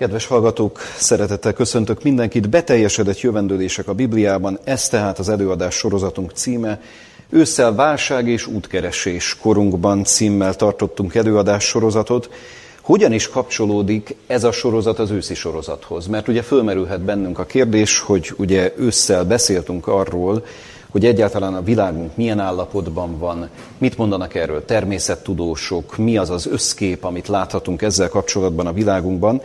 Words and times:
Kedves 0.00 0.26
hallgatók, 0.26 0.80
szeretettel 0.96 1.52
köszöntök 1.52 2.02
mindenkit. 2.02 2.48
Beteljesedett 2.48 3.20
jövendőlések 3.20 3.88
a 3.88 3.92
Bibliában, 3.92 4.58
ez 4.64 4.88
tehát 4.88 5.18
az 5.18 5.28
előadás 5.28 5.74
sorozatunk 5.74 6.30
címe. 6.30 6.80
Ősszel 7.28 7.74
válság 7.74 8.28
és 8.28 8.46
útkeresés 8.46 9.36
korunkban 9.40 10.04
címmel 10.04 10.54
tartottunk 10.54 11.14
előadás 11.14 11.64
sorozatot. 11.64 12.30
Hogyan 12.80 13.12
is 13.12 13.28
kapcsolódik 13.28 14.16
ez 14.26 14.44
a 14.44 14.52
sorozat 14.52 14.98
az 14.98 15.10
őszi 15.10 15.34
sorozathoz? 15.34 16.06
Mert 16.06 16.28
ugye 16.28 16.42
fölmerülhet 16.42 17.00
bennünk 17.00 17.38
a 17.38 17.44
kérdés, 17.44 17.98
hogy 17.98 18.32
ugye 18.36 18.72
ősszel 18.76 19.24
beszéltünk 19.24 19.86
arról, 19.86 20.44
hogy 20.90 21.04
egyáltalán 21.04 21.54
a 21.54 21.62
világunk 21.62 22.16
milyen 22.16 22.38
állapotban 22.38 23.18
van, 23.18 23.48
mit 23.78 23.96
mondanak 23.96 24.34
erről 24.34 24.64
természettudósok, 24.64 25.96
mi 25.96 26.16
az 26.16 26.30
az 26.30 26.46
összkép, 26.46 27.04
amit 27.04 27.28
láthatunk 27.28 27.82
ezzel 27.82 28.08
kapcsolatban 28.08 28.66
a 28.66 28.72
világunkban. 28.72 29.42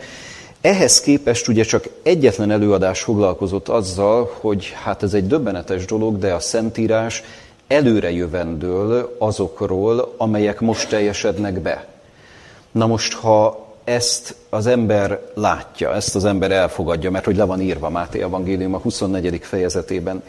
Ehhez 0.60 1.00
képest 1.00 1.48
ugye 1.48 1.62
csak 1.62 1.88
egyetlen 2.02 2.50
előadás 2.50 3.02
foglalkozott 3.02 3.68
azzal, 3.68 4.30
hogy 4.40 4.72
hát 4.82 5.02
ez 5.02 5.14
egy 5.14 5.26
döbbenetes 5.26 5.84
dolog, 5.84 6.18
de 6.18 6.32
a 6.32 6.40
Szentírás 6.40 7.22
előre 7.66 8.10
jövendől 8.10 9.16
azokról, 9.18 10.14
amelyek 10.16 10.60
most 10.60 10.88
teljesednek 10.88 11.60
be. 11.60 11.86
Na 12.70 12.86
most, 12.86 13.12
ha 13.12 13.66
ezt 13.84 14.34
az 14.48 14.66
ember 14.66 15.20
látja, 15.34 15.94
ezt 15.94 16.14
az 16.14 16.24
ember 16.24 16.50
elfogadja, 16.50 17.10
mert 17.10 17.24
hogy 17.24 17.36
le 17.36 17.44
van 17.44 17.60
írva 17.60 17.90
Máté 17.90 18.22
Evangélium 18.22 18.74
a 18.74 18.78
24. 18.78 19.38
fejezetében, 19.42 20.22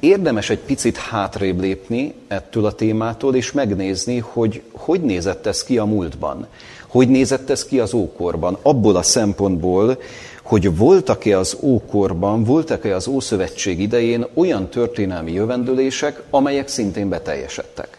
érdemes 0.00 0.50
egy 0.50 0.58
picit 0.58 0.96
hátrébb 0.96 1.60
lépni 1.60 2.14
ettől 2.28 2.66
a 2.66 2.72
témától, 2.72 3.34
és 3.34 3.52
megnézni, 3.52 4.18
hogy 4.18 4.62
hogy 4.72 5.00
nézett 5.00 5.46
ez 5.46 5.64
ki 5.64 5.78
a 5.78 5.84
múltban. 5.84 6.46
Hogy 6.88 7.08
nézett 7.08 7.50
ez 7.50 7.64
ki 7.64 7.80
az 7.80 7.94
ókorban? 7.94 8.58
Abból 8.62 8.96
a 8.96 9.02
szempontból, 9.02 9.98
hogy 10.42 10.76
voltak-e 10.76 11.38
az 11.38 11.56
ókorban, 11.60 12.44
voltak-e 12.44 12.94
az 12.94 13.06
Ószövetség 13.06 13.80
idején 13.80 14.26
olyan 14.34 14.68
történelmi 14.68 15.32
jövendőlések, 15.32 16.22
amelyek 16.30 16.68
szintén 16.68 17.08
beteljesedtek. 17.08 17.98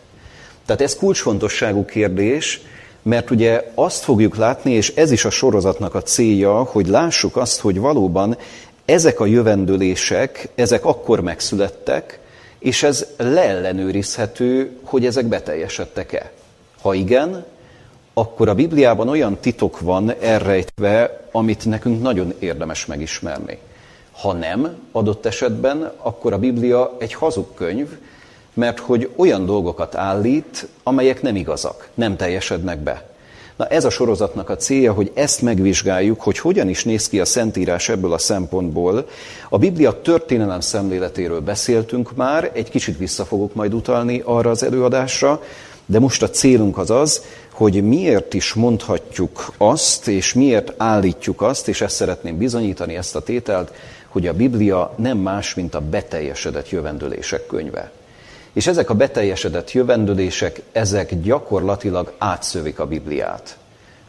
Tehát 0.66 0.81
ez 0.81 0.95
kulcsfontosságú 0.95 1.85
kérdés, 1.85 2.61
mert 3.02 3.31
ugye 3.31 3.71
azt 3.75 4.03
fogjuk 4.03 4.35
látni, 4.35 4.71
és 4.71 4.94
ez 4.95 5.11
is 5.11 5.25
a 5.25 5.29
sorozatnak 5.29 5.95
a 5.95 6.01
célja, 6.01 6.63
hogy 6.63 6.88
lássuk 6.88 7.35
azt, 7.35 7.59
hogy 7.59 7.79
valóban 7.79 8.38
ezek 8.85 9.19
a 9.19 9.25
jövendőlések, 9.25 10.49
ezek 10.55 10.85
akkor 10.85 11.19
megszülettek, 11.19 12.19
és 12.59 12.83
ez 12.83 13.05
leellenőrizhető, 13.17 14.77
hogy 14.83 15.05
ezek 15.05 15.25
beteljesedtek-e. 15.25 16.31
Ha 16.81 16.94
igen, 16.94 17.45
akkor 18.17 18.49
a 18.49 18.53
Bibliában 18.53 19.09
olyan 19.09 19.37
titok 19.39 19.79
van 19.79 20.13
elrejtve, 20.21 21.21
amit 21.31 21.65
nekünk 21.65 22.01
nagyon 22.01 22.33
érdemes 22.39 22.85
megismerni. 22.85 23.57
Ha 24.11 24.33
nem, 24.33 24.75
adott 24.91 25.25
esetben, 25.25 25.91
akkor 25.97 26.33
a 26.33 26.38
Biblia 26.38 26.95
egy 26.97 27.13
hazug 27.13 27.53
könyv, 27.53 27.88
mert 28.53 28.79
hogy 28.79 29.09
olyan 29.15 29.45
dolgokat 29.45 29.95
állít, 29.95 30.67
amelyek 30.83 31.21
nem 31.21 31.35
igazak, 31.35 31.89
nem 31.93 32.15
teljesednek 32.15 32.79
be. 32.79 33.09
Na 33.55 33.67
ez 33.67 33.85
a 33.85 33.89
sorozatnak 33.89 34.49
a 34.49 34.55
célja, 34.55 34.93
hogy 34.93 35.11
ezt 35.13 35.41
megvizsgáljuk, 35.41 36.21
hogy 36.21 36.39
hogyan 36.39 36.69
is 36.69 36.83
néz 36.83 37.09
ki 37.09 37.19
a 37.19 37.25
Szentírás 37.25 37.89
ebből 37.89 38.13
a 38.13 38.17
szempontból. 38.17 39.07
A 39.49 39.57
Biblia 39.57 40.01
történelem 40.01 40.59
szemléletéről 40.59 41.41
beszéltünk 41.41 42.15
már, 42.15 42.51
egy 42.53 42.69
kicsit 42.69 42.97
vissza 42.97 43.25
fogok 43.25 43.53
majd 43.53 43.73
utalni 43.73 44.21
arra 44.25 44.49
az 44.49 44.63
előadásra, 44.63 45.41
de 45.89 45.99
most 45.99 46.23
a 46.23 46.30
célunk 46.30 46.77
az 46.77 46.89
az, 46.89 47.21
hogy 47.52 47.83
miért 47.83 48.33
is 48.33 48.53
mondhatjuk 48.53 49.53
azt, 49.57 50.07
és 50.07 50.33
miért 50.33 50.73
állítjuk 50.77 51.41
azt, 51.41 51.67
és 51.67 51.81
ezt 51.81 51.95
szeretném 51.95 52.38
bizonyítani, 52.38 52.95
ezt 52.95 53.16
a 53.16 53.21
tételt, 53.21 53.73
hogy 54.07 54.27
a 54.27 54.33
Biblia 54.33 54.94
nem 54.95 55.17
más, 55.17 55.53
mint 55.53 55.75
a 55.75 55.81
beteljesedett 55.81 56.69
jövendőlések 56.69 57.45
könyve. 57.45 57.91
És 58.53 58.67
ezek 58.67 58.89
a 58.89 58.94
beteljesedett 58.94 59.72
jövendőlések, 59.72 60.62
ezek 60.72 61.22
gyakorlatilag 61.22 62.13
átszövik 62.17 62.79
a 62.79 62.88
Bibliát. 62.88 63.57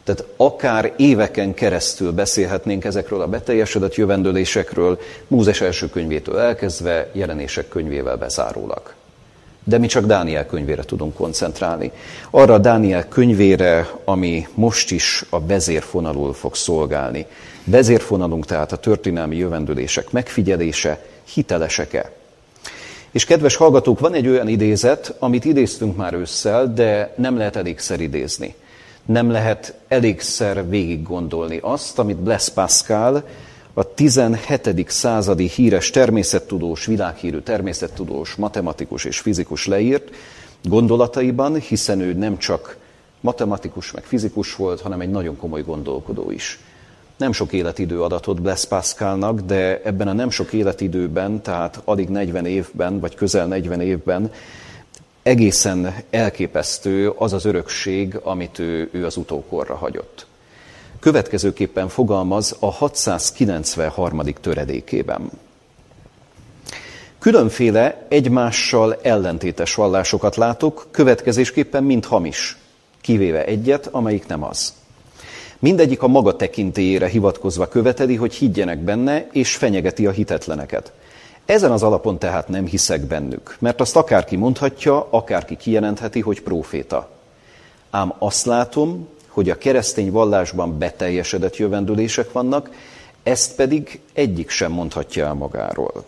Tehát 0.03 0.25
akár 0.37 0.93
éveken 0.97 1.53
keresztül 1.53 2.11
beszélhetnénk 2.11 2.85
ezekről 2.85 3.21
a 3.21 3.27
beteljesedett 3.27 3.95
jövendőlésekről, 3.95 4.99
Mózes 5.27 5.61
első 5.61 5.89
könyvétől 5.89 6.39
elkezdve, 6.39 7.09
jelenések 7.13 7.67
könyvével 7.67 8.17
bezárólag. 8.17 8.93
De 9.63 9.77
mi 9.77 9.87
csak 9.87 10.05
Dániel 10.05 10.45
könyvére 10.45 10.83
tudunk 10.83 11.13
koncentrálni. 11.13 11.91
Arra 12.29 12.53
a 12.53 12.57
Dániel 12.57 13.07
könyvére, 13.07 13.89
ami 14.05 14.47
most 14.53 14.91
is 14.91 15.25
a 15.29 15.45
vezérfonalul 15.45 16.33
fog 16.33 16.55
szolgálni. 16.55 17.25
Vezérfonalunk 17.63 18.45
tehát 18.45 18.71
a 18.71 18.77
történelmi 18.77 19.37
jövendőlések 19.37 20.11
megfigyelése, 20.11 21.01
hitelesek-e, 21.33 22.11
és 23.11 23.25
kedves 23.25 23.55
hallgatók, 23.55 23.99
van 23.99 24.13
egy 24.13 24.27
olyan 24.27 24.47
idézet, 24.47 25.15
amit 25.19 25.45
idéztünk 25.45 25.95
már 25.95 26.13
ősszel, 26.13 26.73
de 26.73 27.13
nem 27.17 27.37
lehet 27.37 27.55
elégszer 27.55 27.99
idézni. 27.99 28.55
Nem 29.05 29.31
lehet 29.31 29.73
elégszer 29.87 30.69
végig 30.69 31.03
gondolni 31.03 31.59
azt, 31.61 31.99
amit 31.99 32.17
Blaise 32.17 32.51
Pascal, 32.53 33.23
a 33.73 33.93
17. 33.93 34.85
századi 34.89 35.47
híres 35.47 35.89
természettudós, 35.89 36.85
világhírű 36.85 37.39
természettudós, 37.39 38.35
matematikus 38.35 39.05
és 39.05 39.19
fizikus 39.19 39.67
leírt 39.67 40.15
gondolataiban, 40.63 41.59
hiszen 41.59 41.99
ő 41.99 42.13
nem 42.13 42.37
csak 42.37 42.77
matematikus 43.21 43.91
meg 43.91 44.03
fizikus 44.03 44.55
volt, 44.55 44.81
hanem 44.81 45.01
egy 45.01 45.09
nagyon 45.09 45.37
komoly 45.37 45.61
gondolkodó 45.61 46.31
is. 46.31 46.59
Nem 47.17 47.31
sok 47.31 47.53
életidő 47.53 48.03
adatot 48.03 48.41
Blaise 48.41 48.67
Pascalnak, 48.67 49.39
de 49.39 49.81
ebben 49.83 50.07
a 50.07 50.13
nem 50.13 50.29
sok 50.29 50.53
életidőben, 50.53 51.41
tehát 51.41 51.81
alig 51.85 52.09
40 52.09 52.45
évben, 52.45 52.99
vagy 52.99 53.15
közel 53.15 53.47
40 53.47 53.81
évben 53.81 54.31
egészen 55.23 55.95
elképesztő 56.09 57.09
az 57.09 57.33
az 57.33 57.45
örökség, 57.45 58.15
amit 58.23 58.59
ő, 58.59 58.89
ő 58.91 59.05
az 59.05 59.17
utókorra 59.17 59.75
hagyott. 59.75 60.27
Következőképpen 60.99 61.87
fogalmaz 61.87 62.55
a 62.59 62.71
693. 62.71 64.21
töredékében. 64.41 65.29
Különféle 67.19 68.05
egymással 68.09 68.97
ellentétes 69.01 69.75
vallásokat 69.75 70.35
látok, 70.35 70.87
következésképpen 70.91 71.83
mind 71.83 72.05
hamis, 72.05 72.57
kivéve 73.01 73.45
egyet, 73.45 73.87
amelyik 73.91 74.27
nem 74.27 74.43
az. 74.43 74.73
Mindegyik 75.59 76.01
a 76.01 76.07
maga 76.07 76.35
tekintélyére 76.35 77.07
hivatkozva 77.07 77.67
követeli, 77.67 78.15
hogy 78.15 78.33
higgyenek 78.33 78.79
benne, 78.79 79.27
és 79.31 79.55
fenyegeti 79.55 80.07
a 80.07 80.11
hitetleneket. 80.11 80.91
Ezen 81.45 81.71
az 81.71 81.83
alapon 81.83 82.19
tehát 82.19 82.47
nem 82.47 82.65
hiszek 82.65 83.01
bennük, 83.01 83.55
mert 83.59 83.81
azt 83.81 83.95
akárki 83.95 84.35
mondhatja, 84.35 85.07
akárki 85.09 85.57
kijelentheti, 85.57 86.19
hogy 86.19 86.41
próféta. 86.41 87.09
Ám 87.89 88.13
azt 88.17 88.45
látom, 88.45 89.07
hogy 89.39 89.49
a 89.49 89.57
keresztény 89.57 90.11
vallásban 90.11 90.77
beteljesedett 90.77 91.57
jövendőlések 91.57 92.31
vannak, 92.31 92.69
ezt 93.23 93.55
pedig 93.55 93.99
egyik 94.13 94.49
sem 94.49 94.71
mondhatja 94.71 95.25
el 95.25 95.33
magáról. 95.33 96.03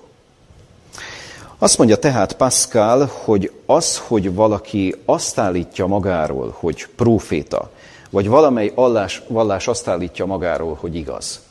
Azt 1.58 1.78
mondja 1.78 1.98
tehát 1.98 2.34
Pascal, 2.34 3.10
hogy 3.24 3.52
az, 3.66 3.98
hogy 3.98 4.34
valaki 4.34 4.96
azt 5.06 5.40
állítja 5.40 5.88
magáról, 5.88 6.56
hogy 6.60 6.88
próféta, 6.96 7.72
vagy 8.10 8.28
valamely 8.28 8.72
vallás, 8.76 9.22
vallás 9.28 9.68
azt 9.68 9.88
állítja 9.88 10.26
magáról, 10.26 10.78
hogy 10.80 10.96
igaz. 10.96 11.42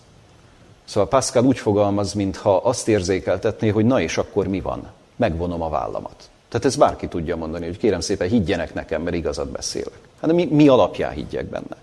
Szóval 0.85 1.09
Pascal 1.09 1.45
úgy 1.45 1.59
fogalmaz, 1.59 2.13
mintha 2.13 2.57
azt 2.57 2.89
érzékeltetné, 2.89 3.69
hogy 3.69 3.85
na 3.85 4.01
és 4.01 4.19
akkor 4.19 4.47
mi 4.47 4.61
van? 4.61 4.91
Megvonom 5.17 5.63
a 5.63 5.69
vállamat. 5.69 6.31
Tehát 6.49 6.67
ez 6.67 6.77
bárki 6.77 7.09
tudja 7.09 7.37
mondani, 7.37 7.67
hogy 7.67 7.79
kérem 7.79 8.01
szépen 8.01 8.29
higgyenek 8.29 8.75
nekem, 8.75 9.03
mert 9.03 9.17
igazat 9.17 9.49
beszélek. 9.49 10.10
Hát 10.21 10.33
mi, 10.33 10.45
mi 10.45 10.69
alapján 10.69 11.13
higgyek 11.13 11.47
benne? 11.47 11.77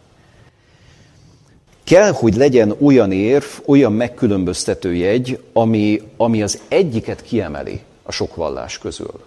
Kell, 1.83 2.11
hogy 2.11 2.35
legyen 2.35 2.75
olyan 2.81 3.11
érv, 3.11 3.45
olyan 3.65 3.93
megkülönböztető 3.93 4.95
jegy, 4.95 5.39
ami, 5.53 6.01
ami 6.17 6.41
az 6.41 6.61
egyiket 6.67 7.21
kiemeli 7.21 7.81
a 8.03 8.11
sok 8.11 8.35
vallás 8.35 8.77
közül. 8.77 9.23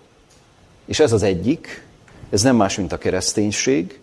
És 0.85 1.01
ez 1.01 1.13
az 1.13 1.23
egyik, 1.23 1.85
ez 2.31 2.43
nem 2.43 2.57
más, 2.57 2.77
mint 2.77 2.93
a 2.93 2.99
kereszténység, 2.99 4.01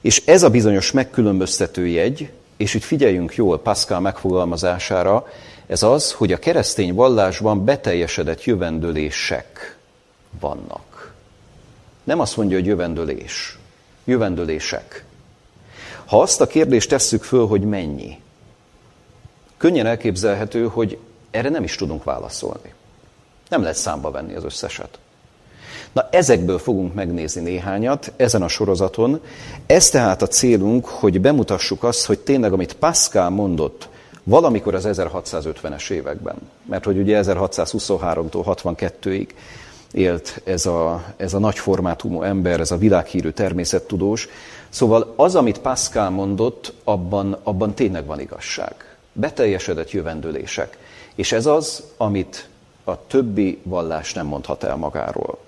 és 0.00 0.22
ez 0.26 0.42
a 0.42 0.50
bizonyos 0.50 0.90
megkülönböztető 0.92 1.86
jegy, 1.86 2.30
és 2.56 2.74
itt 2.74 2.82
figyeljünk 2.82 3.34
jól 3.34 3.60
Pascal 3.60 4.00
megfogalmazására, 4.00 5.26
ez 5.66 5.82
az, 5.82 6.12
hogy 6.12 6.32
a 6.32 6.38
keresztény 6.38 6.94
vallásban 6.94 7.64
beteljesedett 7.64 8.44
jövendőlések 8.44 9.76
vannak. 10.40 11.14
Nem 12.04 12.20
azt 12.20 12.36
mondja, 12.36 12.56
hogy 12.56 12.66
jövendőlés, 12.66 13.58
jövendőlések. 14.04 15.04
Ha 16.04 16.20
azt 16.20 16.40
a 16.40 16.46
kérdést 16.46 16.88
tesszük 16.88 17.22
föl, 17.22 17.46
hogy 17.46 17.60
mennyi, 17.60 18.18
könnyen 19.56 19.86
elképzelhető, 19.86 20.66
hogy 20.66 20.98
erre 21.30 21.48
nem 21.48 21.62
is 21.62 21.74
tudunk 21.74 22.04
válaszolni. 22.04 22.74
Nem 23.48 23.60
lehet 23.60 23.76
számba 23.76 24.10
venni 24.10 24.34
az 24.34 24.44
összeset. 24.44 24.98
Na 25.92 26.08
ezekből 26.10 26.58
fogunk 26.58 26.94
megnézni 26.94 27.40
néhányat 27.40 28.12
ezen 28.16 28.42
a 28.42 28.48
sorozaton. 28.48 29.20
Ez 29.66 29.88
tehát 29.88 30.22
a 30.22 30.26
célunk, 30.26 30.86
hogy 30.86 31.20
bemutassuk 31.20 31.82
azt, 31.82 32.06
hogy 32.06 32.18
tényleg, 32.18 32.52
amit 32.52 32.74
Pascal 32.74 33.30
mondott 33.30 33.88
valamikor 34.24 34.74
az 34.74 34.86
1650-es 34.88 35.90
években, 35.90 36.36
mert 36.64 36.84
hogy 36.84 36.98
ugye 36.98 37.20
1623-tól 37.24 38.56
62-ig 38.64 39.28
élt 39.92 40.40
ez 40.44 40.66
a, 40.66 41.04
ez 41.16 41.34
a 41.34 41.38
nagy 41.38 41.58
formátumú 41.58 42.22
ember, 42.22 42.60
ez 42.60 42.70
a 42.70 42.76
világhírű 42.76 43.30
természettudós. 43.30 44.28
Szóval 44.68 45.12
az, 45.16 45.34
amit 45.34 45.58
Pascal 45.58 46.10
mondott, 46.10 46.72
abban, 46.84 47.38
abban 47.42 47.74
tényleg 47.74 48.06
van 48.06 48.20
igazság. 48.20 48.96
Beteljesedett 49.12 49.90
jövendőlések. 49.90 50.78
És 51.14 51.32
ez 51.32 51.46
az, 51.46 51.82
amit 51.96 52.48
a 52.84 53.06
többi 53.06 53.60
vallás 53.62 54.12
nem 54.12 54.26
mondhat 54.26 54.64
el 54.64 54.76
magáról. 54.76 55.38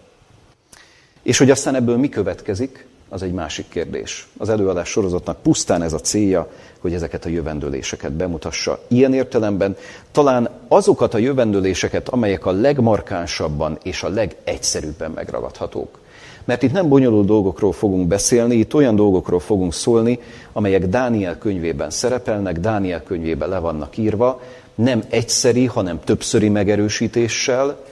És 1.23 1.38
hogy 1.38 1.50
aztán 1.50 1.75
ebből 1.75 1.97
mi 1.97 2.09
következik, 2.09 2.87
az 3.12 3.23
egy 3.23 3.32
másik 3.32 3.69
kérdés. 3.69 4.26
Az 4.38 4.49
előadás 4.49 4.88
sorozatnak 4.88 5.43
pusztán 5.43 5.82
ez 5.82 5.93
a 5.93 5.99
célja, 5.99 6.49
hogy 6.79 6.94
ezeket 6.94 7.25
a 7.25 7.29
jövendőléseket 7.29 8.12
bemutassa. 8.12 8.79
Ilyen 8.88 9.14
értelemben 9.14 9.76
talán 10.12 10.49
azokat 10.69 11.14
a 11.14 11.19
jövendőléseket, 11.19 12.09
amelyek 12.09 12.47
a 12.47 12.50
legmarkánsabban 12.50 13.79
és 13.82 14.03
a 14.03 14.09
legegyszerűbben 14.09 15.11
megragadhatók. 15.11 15.99
Mert 16.44 16.62
itt 16.62 16.73
nem 16.73 16.88
bonyolult 16.88 17.26
dolgokról 17.26 17.73
fogunk 17.73 18.06
beszélni, 18.06 18.55
itt 18.55 18.75
olyan 18.75 18.97
dolgokról 18.97 19.41
fogunk 19.41 19.73
szólni, 19.73 20.19
amelyek 20.53 20.87
Dániel 20.87 21.38
könyvében 21.38 21.91
szerepelnek, 21.91 22.59
Dániel 22.59 23.03
könyvében 23.03 23.49
le 23.49 23.59
vannak 23.59 23.97
írva, 23.97 24.41
nem 24.75 25.03
egyszeri, 25.09 25.67
hanem 25.67 26.00
többszöri 26.05 26.49
megerősítéssel, 26.49 27.85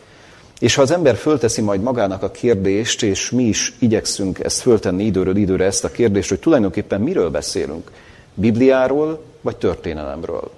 és 0.61 0.75
ha 0.75 0.83
az 0.83 0.91
ember 0.91 1.17
fölteszi 1.17 1.61
majd 1.61 1.83
magának 1.83 2.23
a 2.23 2.31
kérdést, 2.31 3.03
és 3.03 3.31
mi 3.31 3.43
is 3.43 3.75
igyekszünk 3.79 4.39
ezt 4.39 4.61
föltenni 4.61 5.05
időről 5.05 5.37
időre 5.37 5.65
ezt 5.65 5.85
a 5.85 5.91
kérdést, 5.91 6.29
hogy 6.29 6.39
tulajdonképpen 6.39 7.01
miről 7.01 7.31
beszélünk, 7.31 7.91
Bibliáról 8.35 9.23
vagy 9.41 9.57
történelemről, 9.57 10.51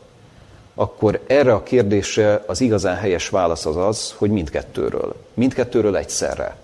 akkor 0.75 1.21
erre 1.27 1.53
a 1.53 1.63
kérdésre 1.63 2.45
az 2.47 2.61
igazán 2.61 2.97
helyes 2.97 3.29
válasz 3.29 3.67
az 3.67 3.77
az, 3.77 4.15
hogy 4.17 4.31
mindkettőről. 4.31 5.15
Mindkettőről 5.35 5.97
egyszerre. 5.97 6.57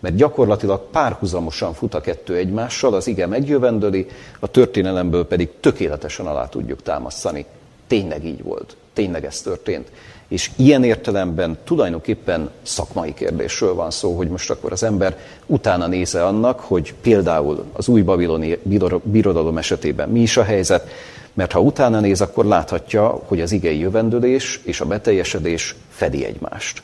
Mert 0.00 0.16
gyakorlatilag 0.16 0.80
párhuzamosan 0.90 1.74
fut 1.74 1.94
a 1.94 2.00
kettő 2.00 2.36
egymással, 2.36 2.94
az 2.94 3.06
ige 3.06 3.26
megjövendöli, 3.26 4.06
a 4.40 4.46
történelemből 4.46 5.26
pedig 5.26 5.48
tökéletesen 5.60 6.26
alá 6.26 6.48
tudjuk 6.48 6.82
támasztani. 6.82 7.46
Tényleg 7.86 8.24
így 8.24 8.42
volt. 8.42 8.76
Tényleg 8.92 9.24
ez 9.24 9.40
történt. 9.40 9.90
És 10.28 10.50
ilyen 10.56 10.84
értelemben 10.84 11.58
tulajdonképpen 11.64 12.50
szakmai 12.62 13.14
kérdésről 13.14 13.74
van 13.74 13.90
szó, 13.90 14.16
hogy 14.16 14.28
most 14.28 14.50
akkor 14.50 14.72
az 14.72 14.82
ember 14.82 15.18
utána 15.46 15.86
néze 15.86 16.24
annak, 16.24 16.60
hogy 16.60 16.94
például 17.00 17.64
az 17.72 17.88
új 17.88 18.02
babiloni 18.02 18.58
birodalom 19.02 19.58
esetében 19.58 20.08
mi 20.08 20.20
is 20.20 20.36
a 20.36 20.42
helyzet, 20.42 20.88
mert 21.34 21.52
ha 21.52 21.60
utána 21.60 22.00
néz, 22.00 22.20
akkor 22.20 22.44
láthatja, 22.44 23.22
hogy 23.26 23.40
az 23.40 23.52
igei 23.52 23.78
jövendőlés 23.78 24.60
és 24.64 24.80
a 24.80 24.86
beteljesedés 24.86 25.74
fedi 25.88 26.24
egymást. 26.24 26.82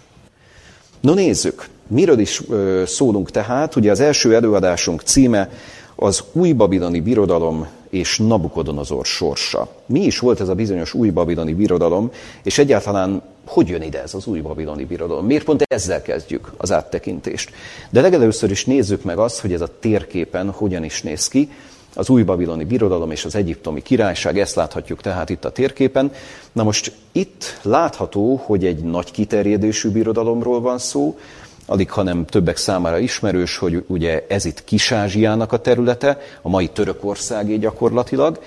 No 1.01 1.15
nézzük, 1.15 1.67
miről 1.87 2.19
is 2.19 2.43
szólunk 2.87 3.31
tehát, 3.31 3.77
ugye 3.77 3.91
az 3.91 4.01
első 4.01 4.35
előadásunk 4.35 5.01
címe 5.01 5.51
az 5.95 6.25
új 6.33 6.53
babiloni 6.53 7.01
birodalom 7.01 7.67
és 7.93 8.19
Nabukodonozor 8.19 9.07
sorsa. 9.07 9.69
Mi 9.87 10.01
is 10.01 10.19
volt 10.19 10.41
ez 10.41 10.49
a 10.49 10.55
bizonyos 10.55 10.95
új 10.95 11.11
babiloni 11.11 11.55
birodalom, 11.55 12.11
és 12.43 12.59
egyáltalán 12.59 13.23
hogy 13.47 13.69
jön 13.69 13.83
ide 13.83 14.03
ez 14.03 14.15
az 14.15 14.27
új 14.27 14.41
babiloni 14.41 14.85
birodalom? 14.85 15.27
Miért 15.27 15.45
pont 15.45 15.65
ezzel 15.69 16.03
kezdjük 16.03 16.53
az 16.57 16.73
áttekintést? 16.73 17.51
De 17.91 18.01
legelőször 18.01 18.51
is 18.51 18.65
nézzük 18.65 19.03
meg 19.03 19.19
azt, 19.19 19.41
hogy 19.41 19.53
ez 19.53 19.61
a 19.61 19.79
térképen 19.81 20.51
hogyan 20.51 20.85
is 20.85 21.03
néz 21.03 21.29
ki. 21.29 21.51
Az 21.95 22.09
új 22.09 22.23
babiloni 22.23 22.65
birodalom 22.65 23.11
és 23.11 23.25
az 23.25 23.35
egyiptomi 23.35 23.83
királyság, 23.83 24.39
ezt 24.39 24.55
láthatjuk 24.55 25.01
tehát 25.01 25.31
itt 25.31 25.45
a 25.45 25.53
térképen. 25.53 26.13
Na 26.53 26.63
most 26.63 26.93
itt 27.13 27.59
látható, 27.63 28.43
hogy 28.45 28.65
egy 28.65 28.79
nagy 28.79 29.11
kiterjedésű 29.11 29.91
birodalomról 29.91 30.61
van 30.61 30.79
szó, 30.79 31.19
alig 31.67 31.91
hanem 31.91 32.27
többek 32.27 32.57
számára 32.57 32.99
ismerős, 32.99 33.57
hogy 33.57 33.85
ugye 33.87 34.25
ez 34.29 34.45
itt 34.45 34.65
Kis-Ázsiának 34.65 35.53
a 35.53 35.59
területe, 35.59 36.21
a 36.43 36.49
mai 36.49 36.69
Törökországé 36.69 37.57
gyakorlatilag, 37.57 38.39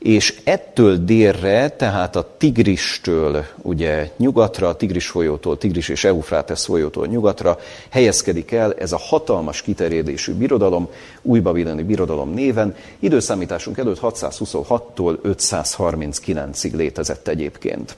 és 0.00 0.40
ettől 0.44 1.04
délre, 1.04 1.68
tehát 1.68 2.16
a 2.16 2.34
Tigristől 2.38 3.44
ugye 3.62 4.10
nyugatra, 4.16 4.68
a 4.68 4.76
Tigris 4.76 5.06
folyótól, 5.06 5.58
Tigris 5.58 5.88
és 5.88 6.04
Eufrátesz 6.04 6.64
folyótól 6.64 7.06
nyugatra 7.06 7.58
helyezkedik 7.88 8.52
el 8.52 8.74
ez 8.74 8.92
a 8.92 8.98
hatalmas 8.98 9.62
kiterjedésű 9.62 10.32
birodalom, 10.32 10.88
újbabiloni 11.22 11.82
birodalom 11.82 12.30
néven. 12.30 12.74
Időszámításunk 12.98 13.78
előtt 13.78 13.98
626-tól 14.02 15.16
539-ig 15.24 16.72
létezett 16.72 17.28
egyébként. 17.28 17.96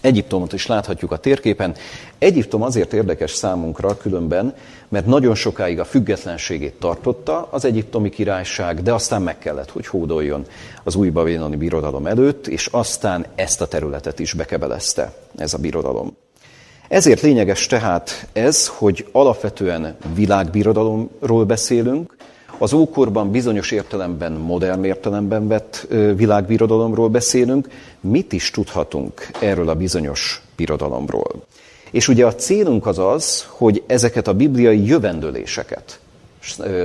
Egyiptomot 0.00 0.52
is 0.52 0.66
láthatjuk 0.66 1.12
a 1.12 1.16
térképen. 1.16 1.74
Egyiptom 2.18 2.62
azért 2.62 2.92
érdekes 2.92 3.30
számunkra 3.30 3.96
különben, 3.96 4.54
mert 4.88 5.06
nagyon 5.06 5.34
sokáig 5.34 5.80
a 5.80 5.84
függetlenségét 5.84 6.74
tartotta 6.74 7.48
az 7.50 7.64
egyiptomi 7.64 8.08
királyság, 8.08 8.82
de 8.82 8.92
aztán 8.92 9.22
meg 9.22 9.38
kellett, 9.38 9.70
hogy 9.70 9.86
hódoljon 9.86 10.46
az 10.84 10.94
új 10.94 11.10
babiloni 11.10 11.56
birodalom 11.56 12.06
előtt, 12.06 12.46
és 12.46 12.66
aztán 12.66 13.26
ezt 13.34 13.60
a 13.60 13.66
területet 13.66 14.18
is 14.18 14.32
bekebelezte 14.32 15.12
ez 15.36 15.54
a 15.54 15.58
birodalom. 15.58 16.16
Ezért 16.88 17.20
lényeges 17.20 17.66
tehát 17.66 18.26
ez, 18.32 18.66
hogy 18.66 19.06
alapvetően 19.12 19.96
világbirodalomról 20.14 21.44
beszélünk, 21.44 22.16
az 22.58 22.72
ókorban 22.72 23.30
bizonyos 23.30 23.70
értelemben, 23.70 24.32
modern 24.32 24.84
értelemben 24.84 25.48
vett 25.48 25.86
világbirodalomról 26.16 27.08
beszélünk. 27.08 27.68
Mit 28.00 28.32
is 28.32 28.50
tudhatunk 28.50 29.28
erről 29.40 29.68
a 29.68 29.74
bizonyos 29.74 30.42
birodalomról? 30.56 31.42
És 31.90 32.08
ugye 32.08 32.26
a 32.26 32.34
célunk 32.34 32.86
az 32.86 32.98
az, 32.98 33.46
hogy 33.48 33.82
ezeket 33.86 34.28
a 34.28 34.34
bibliai 34.34 34.86
jövendőléseket 34.86 35.98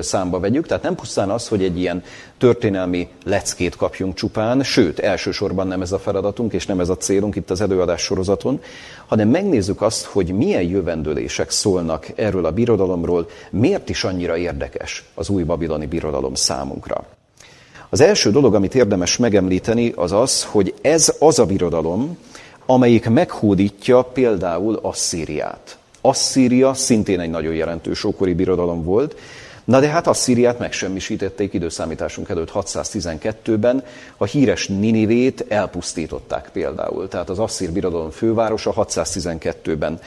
számba 0.02 0.40
vegyük, 0.40 0.68
tehát 0.68 0.84
nem 0.84 0.96
pusztán 0.96 1.30
az, 1.30 1.48
hogy 1.48 1.64
egy 1.64 1.80
ilyen 1.80 2.04
történelmi 2.38 3.08
leckét 3.26 3.76
kapjunk 3.76 4.14
csupán, 4.16 4.64
sőt, 4.64 5.00
elsősorban 5.00 5.68
nem 5.68 5.82
ez 5.82 5.92
a 5.92 6.00
feladatunk, 6.00 6.54
és 6.54 6.66
nem 6.66 6.80
ez 6.80 6.90
a 6.90 6.98
célunk 6.98 7.36
itt 7.36 7.50
az 7.50 7.62
előadás 7.62 8.02
sorozaton, 8.02 8.62
hanem 9.08 9.30
megnézzük 9.30 9.82
azt, 9.82 10.06
hogy 10.06 10.32
milyen 10.32 10.64
jövendőlések 10.64 11.50
szólnak 11.50 12.08
erről 12.16 12.46
a 12.46 12.52
birodalomról, 12.52 13.30
miért 13.52 13.90
is 13.90 14.04
annyira 14.04 14.38
érdekes 14.38 15.04
az 15.14 15.30
új 15.30 15.44
babiloni 15.44 15.86
birodalom 15.86 16.34
számunkra. 16.34 17.06
Az 17.90 18.02
első 18.02 18.32
dolog, 18.32 18.56
amit 18.56 18.76
érdemes 18.76 19.18
megemlíteni, 19.18 19.94
az 19.96 20.12
az, 20.12 20.44
hogy 20.44 20.74
ez 20.82 21.16
az 21.20 21.40
a 21.40 21.46
birodalom, 21.46 22.18
amelyik 22.66 23.10
meghódítja 23.10 24.02
például 24.02 24.80
Asszíriát. 24.82 25.78
Asszíria 26.02 26.74
szintén 26.74 27.20
egy 27.20 27.30
nagyon 27.30 27.54
jelentős 27.54 28.04
ókori 28.04 28.34
birodalom 28.34 28.84
volt, 28.84 29.16
Na 29.70 29.80
de 29.80 29.88
hát 29.88 30.08
Asszíriát 30.08 30.60
megsemmisítették 30.60 31.54
időszámításunk 31.54 32.30
előtt 32.30 32.52
612-ben, 32.54 33.84
a 34.18 34.26
híres 34.26 34.68
Ninivét 34.68 35.46
elpusztították 35.48 36.50
például. 36.54 37.08
Tehát 37.08 37.30
az 37.30 37.40
Asszír 37.40 37.72
birodalom 37.72 38.10
fővárosa 38.10 38.74
612-ben 38.76 40.00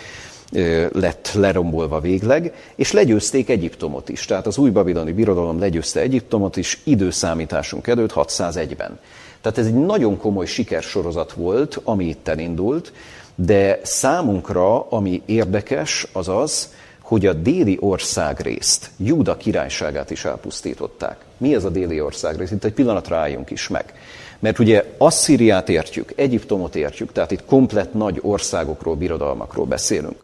lett 0.92 1.30
lerombolva 1.34 2.00
végleg, 2.00 2.54
és 2.74 2.92
legyőzték 2.92 3.48
Egyiptomot 3.48 4.08
is. 4.08 4.24
Tehát 4.24 4.46
az 4.46 4.58
új 4.58 4.70
babiloni 4.70 5.12
birodalom 5.12 5.58
legyőzte 5.58 6.00
Egyiptomot 6.00 6.56
is 6.56 6.80
időszámításunk 6.84 7.86
előtt 7.86 8.12
601-ben. 8.14 8.98
Tehát 9.40 9.58
ez 9.58 9.66
egy 9.66 9.74
nagyon 9.74 10.18
komoly 10.18 10.46
sikersorozat 10.46 11.32
volt, 11.32 11.80
ami 11.84 12.04
itt 12.04 12.28
elindult, 12.28 12.92
de 13.34 13.80
számunkra, 13.82 14.88
ami 14.88 15.22
érdekes, 15.26 16.06
az 16.12 16.28
az, 16.28 16.68
hogy 17.12 17.26
a 17.26 17.32
déli 17.32 17.76
országrészt, 17.80 18.90
Júda 18.96 19.36
királyságát 19.36 20.10
is 20.10 20.24
elpusztították. 20.24 21.16
Mi 21.36 21.54
ez 21.54 21.64
a 21.64 21.70
déli 21.70 22.00
országrész? 22.00 22.50
Itt 22.50 22.64
egy 22.64 22.72
pillanatra 22.72 23.16
álljunk 23.16 23.50
is 23.50 23.68
meg. 23.68 23.94
Mert 24.38 24.58
ugye 24.58 24.84
Asszíriát 24.98 25.68
értjük, 25.68 26.12
Egyiptomot 26.16 26.76
értjük, 26.76 27.12
tehát 27.12 27.30
itt 27.30 27.44
komplett 27.44 27.94
nagy 27.94 28.18
országokról, 28.22 28.94
birodalmakról 28.94 29.66
beszélünk. 29.66 30.16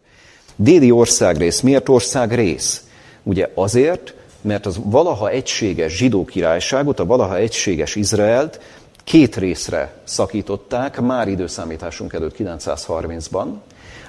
Déli 0.55 0.91
országrész, 0.91 1.59
miért 1.59 1.89
országrész? 1.89 2.83
Ugye 3.23 3.49
azért, 3.53 4.13
mert 4.41 4.65
az 4.65 4.79
valaha 4.83 5.29
egységes 5.29 5.97
zsidó 5.97 6.25
királyságot, 6.25 6.99
a 6.99 7.05
valaha 7.05 7.37
egységes 7.37 7.95
Izraelt 7.95 8.59
két 9.09 9.35
részre 9.35 9.93
szakították, 10.03 11.01
már 11.01 11.27
időszámításunk 11.27 12.13
előtt 12.13 12.35
930-ban, 12.37 13.47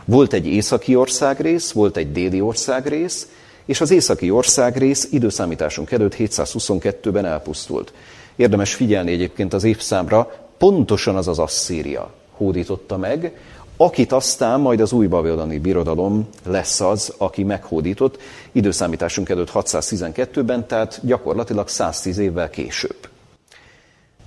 volt 0.05 0.33
egy 0.33 0.47
északi 0.47 0.97
országrész, 0.97 1.73
volt 1.73 1.97
egy 1.97 2.13
déli 2.13 2.41
országrész, 2.41 3.29
és 3.65 3.81
az 3.81 3.91
északi 3.91 4.31
országrész 4.31 5.09
időszámításunk 5.11 5.91
előtt 5.91 6.15
722-ben 6.19 7.25
elpusztult. 7.25 7.93
Érdemes 8.37 8.75
figyelni 8.75 9.13
egyébként 9.13 9.53
az 9.53 9.65
évszámra, 9.65 10.33
pontosan 10.59 11.17
az 11.17 11.29
az 11.29 11.39
Asszíria 11.39 12.11
hódította 12.31 12.97
meg, 12.97 13.41
akit 13.77 14.13
aztán 14.13 14.61
majd 14.61 14.81
az 14.81 14.93
új 14.93 15.07
babiloni 15.07 15.59
birodalom 15.59 16.29
lesz 16.45 16.81
az, 16.81 17.15
aki 17.19 17.43
meghódított 17.43 18.19
időszámításunk 18.53 19.29
előtt 19.29 19.51
612-ben, 19.55 20.67
tehát 20.67 21.01
gyakorlatilag 21.03 21.69
110 21.69 22.19
évvel 22.19 22.51
később. 22.51 23.10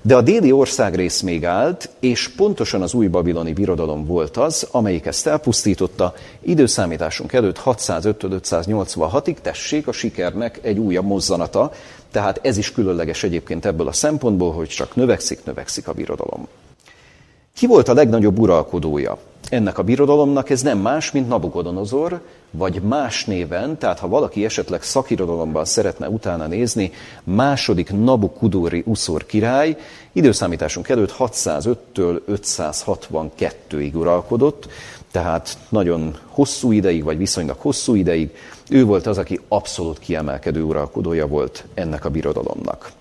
De 0.06 0.16
a 0.16 0.22
déli 0.22 0.52
országrész 0.52 1.22
még 1.22 1.46
állt, 1.46 1.90
és 2.00 2.30
pontosan 2.30 2.82
az 2.82 2.94
új 2.94 3.08
babiloni 3.08 3.54
birodalom 3.54 4.06
volt 4.06 4.38
az, 4.38 4.68
amelyik 4.72 5.06
ezt 5.06 5.28
elpusztította. 5.28 6.14
Időszámításunk 6.42 7.34
előtt 7.34 7.62
605-586-ig 7.66 9.36
tessék 9.42 9.88
a 9.88 9.92
sikernek 9.92 10.60
egy 10.62 10.78
újabb 10.78 11.06
mozzanata, 11.06 11.72
tehát 12.12 12.40
ez 12.44 12.58
is 12.58 12.72
különleges 12.72 13.24
egyébként 13.24 13.66
ebből 13.66 13.88
a 13.88 13.92
szempontból, 13.92 14.52
hogy 14.52 14.68
csak 14.68 14.96
növekszik, 14.96 15.46
növekszik 15.46 15.88
a 15.88 15.94
birodalom. 15.94 16.48
Ki 17.56 17.68
volt 17.68 17.88
a 17.88 17.94
legnagyobb 17.94 18.40
uralkodója 18.40 19.18
ennek 19.50 19.78
a 19.78 19.84
birodalomnak? 19.84 20.50
Ez 20.50 20.62
nem 20.62 20.78
más, 20.78 21.12
mint 21.12 21.28
Nabukodonozor, 21.28 22.22
vagy 22.58 22.82
más 22.82 23.26
néven, 23.26 23.78
tehát 23.78 24.00
ha 24.00 24.08
valaki 24.08 24.46
esetleg 24.46 24.84
szakirodalomban 24.84 25.66
szeretne 25.66 26.10
utána 26.10 26.48
nézni, 26.48 26.92
második 27.24 27.92
Nabukudori 27.92 28.84
Uszor 28.86 29.26
király, 29.26 29.78
időszámításunk 30.12 30.90
előtt 30.90 31.16
605-től 31.20 32.20
562-ig 32.28 33.94
uralkodott, 33.94 34.68
tehát 35.12 35.58
nagyon 35.70 36.18
hosszú 36.28 36.72
ideig, 36.72 37.04
vagy 37.04 37.18
viszonylag 37.18 37.58
hosszú 37.60 37.96
ideig, 37.96 38.36
ő 38.70 38.86
volt 38.86 39.08
az, 39.08 39.18
aki 39.18 39.40
abszolút 39.48 40.00
kiemelkedő 40.00 40.62
uralkodója 40.62 41.28
volt 41.28 41.66
ennek 41.74 42.06
a 42.06 42.10
birodalomnak. 42.10 42.92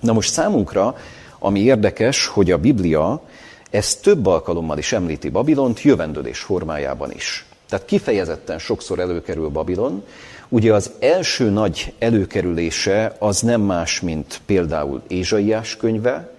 Na 0.00 0.12
most 0.12 0.32
számunkra, 0.32 0.96
ami 1.38 1.60
érdekes, 1.60 2.26
hogy 2.26 2.50
a 2.50 2.58
Biblia 2.58 3.22
ezt 3.70 4.02
több 4.02 4.26
alkalommal 4.26 4.78
is 4.78 4.92
említi 4.92 5.28
Babilont, 5.28 5.82
jövendőlés 5.82 6.38
formájában 6.38 7.12
is. 7.12 7.46
Tehát 7.74 7.88
kifejezetten 7.88 8.58
sokszor 8.58 8.98
előkerül 8.98 9.48
Babilon. 9.48 10.04
Ugye 10.48 10.74
az 10.74 10.90
első 10.98 11.50
nagy 11.50 11.92
előkerülése 11.98 13.16
az 13.18 13.40
nem 13.40 13.60
más, 13.60 14.00
mint 14.00 14.40
például 14.46 15.02
Ézsaiás 15.08 15.76
könyve, 15.76 16.30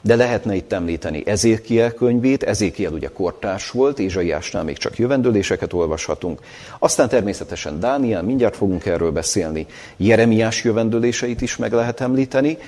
de 0.00 0.16
lehetne 0.16 0.54
itt 0.54 0.72
említeni 0.72 1.22
Ezékiel 1.26 1.92
könyvét, 1.92 2.42
Ezékiel 2.42 2.92
ugye 2.92 3.08
kortárs 3.08 3.70
volt, 3.70 3.98
Ézsaiásnál 3.98 4.64
még 4.64 4.76
csak 4.76 4.98
jövendőléseket 4.98 5.72
olvashatunk. 5.72 6.40
Aztán 6.78 7.08
természetesen 7.08 7.80
Dániel, 7.80 8.22
mindjárt 8.22 8.56
fogunk 8.56 8.86
erről 8.86 9.10
beszélni, 9.10 9.66
Jeremiás 9.96 10.64
jövendőléseit 10.64 11.40
is 11.40 11.56
meg 11.56 11.72
lehet 11.72 12.00
említeni, 12.00 12.58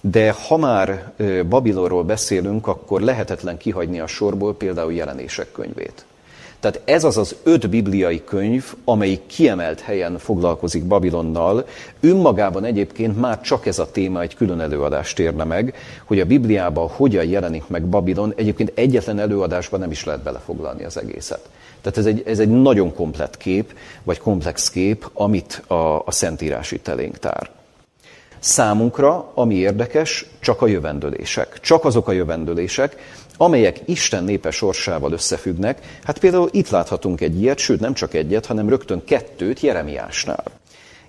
de 0.00 0.34
ha 0.48 0.56
már 0.56 1.12
Babilonról 1.48 2.04
beszélünk, 2.04 2.66
akkor 2.66 3.00
lehetetlen 3.00 3.56
kihagyni 3.56 4.00
a 4.00 4.06
sorból 4.06 4.54
például 4.54 4.92
jelenések 4.92 5.52
könyvét. 5.52 6.04
Tehát 6.66 6.88
ez 6.88 7.04
az 7.04 7.16
az 7.16 7.36
öt 7.42 7.68
bibliai 7.68 8.24
könyv, 8.24 8.74
amelyik 8.84 9.26
kiemelt 9.26 9.80
helyen 9.80 10.18
foglalkozik 10.18 10.84
Babilonnal. 10.84 11.66
Önmagában 12.00 12.64
egyébként 12.64 13.20
már 13.20 13.40
csak 13.40 13.66
ez 13.66 13.78
a 13.78 13.90
téma 13.90 14.20
egy 14.20 14.34
külön 14.34 14.60
előadást 14.60 15.18
érne 15.18 15.44
meg, 15.44 15.74
hogy 16.04 16.20
a 16.20 16.24
Bibliában 16.24 16.88
hogyan 16.88 17.24
jelenik 17.24 17.68
meg 17.68 17.86
Babilon. 17.86 18.32
Egyébként 18.36 18.72
egyetlen 18.74 19.18
előadásban 19.18 19.80
nem 19.80 19.90
is 19.90 20.04
lehet 20.04 20.22
belefoglalni 20.22 20.84
az 20.84 20.98
egészet. 20.98 21.48
Tehát 21.80 21.98
ez 21.98 22.06
egy, 22.06 22.22
ez 22.26 22.38
egy 22.38 22.50
nagyon 22.50 22.94
komplett 22.94 23.36
kép, 23.36 23.74
vagy 24.02 24.18
komplex 24.18 24.70
kép, 24.70 25.10
amit 25.12 25.62
a, 25.66 25.98
a 25.98 26.10
Szentírás 26.10 26.72
itt 26.72 26.88
elénk 26.88 27.18
tár. 27.18 27.50
Számunkra, 28.38 29.30
ami 29.34 29.54
érdekes, 29.54 30.26
csak 30.40 30.62
a 30.62 30.66
jövendőlések. 30.66 31.60
Csak 31.60 31.84
azok 31.84 32.08
a 32.08 32.12
jövendőlések, 32.12 32.96
amelyek 33.36 33.80
Isten 33.84 34.24
népe 34.24 34.50
sorsával 34.50 35.12
összefüggnek. 35.12 35.98
Hát 36.04 36.18
például 36.18 36.48
itt 36.52 36.68
láthatunk 36.68 37.20
egy 37.20 37.40
ilyet, 37.40 37.58
sőt 37.58 37.80
nem 37.80 37.94
csak 37.94 38.14
egyet, 38.14 38.46
hanem 38.46 38.68
rögtön 38.68 39.04
kettőt 39.04 39.60
Jeremiásnál. 39.60 40.44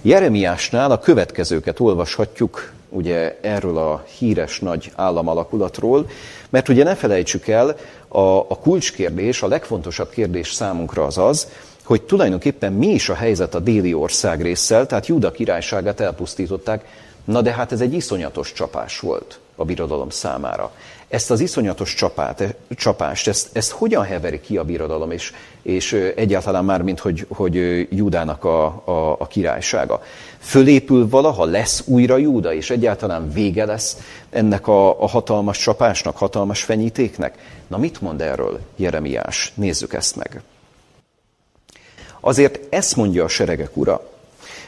Jeremiásnál 0.01 0.91
a 0.91 0.99
következőket 0.99 1.79
olvashatjuk 1.79 2.71
ugye 2.89 3.37
erről 3.41 3.77
a 3.77 4.03
híres 4.17 4.59
nagy 4.59 4.91
államalakulatról, 4.95 6.09
mert 6.49 6.69
ugye 6.69 6.83
ne 6.83 6.95
felejtsük 6.95 7.47
el, 7.47 7.75
a, 8.07 8.19
a 8.37 8.59
kulcskérdés, 8.61 9.41
a 9.41 9.47
legfontosabb 9.47 10.09
kérdés 10.09 10.51
számunkra 10.51 11.05
az 11.05 11.17
az, 11.17 11.47
hogy 11.83 12.01
tulajdonképpen 12.01 12.73
mi 12.73 12.87
is 12.87 13.09
a 13.09 13.13
helyzet 13.13 13.55
a 13.55 13.59
déli 13.59 13.93
ország 13.93 14.41
résszel, 14.41 14.85
tehát 14.85 15.07
Júda 15.07 15.31
királyságát 15.31 15.99
elpusztították, 15.99 16.85
na 17.23 17.41
de 17.41 17.51
hát 17.51 17.71
ez 17.71 17.81
egy 17.81 17.93
iszonyatos 17.93 18.53
csapás 18.53 18.99
volt 18.99 19.39
a 19.55 19.65
birodalom 19.65 20.09
számára. 20.09 20.71
Ezt 21.09 21.31
az 21.31 21.39
iszonyatos 21.39 21.93
csapát, 21.93 22.55
csapást, 22.69 23.27
ezt, 23.27 23.49
ezt 23.53 23.71
hogyan 23.71 24.03
heveri 24.03 24.39
ki 24.39 24.57
a 24.57 24.63
birodalom, 24.63 25.11
és, 25.11 25.33
és 25.61 25.93
egyáltalán 26.15 26.65
már, 26.65 26.81
mint 26.81 26.99
hogy, 26.99 27.25
hogy 27.29 27.55
Júdának 27.97 28.43
a, 28.43 28.65
a, 28.65 29.15
a 29.19 29.27
királysága. 29.27 30.01
Fölépül 30.39 31.09
valaha, 31.09 31.45
lesz 31.45 31.83
újra 31.85 32.17
Júda, 32.17 32.53
és 32.53 32.69
egyáltalán 32.69 33.31
vége 33.31 33.65
lesz 33.65 33.97
ennek 34.29 34.67
a, 34.67 35.01
a 35.01 35.07
hatalmas 35.07 35.57
csapásnak, 35.57 36.17
hatalmas 36.17 36.63
fenyítéknek? 36.63 37.37
Na 37.67 37.77
mit 37.77 38.01
mond 38.01 38.21
erről 38.21 38.59
Jeremiás? 38.75 39.51
Nézzük 39.55 39.93
ezt 39.93 40.15
meg. 40.15 40.41
Azért 42.19 42.73
ezt 42.73 42.95
mondja 42.95 43.23
a 43.23 43.27
seregek 43.27 43.77
ura, 43.77 44.16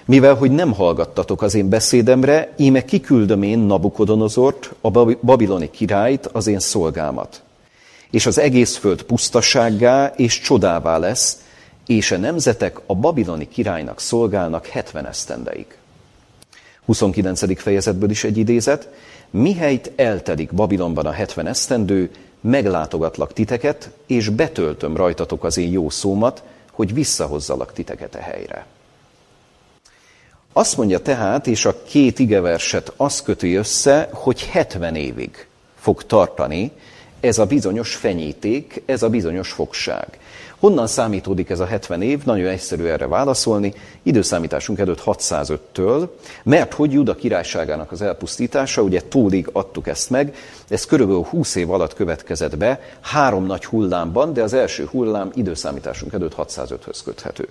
mivel 0.09 0.35
hogy 0.35 0.51
nem 0.51 0.73
hallgattatok 0.73 1.41
az 1.41 1.53
én 1.53 1.69
beszédemre, 1.69 2.53
íme 2.57 2.85
kiküldöm 2.85 3.43
én 3.43 3.59
Nabukodonozort, 3.59 4.73
a 4.81 4.89
babiloni 5.21 5.69
királyt, 5.69 6.25
az 6.25 6.47
én 6.47 6.59
szolgámat. 6.59 7.41
És 8.11 8.25
az 8.25 8.37
egész 8.37 8.75
föld 8.75 9.01
pusztasággá 9.03 10.13
és 10.15 10.39
csodává 10.39 10.97
lesz, 10.97 11.43
és 11.85 12.11
a 12.11 12.17
nemzetek 12.17 12.79
a 12.85 12.95
babiloni 12.95 13.47
királynak 13.47 13.99
szolgálnak 13.99 14.65
70 14.65 15.05
esztendeig. 15.07 15.65
29. 16.85 17.61
fejezetből 17.61 18.09
is 18.09 18.23
egy 18.23 18.37
idézet. 18.37 18.89
Mihelyt 19.29 19.91
eltelik 19.95 20.53
Babilonban 20.53 21.05
a 21.05 21.11
70 21.11 21.47
esztendő, 21.47 22.11
meglátogatlak 22.41 23.33
titeket, 23.33 23.89
és 24.07 24.29
betöltöm 24.29 24.95
rajtatok 24.95 25.43
az 25.43 25.57
én 25.57 25.71
jó 25.71 25.89
szómat, 25.89 26.43
hogy 26.71 26.93
visszahozzalak 26.93 27.73
titeket 27.73 28.15
a 28.15 28.19
helyre. 28.19 28.65
Azt 30.59 30.77
mondja 30.77 30.99
tehát, 30.99 31.47
és 31.47 31.65
a 31.65 31.83
két 31.87 32.19
igeverset 32.19 32.93
azt 32.95 33.23
köti 33.23 33.55
össze, 33.55 34.09
hogy 34.13 34.43
70 34.43 34.95
évig 34.95 35.47
fog 35.75 36.03
tartani 36.03 36.71
ez 37.19 37.37
a 37.37 37.45
bizonyos 37.45 37.95
fenyíték, 37.95 38.81
ez 38.85 39.03
a 39.03 39.09
bizonyos 39.09 39.51
fogság. 39.51 40.19
Honnan 40.57 40.87
számítódik 40.87 41.49
ez 41.49 41.59
a 41.59 41.65
70 41.65 42.01
év? 42.01 42.23
Nagyon 42.23 42.47
egyszerű 42.47 42.83
erre 42.83 43.07
válaszolni. 43.07 43.73
Időszámításunk 44.03 44.79
előtt 44.79 45.01
605-től, 45.05 46.07
mert 46.43 46.73
hogy 46.73 46.91
Juda 46.91 47.15
királyságának 47.15 47.91
az 47.91 48.01
elpusztítása, 48.01 48.81
ugye 48.81 49.01
tólig 49.01 49.49
adtuk 49.51 49.87
ezt 49.87 50.09
meg, 50.09 50.35
ez 50.67 50.85
körülbelül 50.85 51.23
20 51.23 51.55
év 51.55 51.71
alatt 51.71 51.93
következett 51.93 52.57
be, 52.57 52.81
három 53.01 53.45
nagy 53.45 53.65
hullámban, 53.65 54.33
de 54.33 54.43
az 54.43 54.53
első 54.53 54.85
hullám 54.85 55.31
időszámításunk 55.33 56.13
előtt 56.13 56.35
605-höz 56.37 56.99
köthető. 57.03 57.47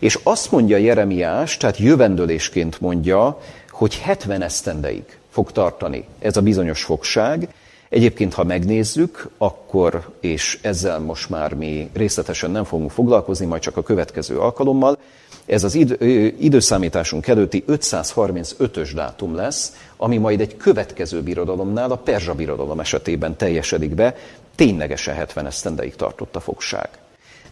És 0.00 0.18
azt 0.22 0.50
mondja 0.50 0.76
Jeremiás, 0.76 1.56
tehát 1.56 1.78
jövendőlésként 1.78 2.80
mondja, 2.80 3.40
hogy 3.70 3.98
70 3.98 4.42
esztendeig 4.42 5.02
fog 5.30 5.52
tartani 5.52 6.04
ez 6.18 6.36
a 6.36 6.42
bizonyos 6.42 6.82
fogság. 6.84 7.48
Egyébként, 7.88 8.34
ha 8.34 8.44
megnézzük, 8.44 9.28
akkor, 9.38 10.10
és 10.20 10.58
ezzel 10.62 10.98
most 10.98 11.30
már 11.30 11.54
mi 11.54 11.90
részletesen 11.92 12.50
nem 12.50 12.64
fogunk 12.64 12.90
foglalkozni, 12.90 13.46
majd 13.46 13.62
csak 13.62 13.76
a 13.76 13.82
következő 13.82 14.38
alkalommal, 14.38 14.98
ez 15.46 15.64
az 15.64 15.74
id- 15.74 16.00
időszámításunk 16.40 17.26
előtti 17.26 17.64
535-ös 17.68 18.90
dátum 18.94 19.34
lesz, 19.34 19.72
ami 19.96 20.16
majd 20.16 20.40
egy 20.40 20.56
következő 20.56 21.22
birodalomnál, 21.22 21.90
a 21.90 21.96
Perzsa 21.96 22.34
birodalom 22.34 22.80
esetében 22.80 23.36
teljesedik 23.36 23.94
be, 23.94 24.16
ténylegesen 24.54 25.14
70 25.14 25.46
esztendeig 25.46 25.96
tartott 25.96 26.36
a 26.36 26.40
fogság. 26.40 26.88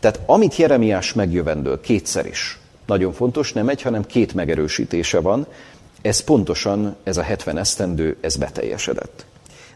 Tehát 0.00 0.20
amit 0.26 0.56
Jeremiás 0.56 1.12
megjövendől 1.12 1.80
kétszer 1.80 2.26
is, 2.26 2.58
nagyon 2.86 3.12
fontos, 3.12 3.52
nem 3.52 3.68
egy, 3.68 3.82
hanem 3.82 4.06
két 4.06 4.34
megerősítése 4.34 5.20
van, 5.20 5.46
ez 6.02 6.20
pontosan, 6.20 6.96
ez 7.02 7.16
a 7.16 7.22
70 7.22 7.58
esztendő, 7.58 8.16
ez 8.20 8.36
beteljesedett. 8.36 9.24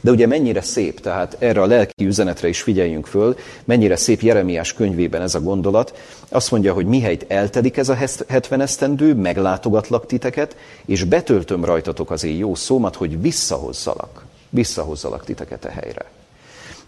De 0.01 0.11
ugye 0.11 0.27
mennyire 0.27 0.61
szép, 0.61 1.01
tehát 1.01 1.37
erre 1.39 1.63
a 1.63 1.67
lelki 1.67 2.07
üzenetre 2.07 2.49
is 2.49 2.63
figyeljünk 2.63 3.07
föl, 3.07 3.37
mennyire 3.65 3.97
szép 3.97 4.21
Jeremiás 4.21 4.73
könyvében 4.73 5.23
ez 5.23 5.35
a 5.35 5.41
gondolat. 5.41 5.95
Azt 6.29 6.51
mondja, 6.51 6.73
hogy 6.73 6.87
mihelyt 6.87 7.25
eltedik 7.29 7.77
ez 7.77 7.89
a 7.89 7.99
70 8.29 8.61
esztendő, 8.61 9.15
meglátogatlak 9.15 10.07
titeket, 10.07 10.57
és 10.87 11.05
betöltöm 11.05 11.65
rajtatok 11.65 12.11
az 12.11 12.25
én 12.25 12.37
jó 12.37 12.55
szómat, 12.55 12.97
hogy 12.97 13.21
visszahozzalak, 13.21 14.25
visszahozzalak 14.51 15.25
titeket 15.25 15.65
a 15.65 15.71
helyre. 15.71 16.05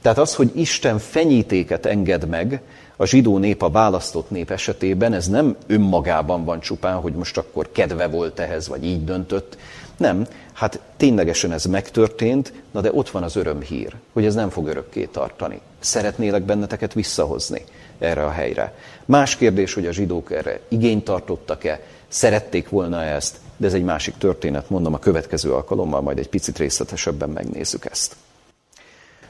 Tehát 0.03 0.19
az, 0.19 0.35
hogy 0.35 0.51
Isten 0.55 0.99
fenyítéket 0.99 1.87
enged 1.87 2.29
meg, 2.29 2.61
a 2.97 3.07
zsidó 3.07 3.39
nép, 3.39 3.63
a 3.63 3.71
választott 3.71 4.31
nép 4.31 4.51
esetében 4.51 5.13
ez 5.13 5.29
nem 5.29 5.57
önmagában 5.67 6.45
van 6.45 6.61
csupán, 6.61 6.97
hogy 6.97 7.13
most 7.13 7.39
akkor 7.39 7.73
kedve 7.73 8.07
volt 8.07 8.39
ehhez, 8.39 8.69
vagy 8.69 8.85
így 8.85 9.05
döntött. 9.05 9.57
Nem, 9.97 10.27
hát 10.53 10.81
ténylegesen 10.97 11.53
ez 11.53 11.65
megtörtént, 11.65 12.53
na 12.71 12.81
de 12.81 12.93
ott 12.93 13.11
van 13.11 13.23
az 13.23 13.37
örömhír, 13.37 13.95
hogy 14.13 14.25
ez 14.25 14.35
nem 14.35 14.51
fog 14.51 14.67
örökké 14.67 15.05
tartani. 15.05 15.61
Szeretnélek 15.79 16.43
benneteket 16.43 16.93
visszahozni 16.93 17.65
erre 17.99 18.25
a 18.25 18.31
helyre. 18.31 18.75
Más 19.05 19.37
kérdés, 19.37 19.75
hogy 19.75 19.87
a 19.87 19.93
zsidók 19.93 20.33
erre 20.33 20.61
igényt 20.69 21.05
tartottak-e, 21.05 21.81
Szerették 22.15 22.69
volna 22.69 23.03
ezt, 23.03 23.37
de 23.57 23.67
ez 23.67 23.75
egy 23.75 23.85
másik 23.85 24.15
történet, 24.19 24.71
mondom 24.71 24.95
a 24.95 24.99
következő 24.99 25.53
alkalommal, 25.53 26.01
majd 26.01 26.19
egy 26.19 26.29
picit 26.29 26.59
részletesebben 26.59 27.31
megnézzük 27.31 27.85
ezt. 27.85 28.17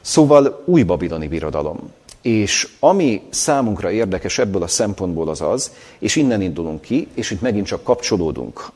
Szóval 0.01 0.63
új 0.65 0.83
babiloni 0.83 1.27
birodalom. 1.27 1.91
És 2.25 2.67
ami 2.79 3.21
számunkra 3.29 3.91
érdekes 3.91 4.37
ebből 4.37 4.63
a 4.63 4.67
szempontból 4.67 5.29
az 5.29 5.41
az, 5.41 5.71
és 5.99 6.15
innen 6.15 6.41
indulunk 6.41 6.81
ki, 6.81 7.07
és 7.13 7.31
itt 7.31 7.41
megint 7.41 7.65
csak 7.65 7.83
kapcsolódunk 7.83 8.71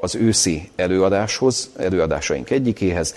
az 0.00 0.14
őszi 0.14 0.70
előadáshoz, 0.76 1.70
előadásaink 1.76 2.50
egyikéhez, 2.50 3.14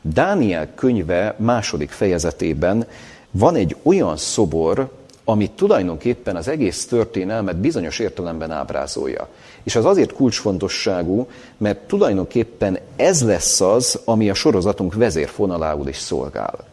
Dániel 0.00 0.74
könyve 0.74 1.34
második 1.38 1.90
fejezetében 1.90 2.86
van 3.30 3.54
egy 3.54 3.76
olyan 3.82 4.16
szobor, 4.16 4.90
ami 5.24 5.50
tulajdonképpen 5.50 6.36
az 6.36 6.48
egész 6.48 6.86
történelmet 6.86 7.56
bizonyos 7.56 7.98
értelemben 7.98 8.50
ábrázolja. 8.50 9.28
És 9.62 9.76
az 9.76 9.84
azért 9.84 10.12
kulcsfontosságú, 10.12 11.28
mert 11.56 11.78
tulajdonképpen 11.78 12.78
ez 12.96 13.22
lesz 13.24 13.60
az, 13.60 14.00
ami 14.04 14.30
a 14.30 14.34
sorozatunk 14.34 14.94
vezérfonalául 14.94 15.88
is 15.88 15.96
szolgál. 15.96 16.66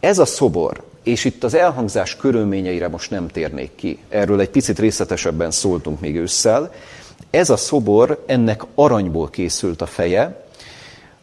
Ez 0.00 0.18
a 0.18 0.24
szobor, 0.24 0.90
és 1.02 1.24
itt 1.24 1.44
az 1.44 1.54
elhangzás 1.54 2.16
körülményeire 2.16 2.88
most 2.88 3.10
nem 3.10 3.28
térnék 3.28 3.70
ki, 3.74 3.98
erről 4.08 4.40
egy 4.40 4.50
picit 4.50 4.78
részletesebben 4.78 5.50
szóltunk 5.50 6.00
még 6.00 6.16
ősszel, 6.16 6.72
ez 7.30 7.50
a 7.50 7.56
szobor, 7.56 8.22
ennek 8.26 8.62
aranyból 8.74 9.30
készült 9.30 9.82
a 9.82 9.86
feje, 9.86 10.44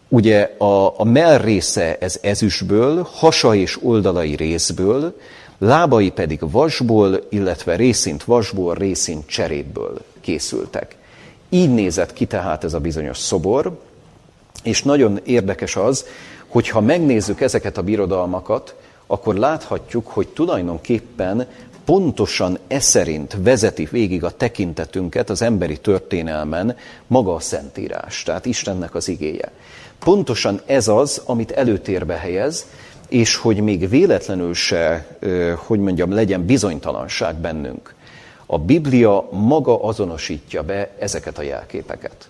ugye 0.08 0.56
a, 0.58 1.00
a 1.00 1.04
mell 1.04 1.38
része 1.38 1.98
ez 2.00 2.20
ezüstből, 2.22 3.08
hasa 3.12 3.56
és 3.56 3.84
oldalai 3.84 4.36
részből, 4.36 5.16
lábai 5.58 6.10
pedig 6.10 6.40
vasból, 6.52 7.20
illetve 7.30 7.76
részint 7.76 8.24
vasból, 8.24 8.74
részint 8.74 9.28
cserépből 9.28 10.02
készültek. 10.22 10.96
Így 11.50 11.74
nézett 11.74 12.14
ki 12.14 12.26
tehát 12.26 12.64
ez 12.64 12.74
a 12.74 12.80
bizonyos 12.80 13.18
szobor, 13.18 13.80
és 14.64 14.84
nagyon 14.84 15.20
érdekes 15.24 15.76
az, 15.76 16.06
hogy 16.48 16.70
ha 16.70 16.82
megnézzük 16.82 17.42
ezeket 17.42 17.78
a 17.78 17.84
birodalmakat, 17.84 18.76
akkor 19.12 19.36
láthatjuk, 19.36 20.08
hogy 20.08 20.28
tulajdonképpen 20.28 21.48
pontosan 21.86 22.58
e 22.68 22.80
szerint 22.80 23.38
vezeti 23.44 23.88
végig 23.92 24.24
a 24.24 24.32
tekintetünket 24.32 25.30
az 25.30 25.42
emberi 25.42 25.78
történelmen 25.78 26.76
maga 27.08 27.36
a 27.36 27.40
Szentírás, 27.40 28.24
tehát 28.24 28.46
Istennek 28.46 28.96
az 28.96 29.08
igéje. 29.08 29.52
Pontosan 30.00 30.62
ez 30.66 30.88
az, 30.88 31.22
amit 31.26 31.52
előtérbe 31.52 32.14
helyez, 32.14 32.66
és 33.08 33.36
hogy 33.36 33.62
még 33.62 33.90
véletlenül 33.90 34.54
se, 34.54 35.18
hogy 35.56 35.80
mondjam, 35.80 36.12
legyen 36.12 36.46
bizonytalanság 36.46 37.36
bennünk. 37.36 37.94
A 38.46 38.58
Biblia 38.58 39.28
maga 39.32 39.84
azonosítja 39.84 40.64
be 40.64 40.90
ezeket 41.00 41.38
a 41.38 41.42
jelképeket. 41.42 42.30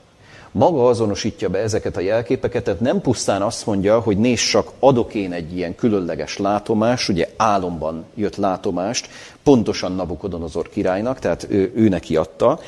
Maga 0.51 0.87
azonosítja 0.87 1.49
be 1.49 1.59
ezeket 1.59 1.97
a 1.97 1.99
jelképeket, 1.99 2.63
tehát 2.63 2.79
nem 2.79 3.01
pusztán 3.01 3.41
azt 3.41 3.65
mondja, 3.65 3.99
hogy 3.99 4.17
nézd 4.17 4.43
csak, 4.43 4.71
adok 4.79 5.13
én 5.13 5.31
egy 5.31 5.57
ilyen 5.57 5.75
különleges 5.75 6.37
látomás, 6.37 7.09
ugye 7.09 7.29
álomban 7.37 8.05
jött 8.15 8.35
látomást, 8.35 9.09
pontosan 9.43 9.95
Nabukodonozor 9.95 10.69
királynak, 10.69 11.19
tehát 11.19 11.47
ő, 11.49 11.71
ő 11.75 11.87
neki 11.87 12.15
adta, 12.15 12.59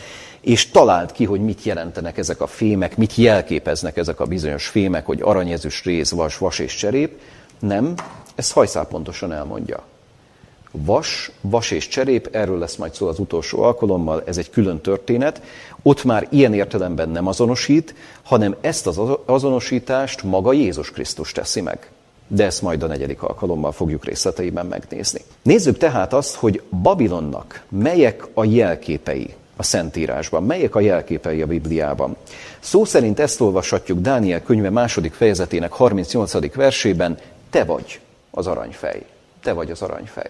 és 0.41 0.69
talált 0.71 1.11
ki, 1.11 1.25
hogy 1.25 1.41
mit 1.41 1.63
jelentenek 1.63 2.17
ezek 2.17 2.41
a 2.41 2.47
fémek, 2.47 2.97
mit 2.97 3.15
jelképeznek 3.15 3.97
ezek 3.97 4.19
a 4.19 4.25
bizonyos 4.25 4.67
fémek, 4.67 5.05
hogy 5.05 5.21
aranyezős 5.21 5.83
réz, 5.83 6.11
vas, 6.11 6.37
vas 6.37 6.59
és 6.59 6.75
cserép. 6.75 7.19
Nem, 7.59 7.93
ezt 8.35 8.51
hajszál 8.51 8.85
pontosan 8.85 9.31
elmondja. 9.31 9.83
Vas, 10.71 11.31
vas 11.41 11.71
és 11.71 11.87
cserép, 11.87 12.29
erről 12.31 12.57
lesz 12.57 12.75
majd 12.75 12.93
szó 12.93 13.07
az 13.07 13.19
utolsó 13.19 13.61
alkalommal, 13.61 14.23
ez 14.25 14.37
egy 14.37 14.49
külön 14.49 14.81
történet. 14.81 15.41
Ott 15.81 16.03
már 16.03 16.27
ilyen 16.29 16.53
értelemben 16.53 17.09
nem 17.09 17.27
azonosít, 17.27 17.95
hanem 18.23 18.55
ezt 18.61 18.87
az 18.87 18.99
azonosítást 19.25 20.23
maga 20.23 20.53
Jézus 20.53 20.91
Krisztus 20.91 21.31
teszi 21.31 21.61
meg. 21.61 21.89
De 22.27 22.45
ezt 22.45 22.61
majd 22.61 22.83
a 22.83 22.87
negyedik 22.87 23.23
alkalommal 23.23 23.71
fogjuk 23.71 24.05
részleteiben 24.05 24.65
megnézni. 24.65 25.21
Nézzük 25.41 25.77
tehát 25.77 26.13
azt, 26.13 26.35
hogy 26.35 26.61
Babilonnak 26.81 27.63
melyek 27.69 28.27
a 28.33 28.45
jelképei 28.45 29.33
a 29.55 29.63
Szentírásban, 29.63 30.43
melyek 30.43 30.75
a 30.75 30.79
jelképei 30.79 31.41
a 31.41 31.47
Bibliában. 31.47 32.15
Szó 32.59 32.85
szerint 32.85 33.19
ezt 33.19 33.41
olvashatjuk 33.41 33.99
Dániel 33.99 34.41
könyve 34.41 34.69
második 34.69 35.13
fejezetének 35.13 35.71
38. 35.71 36.55
versében, 36.55 37.17
te 37.49 37.63
vagy 37.63 37.99
az 38.31 38.47
aranyfej. 38.47 39.05
Te 39.43 39.53
vagy 39.53 39.71
az 39.71 39.81
aranyfej. 39.81 40.29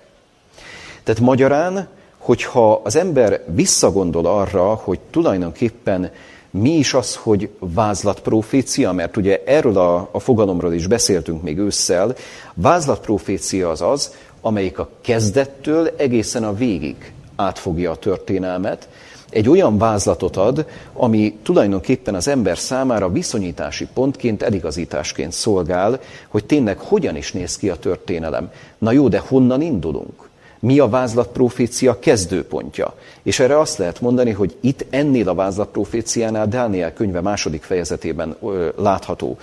Tehát 1.03 1.21
magyarán, 1.21 1.87
hogyha 2.17 2.81
az 2.83 2.95
ember 2.95 3.43
visszagondol 3.47 4.25
arra, 4.25 4.73
hogy 4.73 4.99
tulajdonképpen 5.09 6.11
mi 6.49 6.69
is 6.69 6.93
az, 6.93 7.15
hogy 7.15 7.49
vázlatprofécia, 7.59 8.91
mert 8.91 9.17
ugye 9.17 9.43
erről 9.45 9.77
a, 9.77 10.09
a 10.11 10.19
fogalomról 10.19 10.73
is 10.73 10.87
beszéltünk 10.87 11.41
még 11.41 11.57
ősszel, 11.57 12.15
vázlatprofécia 12.53 13.69
az 13.69 13.81
az, 13.81 14.15
amelyik 14.41 14.79
a 14.79 14.89
kezdettől 15.01 15.93
egészen 15.97 16.43
a 16.43 16.53
végig 16.53 17.13
átfogja 17.35 17.91
a 17.91 17.95
történelmet, 17.95 18.87
egy 19.29 19.49
olyan 19.49 19.77
vázlatot 19.77 20.37
ad, 20.37 20.65
ami 20.93 21.37
tulajdonképpen 21.43 22.15
az 22.15 22.27
ember 22.27 22.57
számára 22.57 23.11
viszonyítási 23.11 23.87
pontként, 23.93 24.41
eligazításként 24.41 25.31
szolgál, 25.31 25.99
hogy 26.27 26.45
tényleg 26.45 26.77
hogyan 26.77 27.15
is 27.15 27.31
néz 27.31 27.57
ki 27.57 27.69
a 27.69 27.75
történelem. 27.75 28.51
Na 28.77 28.91
jó, 28.91 29.07
de 29.07 29.19
honnan 29.19 29.61
indulunk? 29.61 30.29
Mi 30.61 30.79
a 30.79 30.89
vázlatprofécia 30.89 31.99
kezdőpontja? 31.99 32.95
És 33.23 33.39
erre 33.39 33.59
azt 33.59 33.77
lehet 33.77 34.01
mondani, 34.01 34.31
hogy 34.31 34.57
itt 34.59 34.85
ennél 34.89 35.29
a 35.29 35.33
vázlatproféciánál 35.33 36.47
Dániel 36.47 36.93
könyve 36.93 37.21
második 37.21 37.63
fejezetében 37.63 38.35
látható 38.75 39.37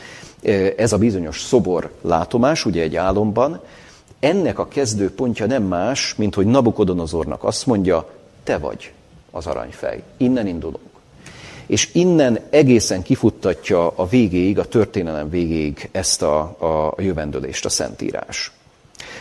ez 0.77 0.93
a 0.93 0.99
bizonyos 0.99 1.41
szobor 1.41 1.91
látomás, 2.01 2.65
ugye 2.65 2.83
egy 2.83 2.97
álomban, 2.97 3.61
ennek 4.21 4.59
a 4.59 4.69
kezdőpontja 4.69 5.47
nem 5.47 5.63
más, 5.63 6.15
mint 6.15 6.35
hogy 6.35 6.47
Nabukodonozornak 6.47 7.45
azt 7.45 7.67
mondja, 7.67 8.11
te 8.45 8.59
vagy 8.59 8.93
az 9.31 9.47
aranyfej. 9.47 10.03
Innen 10.17 10.47
indulunk. 10.47 10.87
És 11.67 11.95
innen 11.95 12.39
egészen 12.51 13.03
kifuttatja 13.03 13.89
a 13.89 14.07
végéig, 14.07 14.59
a 14.59 14.65
történelem 14.65 15.31
végéig 15.31 15.89
ezt 15.93 16.23
a, 16.23 16.41
a 16.41 16.95
jövendőlést 17.03 17.65
a 17.65 17.69
Szentírás. 17.69 18.53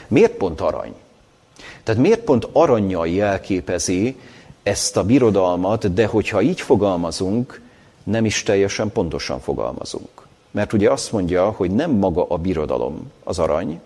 Miért 0.08 0.32
pont 0.32 0.62
arany? 0.62 0.94
Tehát 1.88 2.02
miért 2.02 2.20
pont 2.20 2.48
aranyjal 2.52 3.08
jelképezi 3.08 4.16
ezt 4.64 4.98
a 4.98 5.04
birodalmat, 5.04 5.94
de 5.94 6.06
hogyha 6.06 6.42
így 6.42 6.62
fogalmazunk, 6.62 7.62
nem 8.04 8.26
is 8.26 8.44
teljesen 8.44 8.92
pontosan 8.92 9.40
fogalmazunk. 9.40 10.28
Mert 10.52 10.74
ugye 10.74 10.92
azt 10.92 11.12
mondja, 11.12 11.50
hogy 11.50 11.72
nem 11.72 11.92
maga 11.92 12.26
a 12.28 12.38
birodalom 12.38 13.12
az 13.24 13.40
arany, 13.40 13.80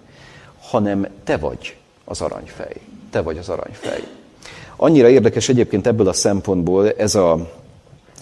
hanem 0.61 1.07
te 1.23 1.37
vagy 1.37 1.75
az 2.05 2.21
aranyfej. 2.21 2.73
Te 3.09 3.21
vagy 3.21 3.37
az 3.37 3.49
aranyfej. 3.49 4.03
Annyira 4.75 5.09
érdekes 5.09 5.49
egyébként 5.49 5.87
ebből 5.87 6.07
a 6.07 6.13
szempontból 6.13 6.91
ez 6.91 7.15
a 7.15 7.51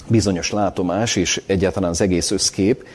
bizonyos 0.08 0.52
látomás 0.52 1.16
és 1.16 1.42
egyáltalán 1.46 1.90
az 1.90 2.02
egész 2.02 2.32
összkép, 2.32 2.88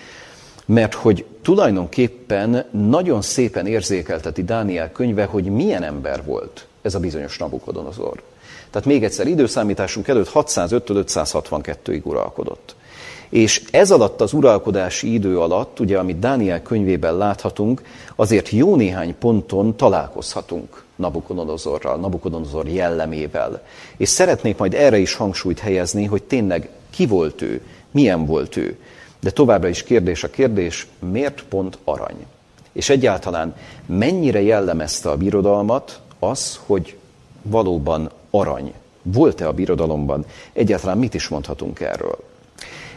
mert 0.66 0.94
hogy 0.94 1.25
tulajdonképpen 1.42 2.64
nagyon 2.70 3.23
szépen 3.23 3.66
érzékelteti 3.66 4.44
Dániel 4.44 4.92
könyve, 4.92 5.25
hogy 5.25 5.44
milyen 5.44 5.83
ember 5.83 6.25
volt 6.25 6.66
ez 6.85 6.94
a 6.94 7.01
bizonyos 7.01 7.38
Nabukodonozor. 7.38 8.23
Tehát 8.70 8.88
még 8.88 9.05
egyszer, 9.05 9.27
időszámításunk 9.27 10.09
előtt 10.09 10.31
605-562-ig 10.35 12.03
uralkodott. 12.03 12.75
És 13.29 13.62
ez 13.70 13.90
alatt 13.90 14.20
az 14.20 14.33
uralkodási 14.33 15.12
idő 15.12 15.40
alatt, 15.40 15.81
ugye, 15.81 15.99
amit 15.99 16.18
Dániel 16.18 16.62
könyvében 16.62 17.16
láthatunk, 17.16 17.83
azért 18.16 18.49
jó 18.49 18.77
néhány 18.77 19.18
ponton 19.18 19.77
találkozhatunk 19.77 20.85
Nabukodonozorral, 20.97 21.97
Nabukodonozor 21.97 22.68
jellemével. 22.68 23.62
És 23.97 24.09
szeretnék 24.09 24.57
majd 24.57 24.75
erre 24.75 24.99
is 24.99 25.14
hangsúlyt 25.14 25.59
helyezni, 25.59 26.05
hogy 26.05 26.23
tényleg 26.23 26.68
ki 26.90 27.07
volt 27.07 27.42
ő, 27.42 27.61
milyen 27.90 28.27
volt 28.27 28.57
ő. 28.57 28.79
De 29.20 29.31
továbbra 29.31 29.68
is 29.68 29.83
kérdés 29.83 30.25
a 30.25 30.31
kérdés, 30.31 30.87
miért 31.11 31.44
pont 31.49 31.79
arany? 31.85 32.27
És 32.73 32.88
egyáltalán 32.88 33.57
mennyire 33.87 34.42
jellemezte 34.42 35.11
a 35.11 35.16
birodalmat 35.16 36.01
az, 36.28 36.60
hogy 36.66 36.96
valóban 37.42 38.10
arany 38.30 38.72
volt-e 39.02 39.48
a 39.48 39.52
birodalomban? 39.52 40.24
Egyáltalán 40.52 40.98
mit 40.98 41.14
is 41.14 41.28
mondhatunk 41.28 41.80
erről? 41.80 42.18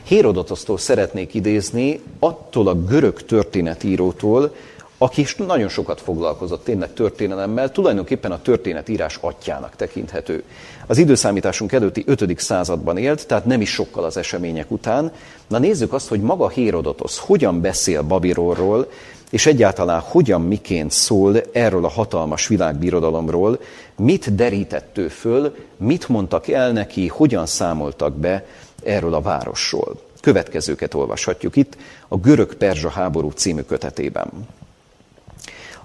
Hérodotoztól 0.03 0.77
szeretnék 0.77 1.33
idézni, 1.33 2.01
attól 2.19 2.67
a 2.67 2.75
görög 2.75 3.25
történetírótól, 3.25 4.53
aki 4.97 5.21
is 5.21 5.35
nagyon 5.35 5.69
sokat 5.69 6.01
foglalkozott 6.01 6.63
tényleg 6.63 6.93
történelemmel, 6.93 7.71
tulajdonképpen 7.71 8.31
a 8.31 8.41
történetírás 8.41 9.17
atyának 9.21 9.75
tekinthető. 9.75 10.43
Az 10.87 10.97
időszámításunk 10.97 11.71
előtti 11.71 12.03
5. 12.07 12.39
században 12.39 12.97
élt, 12.97 13.27
tehát 13.27 13.45
nem 13.45 13.61
is 13.61 13.69
sokkal 13.69 14.03
az 14.03 14.17
események 14.17 14.71
után. 14.71 15.11
Na 15.47 15.57
nézzük 15.57 15.93
azt, 15.93 16.07
hogy 16.07 16.21
maga 16.21 16.49
Hérodotosz 16.49 17.17
hogyan 17.17 17.61
beszél 17.61 18.01
Babilonról, 18.01 18.89
és 19.29 19.45
egyáltalán 19.45 19.99
hogyan, 19.99 20.41
miként 20.41 20.91
szól 20.91 21.41
erről 21.51 21.85
a 21.85 21.89
hatalmas 21.89 22.47
világbirodalomról, 22.47 23.59
mit 23.95 24.35
derített 24.35 24.99
föl, 25.09 25.55
mit 25.77 26.09
mondtak 26.09 26.47
el 26.47 26.71
neki, 26.71 27.07
hogyan 27.07 27.45
számoltak 27.45 28.13
be 28.13 28.45
erről 28.83 29.13
a 29.13 29.21
városról. 29.21 29.99
Következőket 30.21 30.93
olvashatjuk 30.93 31.55
itt 31.55 31.77
a 32.07 32.17
Görög-Perzsa 32.17 32.89
háború 32.89 33.29
című 33.29 33.61
kötetében. 33.61 34.29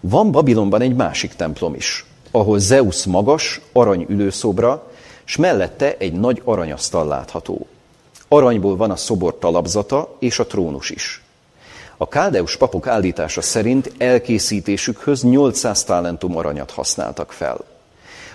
Van 0.01 0.31
Babilonban 0.31 0.81
egy 0.81 0.95
másik 0.95 1.35
templom 1.35 1.75
is, 1.75 2.05
ahol 2.31 2.59
Zeus 2.59 3.05
magas, 3.05 3.61
arany 3.73 4.07
ülőszobra, 4.09 4.91
s 5.25 5.37
mellette 5.37 5.97
egy 5.99 6.13
nagy 6.13 6.43
aranyasztal 6.45 7.07
látható. 7.07 7.67
Aranyból 8.29 8.77
van 8.77 8.91
a 8.91 8.97
szobor 8.97 9.39
talapzata 9.39 10.17
és 10.19 10.39
a 10.39 10.47
trónus 10.47 10.91
is. 10.91 11.22
A 11.97 12.09
káldeus 12.09 12.57
papok 12.57 12.87
állítása 12.87 13.41
szerint 13.41 13.93
elkészítésükhöz 13.99 15.23
800 15.23 15.85
talentum 15.85 16.37
aranyat 16.37 16.71
használtak 16.71 17.33
fel. 17.33 17.65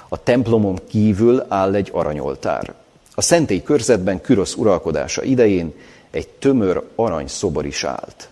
A 0.09 0.23
templomon 0.23 0.79
kívül 0.89 1.45
áll 1.47 1.75
egy 1.75 1.89
aranyoltár. 1.93 2.73
A 3.15 3.21
szentély 3.21 3.63
körzetben 3.63 4.21
Kürosz 4.21 4.53
uralkodása 4.53 5.23
idején 5.23 5.73
egy 6.11 6.27
tömör 6.27 6.83
aranyszobor 6.95 7.65
is 7.65 7.83
állt. 7.83 8.29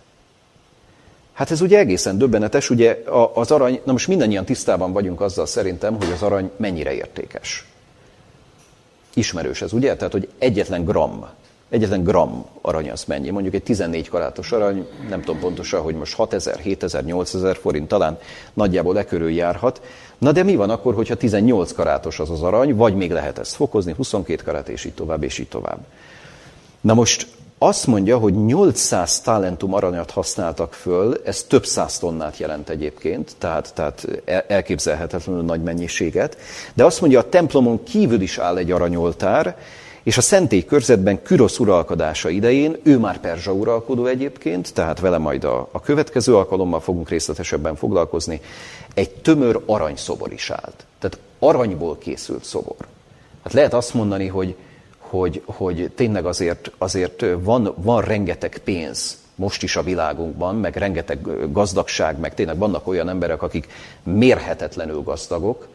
Hát 1.32 1.50
ez 1.50 1.60
ugye 1.60 1.78
egészen 1.78 2.18
döbbenetes, 2.18 2.70
ugye 2.70 3.02
az 3.34 3.50
arany, 3.50 3.80
na 3.84 3.92
most 3.92 4.08
mindannyian 4.08 4.44
tisztában 4.44 4.92
vagyunk 4.92 5.20
azzal 5.20 5.46
szerintem, 5.46 5.94
hogy 5.94 6.10
az 6.12 6.22
arany 6.22 6.50
mennyire 6.56 6.92
értékes. 6.94 7.66
Ismerős 9.14 9.62
ez, 9.62 9.72
ugye? 9.72 9.96
Tehát, 9.96 10.12
hogy 10.12 10.28
egyetlen 10.38 10.84
gram, 10.84 11.26
egyetlen 11.70 12.02
gram 12.02 12.44
arany 12.60 12.90
az 12.90 13.04
mennyi. 13.04 13.30
Mondjuk 13.30 13.54
egy 13.54 13.62
14 13.62 14.08
karátos 14.08 14.52
arany, 14.52 14.86
nem 15.08 15.20
tudom 15.20 15.40
pontosan, 15.40 15.80
hogy 15.80 15.94
most 15.94 16.14
6000, 16.14 16.58
7000, 16.58 17.04
8000 17.04 17.56
forint, 17.56 17.88
talán 17.88 18.18
nagyjából 18.52 18.98
e 18.98 19.04
körül 19.04 19.30
járhat. 19.30 19.82
Na 20.18 20.32
de 20.32 20.42
mi 20.42 20.56
van 20.56 20.70
akkor, 20.70 20.94
hogyha 20.94 21.14
18 21.14 21.72
karátos 21.72 22.20
az 22.20 22.30
az 22.30 22.42
arany, 22.42 22.76
vagy 22.76 22.94
még 22.94 23.10
lehet 23.10 23.38
ezt 23.38 23.54
fokozni, 23.54 23.92
22 23.96 24.42
karát, 24.42 24.68
és 24.68 24.84
így 24.84 24.94
tovább, 24.94 25.22
és 25.22 25.38
így 25.38 25.48
tovább. 25.48 25.78
Na 26.80 26.94
most 26.94 27.26
azt 27.58 27.86
mondja, 27.86 28.18
hogy 28.18 28.44
800 28.44 29.20
talentum 29.20 29.74
aranyat 29.74 30.10
használtak 30.10 30.72
föl, 30.72 31.20
ez 31.24 31.42
több 31.42 31.66
száz 31.66 31.98
tonnát 31.98 32.38
jelent 32.38 32.68
egyébként, 32.68 33.36
tehát, 33.38 33.74
tehát 33.74 34.06
elképzelhetetlenül 34.48 35.42
nagy 35.42 35.62
mennyiséget, 35.62 36.36
de 36.74 36.84
azt 36.84 37.00
mondja, 37.00 37.18
a 37.18 37.28
templomon 37.28 37.82
kívül 37.82 38.20
is 38.20 38.38
áll 38.38 38.56
egy 38.56 38.70
aranyoltár, 38.70 39.56
és 40.06 40.16
a 40.16 40.20
szentély 40.20 40.64
körzetben 40.64 41.22
Kürosz 41.22 41.58
uralkodása 41.58 42.28
idején, 42.28 42.76
ő 42.82 42.98
már 42.98 43.20
perzsa 43.20 43.52
uralkodó 43.52 44.06
egyébként, 44.06 44.74
tehát 44.74 45.00
vele 45.00 45.18
majd 45.18 45.44
a, 45.44 45.68
a 45.72 45.80
következő 45.80 46.36
alkalommal 46.36 46.80
fogunk 46.80 47.08
részletesebben 47.08 47.76
foglalkozni, 47.76 48.40
egy 48.94 49.10
tömör 49.10 49.62
aranyszobor 49.64 50.32
is 50.32 50.50
állt. 50.50 50.86
Tehát 50.98 51.18
aranyból 51.38 51.98
készült 51.98 52.44
szobor. 52.44 52.76
Hát 53.42 53.52
lehet 53.52 53.74
azt 53.74 53.94
mondani, 53.94 54.26
hogy 54.26 54.54
hogy, 54.98 55.42
hogy 55.44 55.90
tényleg 55.94 56.26
azért, 56.26 56.70
azért 56.78 57.24
van, 57.38 57.74
van 57.76 58.02
rengeteg 58.02 58.60
pénz 58.64 59.18
most 59.34 59.62
is 59.62 59.76
a 59.76 59.82
világunkban, 59.82 60.56
meg 60.56 60.76
rengeteg 60.76 61.52
gazdagság, 61.52 62.18
meg 62.18 62.34
tényleg 62.34 62.58
vannak 62.58 62.86
olyan 62.86 63.08
emberek, 63.08 63.42
akik 63.42 63.68
mérhetetlenül 64.02 65.02
gazdagok, 65.02 65.68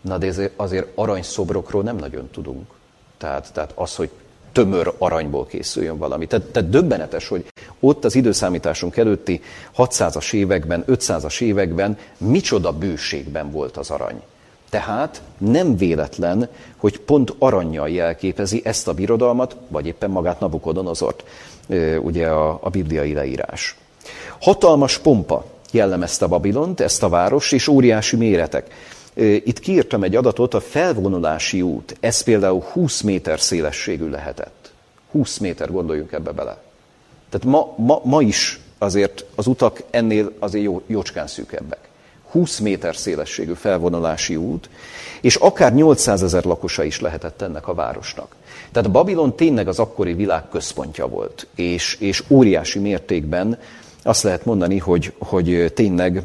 na 0.00 0.18
de 0.18 0.26
azért, 0.26 0.52
azért 0.56 0.86
aranyszobrokról 0.94 1.82
nem 1.82 1.96
nagyon 1.96 2.28
tudunk. 2.32 2.76
Tehát, 3.18 3.52
tehát 3.52 3.72
az, 3.74 3.94
hogy 3.94 4.10
tömör 4.52 4.94
aranyból 4.98 5.46
készüljön 5.46 5.98
valami. 5.98 6.26
Tehát, 6.26 6.46
tehát 6.46 6.70
döbbenetes, 6.70 7.28
hogy 7.28 7.44
ott 7.80 8.04
az 8.04 8.14
időszámításunk 8.14 8.96
előtti 8.96 9.42
600-as 9.76 10.32
években, 10.32 10.84
500-as 10.88 11.40
években 11.40 11.98
micsoda 12.16 12.72
bőségben 12.72 13.50
volt 13.50 13.76
az 13.76 13.90
arany. 13.90 14.22
Tehát 14.70 15.22
nem 15.38 15.76
véletlen, 15.76 16.48
hogy 16.76 17.00
pont 17.00 17.34
aranyjal 17.38 17.88
jelképezi 17.88 18.60
ezt 18.64 18.88
a 18.88 18.94
birodalmat, 18.94 19.56
vagy 19.68 19.86
éppen 19.86 20.10
magát 20.10 20.40
Nabukodonozort, 20.40 21.24
ugye 22.00 22.28
a, 22.28 22.58
a 22.62 22.70
bibliai 22.70 23.12
leírás. 23.12 23.76
Hatalmas 24.40 24.98
pompa 24.98 25.44
jellemezte 25.70 26.26
Babilont, 26.26 26.80
ezt 26.80 27.02
a 27.02 27.08
város, 27.08 27.52
és 27.52 27.68
óriási 27.68 28.16
méretek. 28.16 28.74
Itt 29.20 29.58
kiírtam 29.58 30.02
egy 30.02 30.16
adatot, 30.16 30.54
a 30.54 30.60
felvonulási 30.60 31.62
út, 31.62 31.96
ez 32.00 32.20
például 32.20 32.62
20 32.72 33.00
méter 33.00 33.40
szélességű 33.40 34.08
lehetett. 34.08 34.72
20 35.10 35.38
méter, 35.38 35.70
gondoljunk 35.70 36.12
ebbe 36.12 36.32
bele. 36.32 36.62
Tehát 37.28 37.46
ma, 37.46 37.74
ma, 37.76 38.00
ma 38.04 38.22
is 38.22 38.60
azért 38.78 39.24
az 39.34 39.46
utak 39.46 39.82
ennél 39.90 40.32
azért 40.38 40.64
jó, 40.64 40.82
jócskán 40.86 41.26
szűkebbek. 41.26 41.88
20 42.30 42.58
méter 42.58 42.96
szélességű 42.96 43.52
felvonulási 43.52 44.36
út, 44.36 44.68
és 45.20 45.34
akár 45.34 45.74
800 45.74 46.22
ezer 46.22 46.44
lakosa 46.44 46.82
is 46.84 47.00
lehetett 47.00 47.42
ennek 47.42 47.68
a 47.68 47.74
városnak. 47.74 48.34
Tehát 48.72 48.90
Babilon 48.90 49.36
tényleg 49.36 49.68
az 49.68 49.78
akkori 49.78 50.12
világ 50.12 50.48
központja 50.48 51.06
volt, 51.06 51.46
és, 51.54 51.96
és 52.00 52.24
óriási 52.28 52.78
mértékben 52.78 53.58
azt 54.02 54.22
lehet 54.22 54.44
mondani, 54.44 54.78
hogy, 54.78 55.12
hogy 55.18 55.72
tényleg 55.74 56.22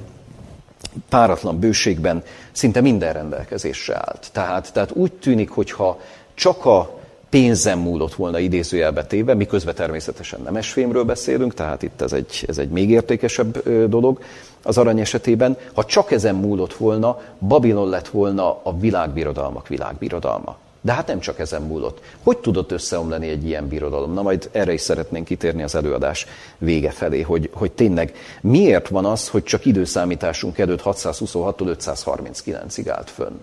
páratlan 1.09 1.59
bőségben 1.59 2.23
szinte 2.53 2.81
minden 2.81 3.13
rendelkezésre 3.13 3.95
állt. 3.95 4.29
Tehát, 4.31 4.73
tehát 4.73 4.91
úgy 4.91 5.11
tűnik, 5.11 5.49
hogyha 5.49 5.99
csak 6.33 6.65
a 6.65 6.99
pénzem 7.29 7.79
múlott 7.79 8.13
volna 8.13 8.39
idézőjelbe 8.39 9.05
téve, 9.05 9.33
miközben 9.33 9.75
természetesen 9.75 10.41
nem 10.41 10.55
esfémről 10.55 11.03
beszélünk, 11.03 11.53
tehát 11.53 11.83
itt 11.83 12.01
ez 12.01 12.13
egy, 12.13 12.43
ez 12.47 12.57
egy 12.57 12.69
még 12.69 12.89
értékesebb 12.89 13.69
dolog 13.89 14.19
az 14.63 14.77
arany 14.77 14.99
esetében. 14.99 15.57
Ha 15.73 15.85
csak 15.85 16.11
ezen 16.11 16.35
múlott 16.35 16.73
volna, 16.73 17.21
Babilon 17.47 17.89
lett 17.89 18.07
volna 18.07 18.59
a 18.63 18.77
világbirodalmak 18.77 19.67
világbirodalma. 19.67 20.57
De 20.85 20.93
hát 20.93 21.07
nem 21.07 21.19
csak 21.19 21.39
ezen 21.39 21.61
múlott. 21.61 22.01
Hogy 22.23 22.37
tudott 22.37 22.71
összeomlani 22.71 23.29
egy 23.29 23.45
ilyen 23.45 23.67
birodalom? 23.67 24.13
Na 24.13 24.21
majd 24.21 24.49
erre 24.51 24.73
is 24.73 24.81
szeretnénk 24.81 25.25
kitérni 25.25 25.63
az 25.63 25.75
előadás 25.75 26.25
vége 26.57 26.91
felé, 26.91 27.21
hogy, 27.21 27.49
hogy 27.53 27.71
tényleg 27.71 28.15
miért 28.41 28.87
van 28.87 29.05
az, 29.05 29.27
hogy 29.27 29.43
csak 29.43 29.65
időszámításunk 29.65 30.57
előtt 30.57 30.81
626-tól 30.83 31.75
539-ig 31.77 32.85
állt 32.89 33.09
fönn? 33.09 33.35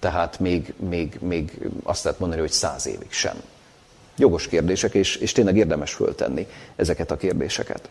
tehát 0.00 0.38
még, 0.38 0.74
még, 0.88 1.18
még 1.20 1.68
azt 1.82 2.04
lehet 2.04 2.18
mondani, 2.18 2.40
hogy 2.40 2.50
száz 2.50 2.86
évig 2.86 3.12
sem. 3.12 3.42
Jogos 4.16 4.48
kérdések, 4.48 4.94
és, 4.94 5.16
és 5.16 5.32
tényleg 5.32 5.56
érdemes 5.56 5.92
föltenni 5.92 6.46
ezeket 6.76 7.10
a 7.10 7.16
kérdéseket. 7.16 7.88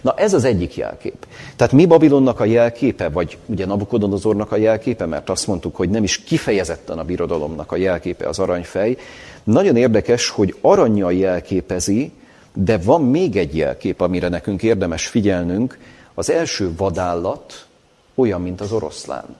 Na 0.00 0.14
ez 0.16 0.34
az 0.34 0.44
egyik 0.44 0.76
jelkép. 0.76 1.26
Tehát 1.56 1.72
mi 1.72 1.86
Babilonnak 1.86 2.40
a 2.40 2.44
jelképe, 2.44 3.08
vagy 3.08 3.38
ugye 3.46 3.66
Nabukodonozornak 3.66 4.52
a 4.52 4.56
jelképe, 4.56 5.06
mert 5.06 5.30
azt 5.30 5.46
mondtuk, 5.46 5.76
hogy 5.76 5.90
nem 5.90 6.02
is 6.02 6.18
kifejezetten 6.18 6.98
a 6.98 7.04
birodalomnak 7.04 7.72
a 7.72 7.76
jelképe 7.76 8.28
az 8.28 8.38
aranyfej. 8.38 8.96
Nagyon 9.44 9.76
érdekes, 9.76 10.28
hogy 10.28 10.54
aranyjal 10.60 11.12
jelképezi, 11.12 12.12
de 12.54 12.78
van 12.78 13.02
még 13.02 13.36
egy 13.36 13.56
jelkép, 13.56 14.00
amire 14.00 14.28
nekünk 14.28 14.62
érdemes 14.62 15.06
figyelnünk. 15.06 15.78
Az 16.14 16.30
első 16.30 16.72
vadállat 16.76 17.66
olyan, 18.14 18.40
mint 18.40 18.60
az 18.60 18.72
oroszlán. 18.72 19.36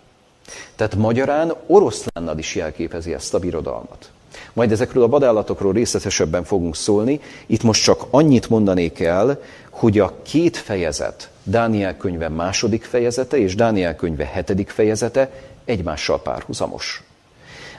Tehát 0.76 0.94
magyarán 0.94 1.52
oroszlánnal 1.66 2.38
is 2.38 2.54
jelképezi 2.54 3.14
ezt 3.14 3.34
a 3.34 3.38
birodalmat. 3.38 4.10
Majd 4.52 4.72
ezekről 4.72 5.02
a 5.02 5.08
vadállatokról 5.08 5.72
részletesebben 5.72 6.44
fogunk 6.44 6.76
szólni. 6.76 7.20
Itt 7.46 7.62
most 7.62 7.82
csak 7.82 8.06
annyit 8.10 8.48
mondanék 8.48 9.00
el, 9.00 9.40
hogy 9.78 9.98
a 9.98 10.14
két 10.22 10.56
fejezet, 10.56 11.30
Dániel 11.42 11.96
könyve 11.96 12.28
második 12.28 12.84
fejezete 12.84 13.36
és 13.36 13.54
Dániel 13.54 13.96
könyve 13.96 14.24
hetedik 14.24 14.68
fejezete 14.68 15.30
egymással 15.64 16.22
párhuzamos. 16.22 17.02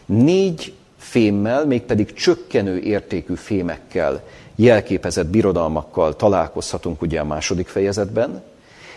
Négy 0.06 0.74
fémmel, 0.98 1.66
mégpedig 1.66 2.14
csökkenő 2.14 2.80
értékű 2.80 3.34
fémekkel 3.34 4.24
jelképezett 4.56 5.28
birodalmakkal 5.28 6.16
találkozhatunk 6.16 7.02
ugye 7.02 7.20
a 7.20 7.26
második 7.26 7.68
fejezetben, 7.68 8.44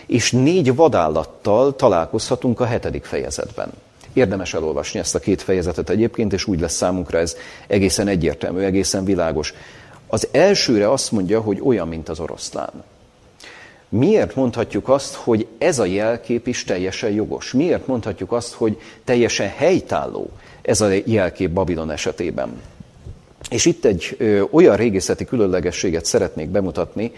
és 0.06 0.32
négy 0.32 0.74
vadállattal 0.74 1.76
találkozhatunk 1.76 2.60
a 2.60 2.64
hetedik 2.64 3.04
fejezetben. 3.04 3.70
Érdemes 4.12 4.54
elolvasni 4.54 4.98
ezt 4.98 5.14
a 5.14 5.18
két 5.18 5.42
fejezetet 5.42 5.90
egyébként, 5.90 6.32
és 6.32 6.46
úgy 6.46 6.60
lesz 6.60 6.74
számunkra 6.74 7.18
ez 7.18 7.36
egészen 7.66 8.08
egyértelmű, 8.08 8.60
egészen 8.60 9.04
világos. 9.04 9.54
Az 10.06 10.28
elsőre 10.30 10.90
azt 10.90 11.12
mondja, 11.12 11.40
hogy 11.40 11.60
olyan, 11.64 11.88
mint 11.88 12.08
az 12.08 12.20
oroszlán. 12.20 12.84
Miért 13.94 14.34
mondhatjuk 14.34 14.88
azt, 14.88 15.14
hogy 15.14 15.46
ez 15.58 15.78
a 15.78 15.84
jelkép 15.84 16.46
is 16.46 16.64
teljesen 16.64 17.10
jogos? 17.10 17.52
Miért 17.52 17.86
mondhatjuk 17.86 18.32
azt, 18.32 18.52
hogy 18.52 18.80
teljesen 19.04 19.48
helytálló 19.48 20.30
ez 20.62 20.80
a 20.80 20.88
jelkép 21.04 21.50
Babilon 21.50 21.90
esetében? 21.90 22.60
És 23.50 23.64
itt 23.64 23.84
egy 23.84 24.16
ö, 24.18 24.42
olyan 24.50 24.76
régészeti 24.76 25.24
különlegességet 25.24 26.04
szeretnék 26.04 26.48
bemutatni, 26.48 27.12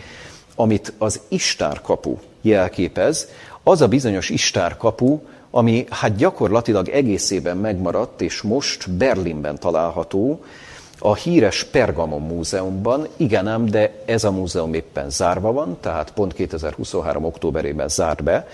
amit 0.54 0.92
az 0.98 1.20
Istár 1.28 1.80
kapu 1.80 2.16
jelképez, 2.40 3.28
az 3.62 3.80
a 3.80 3.88
bizonyos 3.88 4.28
Istár 4.28 4.76
kapu, 4.76 5.20
ami 5.50 5.84
hát 5.90 6.16
gyakorlatilag 6.16 6.88
egészében 6.88 7.56
megmaradt, 7.56 8.20
és 8.20 8.42
most 8.42 8.90
Berlinben 8.90 9.58
található, 9.58 10.44
a 11.06 11.14
híres 11.14 11.64
Pergamon 11.64 12.22
Múzeumban, 12.22 13.08
igen 13.16 13.46
ám, 13.46 13.66
de 13.66 14.02
ez 14.04 14.24
a 14.24 14.30
múzeum 14.30 14.74
éppen 14.74 15.10
zárva 15.10 15.52
van, 15.52 15.76
tehát 15.80 16.10
pont 16.10 16.32
2023. 16.32 17.24
októberében 17.24 17.88
zárt 17.88 18.22
be, 18.22 18.46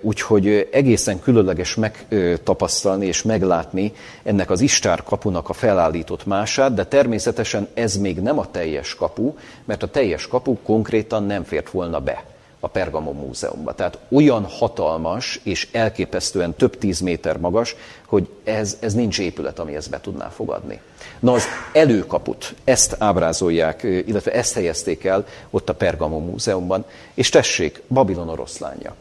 Úgyhogy 0.00 0.68
egészen 0.72 1.20
különleges 1.20 1.74
megtapasztalni 1.74 3.06
és 3.06 3.22
meglátni 3.22 3.92
ennek 4.22 4.50
az 4.50 4.60
Istár 4.60 5.02
kapunak 5.02 5.48
a 5.48 5.52
felállított 5.52 6.26
mását, 6.26 6.74
de 6.74 6.84
természetesen 6.84 7.68
ez 7.74 7.96
még 7.96 8.20
nem 8.20 8.38
a 8.38 8.50
teljes 8.50 8.94
kapu, 8.94 9.34
mert 9.64 9.82
a 9.82 9.90
teljes 9.90 10.26
kapu 10.26 10.56
konkrétan 10.62 11.22
nem 11.22 11.44
fért 11.44 11.70
volna 11.70 12.00
be 12.00 12.24
a 12.60 12.68
Pergamon 12.68 13.14
Múzeumba. 13.14 13.74
Tehát 13.74 13.98
olyan 14.08 14.44
hatalmas 14.44 15.40
és 15.42 15.68
elképesztően 15.72 16.54
több 16.54 16.78
tíz 16.78 17.00
méter 17.00 17.36
magas, 17.36 17.76
hogy 18.06 18.28
ez, 18.44 18.76
ez 18.80 18.94
nincs 18.94 19.18
épület, 19.18 19.58
ami 19.58 19.76
ezt 19.76 19.90
be 19.90 20.00
tudná 20.00 20.28
fogadni. 20.28 20.80
Na 21.18 21.32
az 21.32 21.44
előkaput, 21.72 22.54
ezt 22.64 22.96
ábrázolják, 22.98 23.82
illetve 23.82 24.32
ezt 24.32 24.54
helyezték 24.54 25.04
el 25.04 25.26
ott 25.50 25.68
a 25.68 25.74
Pergamon 25.74 26.24
Múzeumban, 26.24 26.84
és 27.14 27.28
tessék, 27.28 27.82
Babilon 27.88 28.28
oroszlánja. 28.28 28.94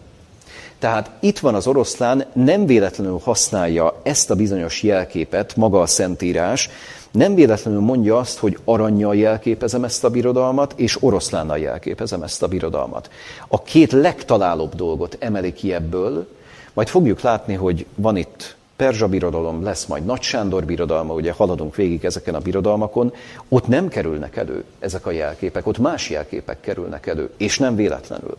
Tehát 0.80 1.12
itt 1.20 1.39
van 1.39 1.56
az 1.56 1.67
oroszlán, 1.67 2.26
nem 2.34 2.65
véletlenül 2.65 3.20
használja 3.24 4.00
ezt 4.04 4.30
a 4.30 4.36
bizonyos 4.36 4.84
jelképet, 4.84 5.56
maga 5.56 5.82
a 5.82 5.86
Szentírás, 5.86 6.70
nem 7.12 7.36
véletlenül 7.36 7.80
mondja 7.80 8.17
azt, 8.17 8.38
hogy 8.38 8.58
aranyjal 8.63 9.15
jelképezem 9.15 9.84
ezt 9.84 10.04
a 10.04 10.10
birodalmat, 10.10 10.74
és 10.76 11.04
oroszlánnal 11.04 11.58
jelképezem 11.58 12.24
ezt 12.24 12.43
a 12.43 12.48
birodalmat. 12.48 13.10
A 13.48 13.62
két 13.62 13.91
legtalálóbb 13.91 14.76
dolgot 14.76 15.17
emeli 15.20 15.54
ki 15.54 15.74
ebből, 15.74 16.28
majd 16.74 16.88
fogjuk 16.88 17.22
látni, 17.22 17.54
hogy 17.54 17.86
van 17.96 18.17
itt 18.17 18.56
Perzsa 18.76 19.08
birodalom, 19.08 19.63
lesz 19.63 19.86
majd 19.86 20.06
Nagy 20.06 20.22
Sándor 20.22 20.65
birodalma, 20.65 21.13
ugye 21.13 21.32
haladunk 21.32 21.76
végig 21.76 22.06
ezeken 22.06 22.36
a 22.36 22.39
birodalmakon, 22.39 23.13
ott 23.50 23.67
nem 23.67 23.88
kerülnek 23.88 24.36
elő 24.36 24.63
ezek 24.80 25.06
a 25.06 25.12
jelképek, 25.12 25.67
ott 25.67 25.78
más 25.78 26.10
jelképek 26.10 26.60
kerülnek 26.60 27.08
elő, 27.08 27.30
és 27.38 27.60
nem 27.60 27.76
véletlenül. 27.76 28.36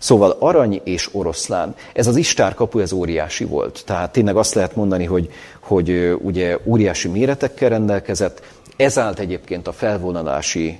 Szóval 0.00 0.36
arany 0.38 0.80
és 0.84 1.08
oroszlán. 1.12 1.74
Ez 1.92 2.06
az 2.06 2.16
istár 2.16 2.54
kapu, 2.54 2.78
ez 2.78 2.92
óriási 2.92 3.44
volt. 3.44 3.82
Tehát 3.86 4.12
tényleg 4.12 4.36
azt 4.36 4.54
lehet 4.54 4.76
mondani, 4.76 5.04
hogy, 5.04 5.30
hogy 5.60 6.16
ugye 6.22 6.58
óriási 6.64 7.08
méretekkel 7.08 7.68
rendelkezett, 7.68 8.42
ez 8.76 8.98
állt 8.98 9.18
egyébként 9.18 9.66
a 9.66 9.72
felvonalási 9.72 10.78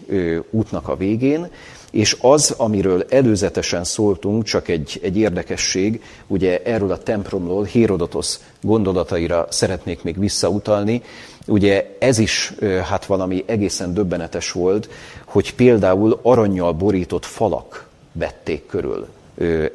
útnak 0.51 0.89
a 0.89 0.97
végén, 0.97 1.49
és 1.91 2.17
az, 2.21 2.55
amiről 2.57 3.07
előzetesen 3.09 3.85
szóltunk, 3.85 4.45
csak 4.45 4.69
egy, 4.69 5.01
egy 5.03 5.17
érdekesség, 5.17 6.03
ugye 6.27 6.63
erről 6.63 6.91
a 6.91 6.99
templomról 6.99 7.65
Hérodotos 7.65 8.37
gondolataira 8.63 9.47
szeretnék 9.51 10.03
még 10.03 10.19
visszautalni, 10.19 11.03
ugye 11.47 11.97
ez 11.99 12.19
is 12.19 12.55
hát 12.89 13.05
valami 13.05 13.45
egészen 13.47 13.95
döbbenetes 13.95 14.53
volt, 14.53 14.89
hogy 15.25 15.55
például 15.55 16.19
aranyjal 16.23 16.73
borított 16.73 17.25
falak 17.25 17.89
vették 18.21 18.67
körül 18.67 19.09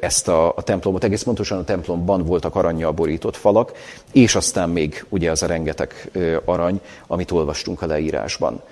ezt 0.00 0.28
a, 0.28 0.48
a 0.56 0.62
templomot. 0.62 1.04
Egész 1.04 1.22
pontosan 1.22 1.58
a 1.58 1.64
templomban 1.64 2.24
voltak 2.24 2.54
aranyjal 2.54 2.92
borított 2.92 3.36
falak, 3.36 3.72
és 4.12 4.34
aztán 4.34 4.70
még 4.70 5.04
ugye 5.08 5.30
az 5.30 5.42
a 5.42 5.46
rengeteg 5.46 6.10
arany, 6.44 6.80
amit 7.06 7.30
olvastunk 7.30 7.82
a 7.82 7.86
leírásban. 7.86 8.62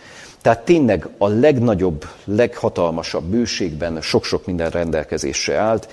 Tehát 0.42 0.64
tényleg 0.64 1.08
a 1.18 1.28
legnagyobb, 1.28 2.04
leghatalmasabb 2.24 3.24
bőségben 3.24 4.00
sok-sok 4.00 4.46
minden 4.46 4.70
rendelkezésre 4.70 5.56
állt, 5.56 5.88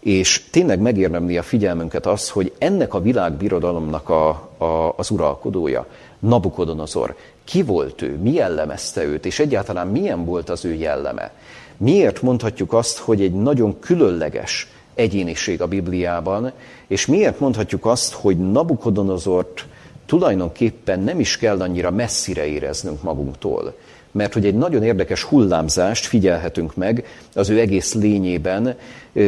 és 0.00 0.44
tényleg 0.50 0.80
megérdemli 0.80 1.38
a 1.38 1.42
figyelmünket 1.42 2.06
az, 2.06 2.30
hogy 2.30 2.52
ennek 2.58 2.94
a 2.94 3.00
világbirodalomnak 3.00 4.08
a, 4.08 4.28
a, 4.58 4.94
az 4.96 5.10
uralkodója, 5.10 5.86
Nabukodonozor, 6.18 7.16
ki 7.44 7.62
volt 7.62 8.02
ő, 8.02 8.18
mi 8.22 8.32
jellemezte 8.32 9.04
őt, 9.04 9.26
és 9.26 9.38
egyáltalán 9.38 9.86
milyen 9.86 10.24
volt 10.24 10.48
az 10.50 10.64
ő 10.64 10.74
jelleme. 10.74 11.32
Miért 11.82 12.22
mondhatjuk 12.22 12.72
azt, 12.72 12.98
hogy 12.98 13.20
egy 13.20 13.32
nagyon 13.32 13.78
különleges 13.78 14.68
egyéniség 14.94 15.60
a 15.62 15.66
Bibliában, 15.66 16.52
és 16.86 17.06
miért 17.06 17.40
mondhatjuk 17.40 17.86
azt, 17.86 18.12
hogy 18.12 18.50
Nabukodonozort 18.50 19.66
tulajdonképpen 20.06 21.00
nem 21.00 21.20
is 21.20 21.36
kell 21.36 21.60
annyira 21.60 21.90
messzire 21.90 22.46
éreznünk 22.46 23.02
magunktól. 23.02 23.76
Mert 24.10 24.32
hogy 24.32 24.46
egy 24.46 24.54
nagyon 24.54 24.82
érdekes 24.82 25.22
hullámzást 25.22 26.06
figyelhetünk 26.06 26.76
meg 26.76 27.06
az 27.34 27.48
ő 27.48 27.60
egész 27.60 27.94
lényében, 27.94 28.76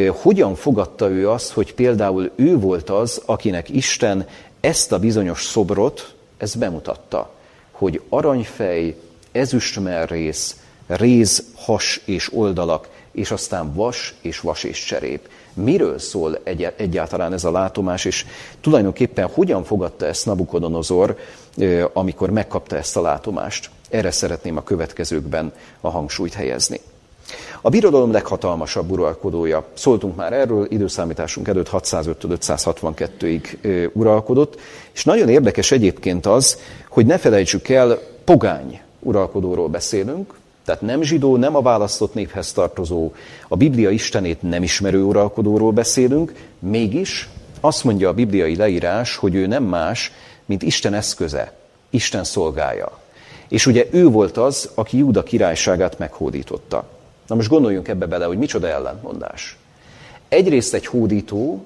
hogyan 0.08 0.54
fogadta 0.54 1.08
ő 1.10 1.30
azt, 1.30 1.52
hogy 1.52 1.74
például 1.74 2.30
ő 2.34 2.58
volt 2.58 2.90
az, 2.90 3.22
akinek 3.26 3.68
Isten 3.68 4.26
ezt 4.60 4.92
a 4.92 4.98
bizonyos 4.98 5.44
szobrot, 5.44 6.14
ezt 6.36 6.58
bemutatta, 6.58 7.30
hogy 7.70 8.02
aranyfej, 8.08 8.96
ezüstmerrész, 9.32 10.56
réz, 10.86 11.44
has 11.56 12.00
és 12.04 12.32
oldalak, 12.34 12.88
és 13.12 13.30
aztán 13.30 13.74
vas 13.74 14.14
és 14.20 14.40
vas 14.40 14.64
és 14.64 14.84
cserép. 14.84 15.28
Miről 15.54 15.98
szól 15.98 16.38
egy- 16.44 16.72
egyáltalán 16.76 17.32
ez 17.32 17.44
a 17.44 17.50
látomás, 17.50 18.04
és 18.04 18.26
tulajdonképpen 18.60 19.28
hogyan 19.32 19.64
fogadta 19.64 20.06
ezt 20.06 20.26
Nabukodonozor, 20.26 21.16
amikor 21.92 22.30
megkapta 22.30 22.76
ezt 22.76 22.96
a 22.96 23.00
látomást? 23.00 23.70
Erre 23.90 24.10
szeretném 24.10 24.56
a 24.56 24.62
következőkben 24.62 25.52
a 25.80 25.90
hangsúlyt 25.90 26.34
helyezni. 26.34 26.80
A 27.60 27.68
birodalom 27.68 28.12
leghatalmasabb 28.12 28.90
uralkodója, 28.90 29.66
szóltunk 29.74 30.16
már 30.16 30.32
erről, 30.32 30.66
időszámításunk 30.70 31.48
előtt 31.48 31.68
605-562-ig 31.72 33.42
uralkodott, 33.92 34.60
és 34.92 35.04
nagyon 35.04 35.28
érdekes 35.28 35.70
egyébként 35.70 36.26
az, 36.26 36.58
hogy 36.88 37.06
ne 37.06 37.18
felejtsük 37.18 37.68
el, 37.68 37.98
pogány 38.24 38.80
uralkodóról 39.00 39.68
beszélünk, 39.68 40.34
tehát 40.64 40.80
nem 40.80 41.02
zsidó, 41.02 41.36
nem 41.36 41.56
a 41.56 41.62
választott 41.62 42.14
néphez 42.14 42.52
tartozó, 42.52 43.12
a 43.48 43.56
Biblia 43.56 43.90
Istenét 43.90 44.42
nem 44.42 44.62
ismerő 44.62 45.02
uralkodóról 45.02 45.72
beszélünk, 45.72 46.32
mégis 46.58 47.28
azt 47.60 47.84
mondja 47.84 48.08
a 48.08 48.14
bibliai 48.14 48.56
leírás, 48.56 49.16
hogy 49.16 49.34
ő 49.34 49.46
nem 49.46 49.64
más, 49.64 50.12
mint 50.44 50.62
Isten 50.62 50.94
eszköze, 50.94 51.52
Isten 51.90 52.24
szolgája. 52.24 53.00
És 53.48 53.66
ugye 53.66 53.86
ő 53.90 54.08
volt 54.08 54.36
az, 54.36 54.70
aki 54.74 54.96
Júda 54.96 55.22
királyságát 55.22 55.98
meghódította. 55.98 56.84
Na 57.26 57.34
most 57.34 57.48
gondoljunk 57.48 57.88
ebbe 57.88 58.06
bele, 58.06 58.24
hogy 58.24 58.38
micsoda 58.38 58.68
ellentmondás. 58.68 59.56
Egyrészt 60.28 60.74
egy 60.74 60.86
hódító, 60.86 61.64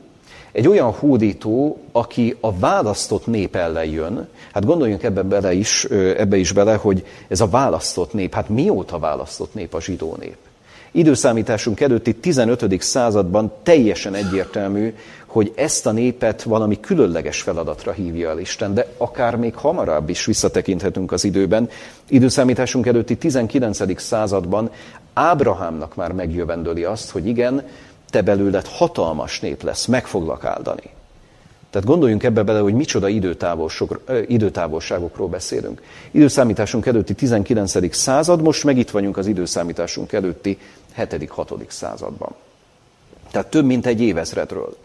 egy 0.56 0.68
olyan 0.68 0.92
hódító, 0.92 1.78
aki 1.92 2.36
a 2.40 2.58
választott 2.58 3.26
nép 3.26 3.56
ellen 3.56 3.84
jön, 3.84 4.28
hát 4.52 4.64
gondoljunk 4.64 5.02
ebbe, 5.02 5.22
bele 5.22 5.52
is, 5.52 5.84
ebbe 6.16 6.36
is 6.36 6.52
bele, 6.52 6.74
hogy 6.74 7.06
ez 7.28 7.40
a 7.40 7.48
választott 7.48 8.12
nép, 8.12 8.34
hát 8.34 8.48
mióta 8.48 8.98
választott 8.98 9.54
nép 9.54 9.74
a 9.74 9.80
zsidó 9.80 10.16
nép? 10.20 10.36
Időszámításunk 10.90 11.80
előtti 11.80 12.14
15. 12.14 12.82
században 12.82 13.52
teljesen 13.62 14.14
egyértelmű, 14.14 14.94
hogy 15.26 15.52
ezt 15.56 15.86
a 15.86 15.92
népet 15.92 16.42
valami 16.42 16.80
különleges 16.80 17.42
feladatra 17.42 17.92
hívja 17.92 18.30
el 18.30 18.38
Isten, 18.38 18.74
de 18.74 18.86
akár 18.96 19.36
még 19.36 19.54
hamarabb 19.54 20.08
is 20.08 20.24
visszatekinthetünk 20.24 21.12
az 21.12 21.24
időben. 21.24 21.68
Időszámításunk 22.08 22.86
előtti 22.86 23.16
19. 23.16 24.00
században 24.00 24.70
Ábrahámnak 25.12 25.94
már 25.94 26.12
megjövendöli 26.12 26.84
azt, 26.84 27.10
hogy 27.10 27.26
igen, 27.26 27.62
te 28.16 28.22
belőled 28.22 28.66
hatalmas 28.66 29.40
nép 29.40 29.62
lesz, 29.62 29.86
meg 29.86 30.06
foglak 30.06 30.44
áldani. 30.44 30.90
Tehát 31.70 31.86
gondoljunk 31.86 32.22
ebbe 32.22 32.42
bele, 32.42 32.58
hogy 32.58 32.74
micsoda 32.74 33.08
időtávolságokról 34.26 35.28
beszélünk. 35.28 35.82
Időszámításunk 36.10 36.86
előtti 36.86 37.14
19. 37.14 37.94
század, 37.94 38.42
most 38.42 38.64
meg 38.64 38.78
itt 38.78 38.90
vagyunk 38.90 39.16
az 39.16 39.26
időszámításunk 39.26 40.12
előtti 40.12 40.58
7.-6. 40.98 41.68
században. 41.68 42.34
Tehát 43.30 43.46
több 43.46 43.64
mint 43.64 43.86
egy 43.86 44.00
évezredről. 44.00 44.76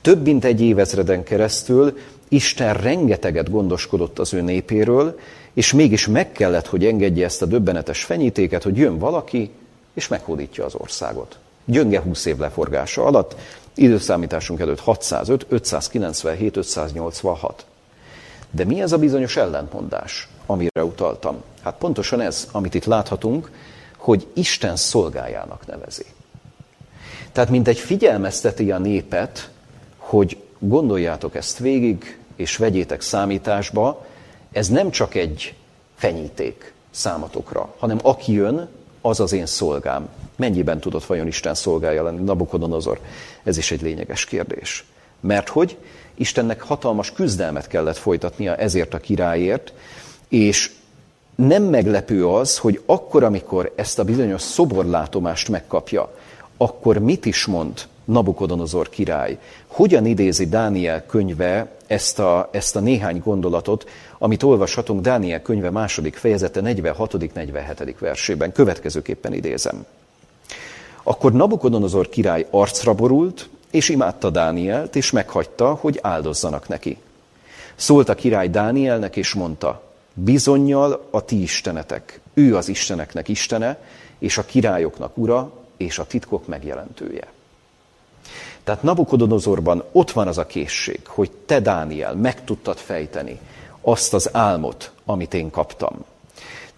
Több 0.00 0.22
mint 0.22 0.44
egy 0.44 0.60
évezreden 0.60 1.22
keresztül 1.22 1.98
Isten 2.28 2.74
rengeteget 2.74 3.50
gondoskodott 3.50 4.18
az 4.18 4.34
ő 4.34 4.40
népéről, 4.40 5.18
és 5.52 5.72
mégis 5.72 6.06
meg 6.06 6.32
kellett, 6.32 6.66
hogy 6.66 6.86
engedje 6.86 7.24
ezt 7.24 7.42
a 7.42 7.46
döbbenetes 7.46 8.04
fenyítéket, 8.04 8.62
hogy 8.62 8.76
jön 8.76 8.98
valaki, 8.98 9.50
és 9.94 10.08
meghódítja 10.08 10.64
az 10.64 10.74
országot 10.74 11.38
gyönge 11.70 12.00
20 12.00 12.24
év 12.24 12.38
leforgása 12.38 13.04
alatt, 13.04 13.36
időszámításunk 13.74 14.60
előtt 14.60 14.80
605, 14.80 15.46
597, 15.48 16.56
586. 16.56 17.66
De 18.50 18.64
mi 18.64 18.80
ez 18.80 18.92
a 18.92 18.98
bizonyos 18.98 19.36
ellentmondás, 19.36 20.28
amire 20.46 20.84
utaltam? 20.84 21.42
Hát 21.62 21.74
pontosan 21.78 22.20
ez, 22.20 22.48
amit 22.52 22.74
itt 22.74 22.84
láthatunk, 22.84 23.50
hogy 23.96 24.26
Isten 24.32 24.76
szolgájának 24.76 25.66
nevezi. 25.66 26.04
Tehát 27.32 27.50
mint 27.50 27.68
egy 27.68 27.78
figyelmezteti 27.78 28.70
a 28.70 28.78
népet, 28.78 29.50
hogy 29.96 30.42
gondoljátok 30.58 31.34
ezt 31.34 31.58
végig, 31.58 32.18
és 32.36 32.56
vegyétek 32.56 33.00
számításba, 33.00 34.06
ez 34.52 34.68
nem 34.68 34.90
csak 34.90 35.14
egy 35.14 35.54
fenyíték 35.96 36.72
számatokra, 36.90 37.74
hanem 37.78 37.98
aki 38.02 38.32
jön, 38.32 38.68
az 39.00 39.20
az 39.20 39.32
én 39.32 39.46
szolgám. 39.46 40.08
Mennyiben 40.36 40.80
tudott 40.80 41.04
vajon 41.04 41.26
Isten 41.26 41.54
szolgája 41.54 42.02
lenni 42.02 42.22
Nabukodonozor? 42.22 43.00
Ez 43.42 43.56
is 43.58 43.70
egy 43.70 43.82
lényeges 43.82 44.24
kérdés. 44.24 44.84
Mert 45.20 45.48
hogy 45.48 45.76
Istennek 46.14 46.60
hatalmas 46.62 47.12
küzdelmet 47.12 47.66
kellett 47.66 47.96
folytatnia 47.96 48.56
ezért 48.56 48.94
a 48.94 48.98
királyért, 48.98 49.72
és 50.28 50.72
nem 51.34 51.62
meglepő 51.62 52.26
az, 52.28 52.58
hogy 52.58 52.82
akkor, 52.86 53.24
amikor 53.24 53.72
ezt 53.76 53.98
a 53.98 54.04
bizonyos 54.04 54.42
szoborlátomást 54.42 55.48
megkapja, 55.48 56.14
akkor 56.56 56.98
mit 56.98 57.26
is 57.26 57.46
mond 57.46 57.80
Nabukodonozor 58.04 58.88
király. 58.88 59.38
Hogyan 59.66 60.06
idézi 60.06 60.46
Dániel 60.46 61.06
könyve 61.06 61.70
ezt 61.86 62.18
a, 62.18 62.48
ezt 62.52 62.76
a 62.76 62.80
néhány 62.80 63.20
gondolatot, 63.24 63.88
amit 64.22 64.42
olvashatunk 64.42 65.00
Dániel 65.00 65.42
könyve 65.42 65.70
második 65.70 66.16
fejezete 66.16 66.60
46.-47. 66.64 67.94
versében. 67.98 68.52
Következőképpen 68.52 69.32
idézem. 69.32 69.86
Akkor 71.02 71.32
Nabukodonozor 71.32 72.08
király 72.08 72.46
arcra 72.50 72.94
borult, 72.94 73.48
és 73.70 73.88
imádta 73.88 74.30
Dánielt, 74.30 74.96
és 74.96 75.10
meghagyta, 75.10 75.74
hogy 75.74 75.98
áldozzanak 76.02 76.68
neki. 76.68 76.98
Szólt 77.74 78.08
a 78.08 78.14
király 78.14 78.48
Dánielnek, 78.48 79.16
és 79.16 79.34
mondta, 79.34 79.82
bizonyal 80.14 81.06
a 81.10 81.24
ti 81.24 81.42
istenetek, 81.42 82.20
ő 82.34 82.56
az 82.56 82.68
isteneknek 82.68 83.28
istene, 83.28 83.78
és 84.18 84.38
a 84.38 84.44
királyoknak 84.44 85.16
ura, 85.16 85.52
és 85.76 85.98
a 85.98 86.06
titkok 86.06 86.46
megjelentője. 86.46 87.26
Tehát 88.64 88.82
Nabukodonozorban 88.82 89.84
ott 89.92 90.10
van 90.10 90.28
az 90.28 90.38
a 90.38 90.46
készség, 90.46 91.00
hogy 91.06 91.30
te, 91.46 91.60
Dániel, 91.60 92.14
meg 92.14 92.44
tudtad 92.44 92.76
fejteni 92.76 93.40
azt 93.80 94.14
az 94.14 94.28
álmot, 94.32 94.92
amit 95.04 95.34
én 95.34 95.50
kaptam. 95.50 96.04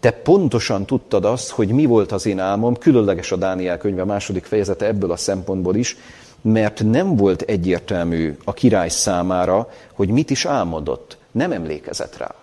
Te 0.00 0.10
pontosan 0.10 0.86
tudtad 0.86 1.24
azt, 1.24 1.50
hogy 1.50 1.68
mi 1.68 1.84
volt 1.84 2.12
az 2.12 2.26
én 2.26 2.38
álmom, 2.38 2.76
különleges 2.76 3.32
a 3.32 3.36
Dániel 3.36 3.78
könyve 3.78 4.04
második 4.04 4.44
fejezete 4.44 4.86
ebből 4.86 5.10
a 5.10 5.16
szempontból 5.16 5.76
is, 5.76 5.96
mert 6.40 6.82
nem 6.84 7.16
volt 7.16 7.42
egyértelmű 7.42 8.36
a 8.44 8.52
király 8.52 8.88
számára, 8.88 9.70
hogy 9.92 10.08
mit 10.08 10.30
is 10.30 10.44
álmodott. 10.44 11.16
Nem 11.30 11.52
emlékezett 11.52 12.16
rá. 12.16 12.34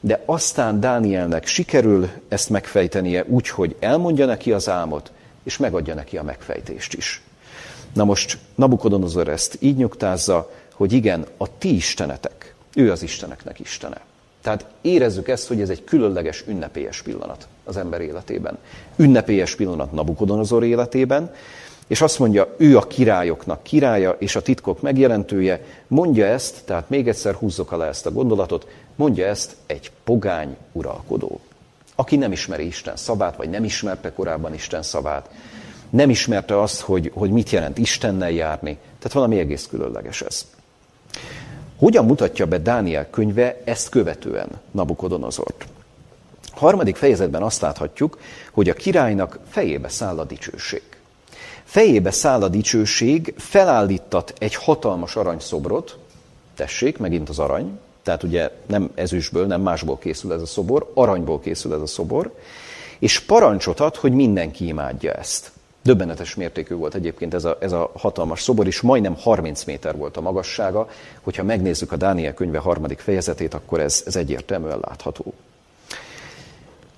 De 0.00 0.22
aztán 0.26 0.80
Dánielnek 0.80 1.46
sikerül 1.46 2.08
ezt 2.28 2.50
megfejtenie 2.50 3.24
úgy, 3.28 3.48
hogy 3.48 3.76
elmondja 3.80 4.26
neki 4.26 4.52
az 4.52 4.68
álmot, 4.68 5.12
és 5.42 5.56
megadja 5.56 5.94
neki 5.94 6.16
a 6.16 6.22
megfejtést 6.22 6.94
is. 6.94 7.22
Na 7.94 8.04
most 8.04 8.38
Nabukodonozor 8.54 9.28
ezt 9.28 9.56
így 9.60 9.76
nyugtázza, 9.76 10.50
hogy 10.74 10.92
igen, 10.92 11.26
a 11.36 11.58
ti 11.58 11.74
istenetek, 11.74 12.37
ő 12.78 12.90
az 12.90 13.02
isteneknek 13.02 13.60
istene. 13.60 14.00
Tehát 14.42 14.64
érezzük 14.80 15.28
ezt, 15.28 15.48
hogy 15.48 15.60
ez 15.60 15.68
egy 15.68 15.84
különleges, 15.84 16.44
ünnepélyes 16.46 17.02
pillanat 17.02 17.48
az 17.64 17.76
ember 17.76 18.00
életében. 18.00 18.58
Ünnepélyes 18.96 19.54
pillanat 19.54 19.92
Nabukodonozor 19.92 20.64
életében, 20.64 21.34
és 21.86 22.00
azt 22.00 22.18
mondja, 22.18 22.54
ő 22.56 22.76
a 22.76 22.86
királyoknak 22.86 23.62
királya, 23.62 24.16
és 24.18 24.36
a 24.36 24.42
titkok 24.42 24.80
megjelentője, 24.80 25.64
mondja 25.86 26.26
ezt, 26.26 26.64
tehát 26.64 26.88
még 26.88 27.08
egyszer 27.08 27.34
húzzok 27.34 27.72
alá 27.72 27.88
ezt 27.88 28.06
a 28.06 28.12
gondolatot, 28.12 28.66
mondja 28.94 29.26
ezt 29.26 29.56
egy 29.66 29.90
pogány 30.04 30.56
uralkodó, 30.72 31.40
aki 31.94 32.16
nem 32.16 32.32
ismeri 32.32 32.66
Isten 32.66 32.96
szabát, 32.96 33.36
vagy 33.36 33.50
nem 33.50 33.64
ismerte 33.64 34.12
korábban 34.12 34.54
Isten 34.54 34.82
szabát, 34.82 35.30
nem 35.90 36.10
ismerte 36.10 36.60
azt, 36.60 36.80
hogy, 36.80 37.10
hogy 37.14 37.30
mit 37.30 37.50
jelent 37.50 37.78
Istennel 37.78 38.30
járni, 38.30 38.78
tehát 38.98 39.12
valami 39.12 39.38
egész 39.38 39.66
különleges 39.70 40.22
ez. 40.22 40.46
Hogyan 41.78 42.04
mutatja 42.04 42.46
be 42.46 42.58
Dániel 42.58 43.10
könyve 43.10 43.60
ezt 43.64 43.88
követően 43.88 44.48
Nabukodonozort? 44.70 45.66
Harmadik 46.50 46.96
fejezetben 46.96 47.42
azt 47.42 47.60
láthatjuk, 47.60 48.18
hogy 48.52 48.68
a 48.68 48.74
királynak 48.74 49.38
fejébe 49.48 49.88
száll 49.88 50.18
a 50.18 50.24
dicsőség. 50.24 50.82
Fejébe 51.64 52.10
száll 52.10 52.42
a 52.42 52.48
dicsőség, 52.48 53.34
felállítat 53.36 54.32
egy 54.38 54.54
hatalmas 54.54 55.16
aranyszobrot, 55.16 55.98
tessék, 56.54 56.98
megint 56.98 57.28
az 57.28 57.38
arany, 57.38 57.78
tehát 58.02 58.22
ugye 58.22 58.50
nem 58.66 58.90
ezüstből, 58.94 59.46
nem 59.46 59.60
másból 59.60 59.98
készül 59.98 60.32
ez 60.32 60.42
a 60.42 60.46
szobor, 60.46 60.90
aranyból 60.94 61.40
készül 61.40 61.74
ez 61.74 61.80
a 61.80 61.86
szobor, 61.86 62.34
és 62.98 63.20
parancsot 63.20 63.80
ad, 63.80 63.96
hogy 63.96 64.12
mindenki 64.12 64.66
imádja 64.66 65.12
ezt. 65.12 65.50
Döbbenetes 65.82 66.34
mértékű 66.34 66.74
volt 66.74 66.94
egyébként 66.94 67.34
ez 67.34 67.44
a, 67.44 67.56
ez 67.60 67.72
a 67.72 67.90
hatalmas 67.96 68.42
szobor, 68.42 68.66
és 68.66 68.80
majdnem 68.80 69.16
30 69.16 69.64
méter 69.64 69.96
volt 69.96 70.16
a 70.16 70.20
magassága. 70.20 70.88
Hogyha 71.20 71.42
megnézzük 71.42 71.92
a 71.92 71.96
Dániel 71.96 72.34
könyve 72.34 72.58
harmadik 72.58 72.98
fejezetét, 72.98 73.54
akkor 73.54 73.80
ez, 73.80 74.02
ez 74.06 74.16
egyértelműen 74.16 74.78
látható. 74.80 75.34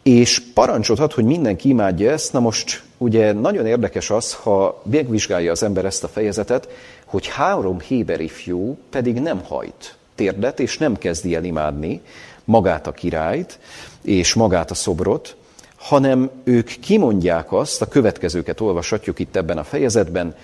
És 0.02 0.42
parancsot 0.54 0.98
ad, 0.98 1.12
hogy 1.12 1.24
mindenki 1.24 1.68
imádja 1.68 2.10
ezt. 2.10 2.32
Na 2.32 2.40
most 2.40 2.82
ugye 2.98 3.32
nagyon 3.32 3.66
érdekes 3.66 4.10
az, 4.10 4.34
ha 4.34 4.82
megvizsgálja 4.84 5.50
az 5.50 5.62
ember 5.62 5.84
ezt 5.84 6.04
a 6.04 6.08
fejezetet, 6.08 6.68
hogy 7.04 7.26
három 7.26 7.80
héber 7.80 8.20
ifjú 8.20 8.78
pedig 8.90 9.20
nem 9.20 9.44
hajt 9.44 9.96
térdet, 10.14 10.60
és 10.60 10.78
nem 10.78 10.96
kezdi 10.96 11.34
el 11.34 11.44
imádni 11.44 12.00
magát 12.44 12.86
a 12.86 12.92
királyt, 12.92 13.58
és 14.02 14.34
magát 14.34 14.70
a 14.70 14.74
szobrot, 14.74 15.36
hanem 15.80 16.30
ők 16.44 16.66
kimondják 16.66 17.52
azt, 17.52 17.82
a 17.82 17.88
következőket 17.88 18.60
olvashatjuk 18.60 19.18
itt 19.18 19.36
ebben 19.36 19.58
a 19.58 19.64
fejezetben, 19.64 20.34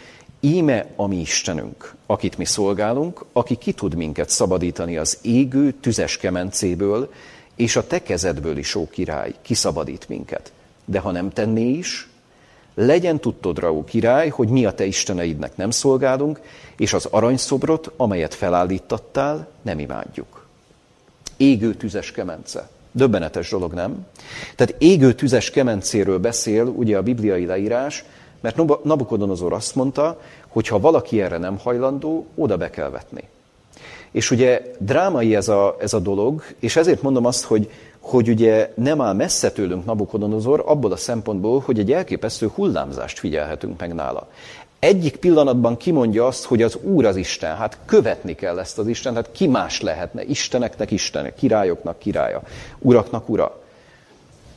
íme 0.41 0.87
a 0.97 1.07
mi 1.07 1.17
Istenünk, 1.17 1.95
akit 2.07 2.39
mi 2.39 2.45
szolgálunk, 2.45 3.25
aki 3.33 3.57
ki 3.57 3.73
tud 3.73 3.95
minket 3.95 4.31
szabadítani 4.31 4.97
az 4.97 5.19
égő 5.23 5.73
tüzes 5.73 6.17
kemencéből, 6.17 7.13
és 7.57 7.77
a 7.77 7.87
te 7.87 8.03
kezedből 8.03 8.57
is, 8.57 8.75
ó 8.75 8.89
király, 8.89 9.35
kiszabadít 9.43 10.09
minket. 10.09 10.53
De 10.85 10.99
ha 10.99 11.11
nem 11.11 11.31
tenné 11.31 11.69
is, 11.69 12.09
legyen 12.75 13.21
tudtod, 13.21 13.65
ó 13.65 13.85
király, 13.85 14.29
hogy 14.29 14.49
mi 14.49 14.65
a 14.65 14.73
te 14.73 14.85
isteneidnek 14.85 15.57
nem 15.57 15.71
szolgálunk, 15.71 16.41
és 16.77 16.93
az 16.93 17.05
aranyszobrot, 17.05 17.91
amelyet 17.97 18.35
felállítattál, 18.35 19.49
nem 19.63 19.79
imádjuk. 19.79 20.47
Égő 21.37 21.75
tüzes 21.75 22.13
kemence. 22.13 22.69
Döbbenetes 22.97 23.51
dolog, 23.51 23.73
nem? 23.73 24.07
Tehát 24.55 24.75
égő 24.79 25.13
tüzes 25.13 25.51
kemencéről 25.51 26.19
beszél 26.19 26.65
ugye 26.65 26.97
a 26.97 27.03
bibliai 27.03 27.47
leírás, 27.47 28.05
mert 28.41 28.85
Nabukodonozor 28.85 29.53
azt 29.53 29.75
mondta, 29.75 30.21
hogy 30.49 30.69
ha 30.69 30.81
valaki 30.81 31.21
erre 31.21 31.39
nem 31.39 31.59
hajlandó, 31.59 32.27
oda 32.35 32.57
be 32.57 32.71
kell 32.71 32.91
vetni. 32.91 33.23
És 34.11 34.31
ugye 34.31 34.63
drámai 34.79 35.35
ez 35.35 35.49
a, 35.49 35.77
ez 35.81 35.95
a 35.95 35.99
dolog, 35.99 36.43
és 36.59 36.77
ezért 36.77 37.03
mondom 37.03 37.25
azt, 37.25 37.45
hogy, 37.45 37.71
hogy 38.01 38.29
ugye 38.29 38.73
nem 38.75 39.01
áll 39.01 39.15
messze 39.15 39.51
tőlünk 39.51 39.85
Nabukodonozor 39.85 40.63
abból 40.67 40.93
a 40.93 40.97
szempontból, 40.97 41.61
hogy 41.61 41.79
egy 41.79 41.93
elképesztő 41.93 42.51
hullámzást 42.55 43.19
figyelhetünk 43.19 43.81
meg 43.81 43.95
nála 43.95 44.29
egyik 44.79 45.17
pillanatban 45.17 45.77
kimondja 45.77 46.27
azt, 46.27 46.45
hogy 46.45 46.63
az 46.63 46.79
Úr 46.83 47.05
az 47.05 47.17
Isten, 47.17 47.57
hát 47.57 47.79
követni 47.85 48.35
kell 48.35 48.59
ezt 48.59 48.79
az 48.79 48.87
Isten, 48.87 49.15
hát 49.15 49.33
ki 49.33 49.47
más 49.47 49.81
lehetne, 49.81 50.25
Isteneknek 50.25 50.91
Isten, 50.91 51.33
királyoknak 51.35 51.99
királya, 51.99 52.43
uraknak 52.79 53.29
ura. 53.29 53.61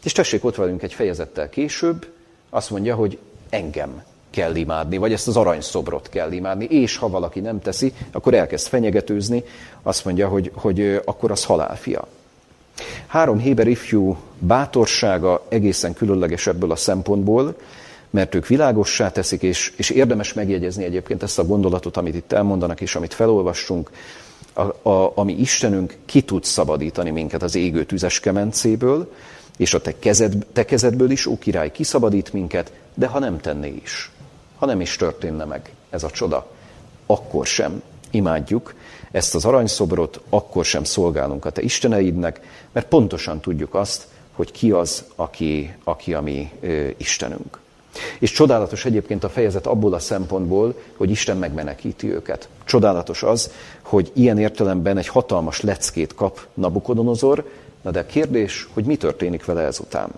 És 0.03 0.11
tessék 0.11 0.45
ott 0.45 0.55
velünk 0.55 0.81
egy 0.81 0.93
fejezettel 0.93 1.49
később, 1.49 2.07
azt 2.49 2.69
mondja, 2.69 2.95
hogy 2.95 3.17
engem 3.49 4.03
kell 4.29 4.55
imádni, 4.55 4.97
vagy 4.97 5.13
ezt 5.13 5.27
az 5.27 5.37
aranyszobrot 5.37 6.09
kell 6.09 6.31
imádni, 6.31 6.65
és 6.65 6.97
ha 6.97 7.09
valaki 7.09 7.39
nem 7.39 7.61
teszi, 7.61 7.93
akkor 8.11 8.33
elkezd 8.33 8.67
fenyegetőzni, 8.67 9.43
azt 9.81 10.05
mondja, 10.05 10.27
hogy, 10.27 10.51
hogy 10.53 11.01
akkor 11.05 11.31
az 11.31 11.45
halálfia. 11.45 12.07
Három 13.07 13.39
héber 13.39 13.67
ifjú 13.67 14.17
bátorsága 14.39 15.45
egészen 15.47 15.93
különleges 15.93 16.47
ebből 16.47 16.71
a 16.71 16.75
szempontból, 16.75 17.55
mert 18.09 18.35
ők 18.35 18.47
világossá 18.47 19.11
teszik, 19.11 19.41
és, 19.41 19.73
és 19.75 19.89
érdemes 19.89 20.33
megjegyezni 20.33 20.83
egyébként 20.83 21.23
ezt 21.23 21.39
a 21.39 21.45
gondolatot, 21.45 21.97
amit 21.97 22.15
itt 22.15 22.31
elmondanak, 22.31 22.81
és 22.81 22.95
amit 22.95 23.13
felolvassunk, 23.13 23.91
a, 24.53 24.89
a, 24.89 25.11
ami 25.15 25.33
Istenünk 25.33 25.97
ki 26.05 26.21
tud 26.21 26.43
szabadítani 26.43 27.09
minket 27.09 27.43
az 27.43 27.55
égő 27.55 27.85
tüzes 27.85 28.19
kemencéből, 28.19 29.13
és 29.57 29.73
a 29.73 29.81
te, 29.81 29.99
kezed, 29.99 30.45
te 30.53 30.65
kezedből 30.65 31.11
is, 31.11 31.25
ó 31.25 31.37
király, 31.37 31.71
kiszabadít 31.71 32.33
minket, 32.33 32.71
de 32.93 33.07
ha 33.07 33.19
nem 33.19 33.39
tenné 33.39 33.73
is, 33.83 34.11
ha 34.57 34.65
nem 34.65 34.81
is 34.81 34.95
történne 34.95 35.45
meg 35.45 35.73
ez 35.89 36.03
a 36.03 36.09
csoda, 36.09 36.47
akkor 37.05 37.45
sem 37.45 37.81
imádjuk 38.11 38.73
ezt 39.11 39.35
az 39.35 39.45
aranyszobrot, 39.45 40.19
akkor 40.29 40.65
sem 40.65 40.83
szolgálunk 40.83 41.45
a 41.45 41.49
te 41.49 41.61
isteneidnek, 41.61 42.39
mert 42.71 42.87
pontosan 42.87 43.39
tudjuk 43.39 43.75
azt, 43.75 44.07
hogy 44.31 44.51
ki 44.51 44.71
az, 44.71 45.03
aki, 45.15 45.75
aki 45.83 46.13
a 46.13 46.21
mi 46.21 46.51
ö, 46.59 46.87
Istenünk. 46.97 47.59
És 48.19 48.31
csodálatos 48.31 48.85
egyébként 48.85 49.23
a 49.23 49.29
fejezet 49.29 49.67
abból 49.67 49.93
a 49.93 49.99
szempontból, 49.99 50.75
hogy 50.97 51.09
Isten 51.09 51.37
megmenekíti 51.37 52.13
őket. 52.13 52.49
Csodálatos 52.63 53.23
az, 53.23 53.51
hogy 53.81 54.11
ilyen 54.13 54.37
értelemben 54.37 54.97
egy 54.97 55.07
hatalmas 55.07 55.61
leckét 55.61 56.15
kap 56.15 56.39
Nabukodonozor, 56.53 57.45
na 57.81 57.91
de 57.91 57.99
a 57.99 58.05
kérdés, 58.05 58.67
hogy 58.73 58.85
mi 58.85 58.95
történik 58.95 59.45
vele 59.45 59.61
ezután. 59.61 60.09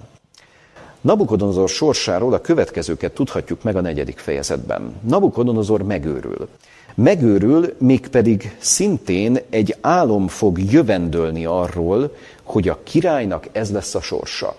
Nabukodonozor 1.01 1.69
sorsáról 1.69 2.33
a 2.33 2.41
következőket 2.41 3.13
tudhatjuk 3.13 3.63
meg 3.63 3.75
a 3.75 3.81
negyedik 3.81 4.17
fejezetben. 4.17 4.95
Nabukodonozor 5.07 5.83
megőrül. 5.83 6.47
Megőrül, 6.95 7.75
mégpedig 7.77 8.55
szintén 8.59 9.39
egy 9.49 9.75
álom 9.81 10.27
fog 10.27 10.59
jövendölni 10.71 11.45
arról, 11.45 12.15
hogy 12.43 12.69
a 12.69 12.79
királynak 12.83 13.47
ez 13.51 13.71
lesz 13.71 13.95
a 13.95 14.01
sorsa. 14.01 14.55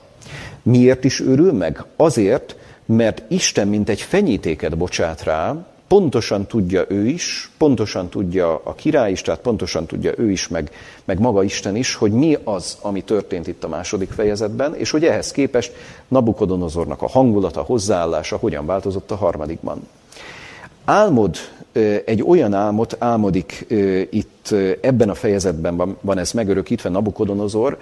Miért 0.63 1.05
is 1.05 1.21
őrül 1.21 1.53
meg? 1.53 1.85
Azért, 1.97 2.57
mert 2.97 3.23
Isten, 3.29 3.69
mint 3.69 3.89
egy 3.89 4.01
fenyítéket 4.01 4.77
bocsát 4.77 5.23
rá, 5.23 5.57
pontosan 5.89 6.47
tudja 6.47 6.85
ő 6.89 7.07
is, 7.07 7.51
pontosan 7.59 8.09
tudja 8.09 8.61
a 8.65 8.75
király 8.75 9.11
is, 9.11 9.21
tehát 9.21 9.41
pontosan 9.41 9.87
tudja 9.87 10.13
ő 10.17 10.31
is, 10.31 10.49
meg, 10.49 10.71
meg 11.05 11.19
maga 11.19 11.43
Isten 11.43 11.77
is, 11.77 11.95
hogy 11.95 12.13
mi 12.13 12.39
az, 12.45 12.77
ami 12.81 13.03
történt 13.03 13.47
itt 13.47 13.65
a 13.65 13.69
második 13.69 14.11
fejezetben, 14.11 14.75
és 14.75 14.91
hogy 14.91 15.05
ehhez 15.05 15.31
képest 15.31 15.73
Nabukodonozornak 16.09 17.03
a 17.03 17.09
hangulata, 17.09 17.61
hozzáállása 17.61 18.37
hogyan 18.37 18.67
változott 18.67 19.11
a 19.11 19.17
harmadikban. 19.17 19.89
álmod 20.85 21.37
egy 22.05 22.23
olyan 22.23 22.55
álmot 22.55 22.97
álmodik 22.99 23.67
itt 24.11 24.55
ebben 24.81 25.09
a 25.09 25.15
fejezetben 25.15 25.97
van 26.01 26.19
ez 26.19 26.33
megörökítve 26.33 26.89
Nabukodonozor, 26.89 27.79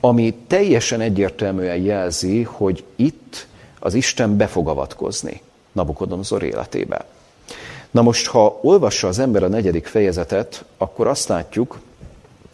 ami 0.00 0.34
teljesen 0.46 1.00
egyértelműen 1.00 1.76
jelzi, 1.76 2.42
hogy 2.42 2.84
itt 2.96 3.46
az 3.82 3.94
Isten 3.94 4.36
be 4.36 4.46
fog 4.46 4.68
avatkozni 4.68 5.40
Nabukodonozor 5.72 6.42
életébe. 6.42 7.04
Na 7.90 8.02
most, 8.02 8.26
ha 8.26 8.58
olvassa 8.62 9.08
az 9.08 9.18
ember 9.18 9.42
a 9.42 9.48
negyedik 9.48 9.86
fejezetet, 9.86 10.64
akkor 10.76 11.06
azt 11.06 11.28
látjuk, 11.28 11.80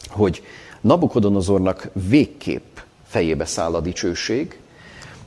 hogy 0.08 0.42
Nabukodonozornak 0.80 1.88
végképp 1.92 2.78
fejébe 3.06 3.44
száll 3.44 3.74
a 3.74 3.80
dicsőség, 3.80 4.58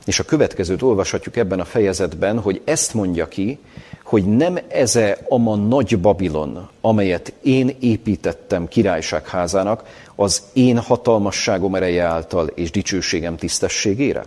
és 0.04 0.18
a 0.18 0.24
következőt 0.24 0.82
olvashatjuk 0.82 1.36
ebben 1.36 1.60
a 1.60 1.64
fejezetben, 1.64 2.40
hogy 2.40 2.60
ezt 2.64 2.94
mondja 2.94 3.28
ki, 3.28 3.58
hogy 4.04 4.24
nem 4.36 4.58
eze 4.68 5.18
ama 5.28 5.56
nagy 5.56 6.00
Babilon, 6.00 6.68
amelyet 6.80 7.32
én 7.42 7.76
építettem 7.80 8.68
királyságházának, 8.68 9.82
az 10.14 10.42
én 10.52 10.78
hatalmasságom 10.78 11.74
ereje 11.74 12.02
által 12.02 12.46
és 12.46 12.70
dicsőségem 12.70 13.36
tisztességére? 13.36 14.24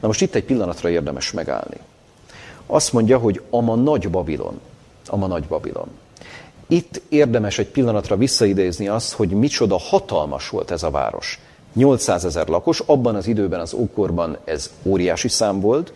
Na 0.00 0.06
most 0.06 0.22
itt 0.22 0.34
egy 0.34 0.44
pillanatra 0.44 0.90
érdemes 0.90 1.32
megállni. 1.32 1.76
Azt 2.66 2.92
mondja, 2.92 3.18
hogy 3.18 3.42
ama 3.50 3.74
nagy 3.74 4.10
Babilon. 4.10 4.60
Ama 5.06 5.26
nagy 5.26 5.44
Babilon. 5.44 5.88
Itt 6.66 7.00
érdemes 7.08 7.58
egy 7.58 7.68
pillanatra 7.68 8.16
visszaidézni 8.16 8.88
azt, 8.88 9.12
hogy 9.12 9.28
micsoda 9.28 9.78
hatalmas 9.78 10.48
volt 10.48 10.70
ez 10.70 10.82
a 10.82 10.90
város. 10.90 11.40
800 11.74 12.24
ezer 12.24 12.48
lakos, 12.48 12.80
abban 12.80 13.14
az 13.14 13.26
időben, 13.26 13.60
az 13.60 13.72
ókorban 13.72 14.36
ez 14.44 14.70
óriási 14.82 15.28
szám 15.28 15.60
volt. 15.60 15.92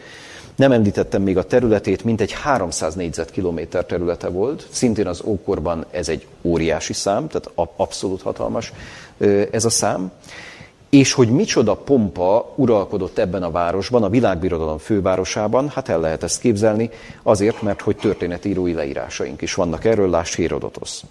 Nem 0.57 0.73
említettem 0.73 1.23
még 1.23 1.37
a 1.37 1.43
területét, 1.43 2.05
mint 2.05 2.21
egy 2.21 2.33
300 2.33 2.95
négyzetkilométer 2.95 3.85
területe 3.85 4.29
volt. 4.29 4.67
Szintén 4.71 5.07
az 5.07 5.23
ókorban 5.25 5.85
ez 5.91 6.09
egy 6.09 6.27
óriási 6.43 6.93
szám, 6.93 7.29
tehát 7.29 7.51
abszolút 7.77 8.23
hatalmas 8.23 8.73
ez 9.51 9.65
a 9.65 9.71
szám. 9.71 10.11
És 10.91 11.13
hogy 11.13 11.31
micsoda 11.31 11.75
pompa 11.75 12.53
uralkodott 12.55 13.19
ebben 13.19 13.43
a 13.43 13.51
városban, 13.51 14.03
a 14.03 14.09
világbirodalom 14.09 14.79
fővárosában, 14.79 15.69
hát 15.69 15.89
el 15.89 16.01
lehet 16.01 16.23
ezt 16.23 16.41
képzelni, 16.41 16.91
azért, 17.23 17.63
mert 17.63 17.81
hogy 17.81 17.97
történetírói 17.97 18.73
leírásaink 18.73 19.43
is 19.43 19.55
vannak 19.55 19.85
erről, 19.85 20.11
láss 20.11 20.35
Hérodotosz. 20.35 21.03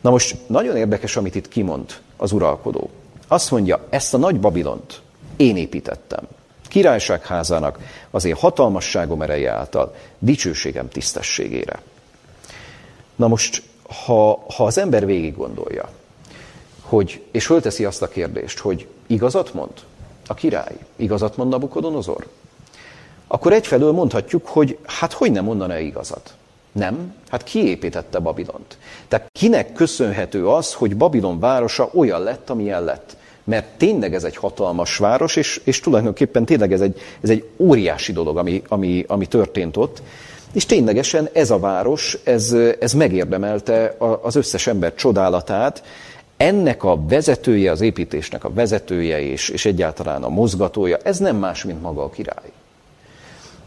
Na 0.00 0.10
most 0.10 0.36
nagyon 0.46 0.76
érdekes, 0.76 1.16
amit 1.16 1.34
itt 1.34 1.48
kimond 1.48 1.92
az 2.16 2.32
uralkodó. 2.32 2.90
Azt 3.28 3.50
mondja, 3.50 3.86
ezt 3.90 4.14
a 4.14 4.18
nagy 4.18 4.40
Babilont 4.40 5.00
én 5.36 5.56
építettem. 5.56 6.24
Királyságházának 6.68 7.78
az 8.10 8.24
én 8.24 8.34
hatalmasságom 8.34 9.22
ereje 9.22 9.50
által, 9.50 9.94
dicsőségem 10.18 10.88
tisztességére. 10.88 11.82
Na 13.16 13.28
most, 13.28 13.62
ha, 14.04 14.44
ha 14.56 14.64
az 14.64 14.78
ember 14.78 15.06
végig 15.06 15.36
gondolja, 15.36 15.88
hogy, 16.82 17.22
és 17.30 17.46
fölteszi 17.46 17.84
azt 17.84 18.02
a 18.02 18.08
kérdést, 18.08 18.58
hogy 18.58 18.86
igazat 19.06 19.54
mond 19.54 19.72
a 20.26 20.34
király, 20.34 20.76
igazat 20.96 21.36
mond 21.36 21.50
Nabukodonozor, 21.50 22.26
akkor 23.26 23.52
egyfelől 23.52 23.92
mondhatjuk, 23.92 24.46
hogy 24.46 24.78
hát 24.86 25.12
hogy 25.12 25.32
nem 25.32 25.44
mondaná 25.44 25.78
igazat? 25.78 26.34
Nem, 26.72 27.14
hát 27.28 27.42
ki 27.42 27.68
építette 27.68 28.18
Babilont? 28.18 28.76
Tehát 29.08 29.26
kinek 29.32 29.72
köszönhető 29.72 30.48
az, 30.48 30.72
hogy 30.72 30.96
Babilon 30.96 31.40
városa 31.40 31.90
olyan 31.94 32.22
lett, 32.22 32.50
amilyen 32.50 32.84
lett? 32.84 33.16
Mert 33.44 33.66
tényleg 33.66 34.14
ez 34.14 34.24
egy 34.24 34.36
hatalmas 34.36 34.96
város, 34.96 35.36
és, 35.36 35.60
és 35.64 35.80
tulajdonképpen 35.80 36.44
tényleg 36.44 36.72
ez 36.72 36.80
egy, 36.80 37.00
ez 37.20 37.30
egy 37.30 37.48
óriási 37.56 38.12
dolog, 38.12 38.36
ami, 38.36 38.62
ami, 38.68 39.04
ami 39.08 39.26
történt 39.26 39.76
ott. 39.76 40.02
És 40.52 40.66
ténylegesen 40.66 41.28
ez 41.32 41.50
a 41.50 41.58
város, 41.58 42.18
ez, 42.24 42.56
ez 42.80 42.92
megérdemelte 42.92 43.96
az 44.22 44.36
összes 44.36 44.66
ember 44.66 44.94
csodálatát. 44.94 45.82
Ennek 46.44 46.84
a 46.84 47.06
vezetője, 47.06 47.70
az 47.70 47.80
építésnek 47.80 48.44
a 48.44 48.52
vezetője 48.52 49.20
és, 49.20 49.48
és 49.48 49.64
egyáltalán 49.64 50.22
a 50.22 50.28
mozgatója, 50.28 50.96
ez 50.96 51.18
nem 51.18 51.36
más, 51.36 51.64
mint 51.64 51.82
maga 51.82 52.02
a 52.02 52.10
király. 52.10 52.52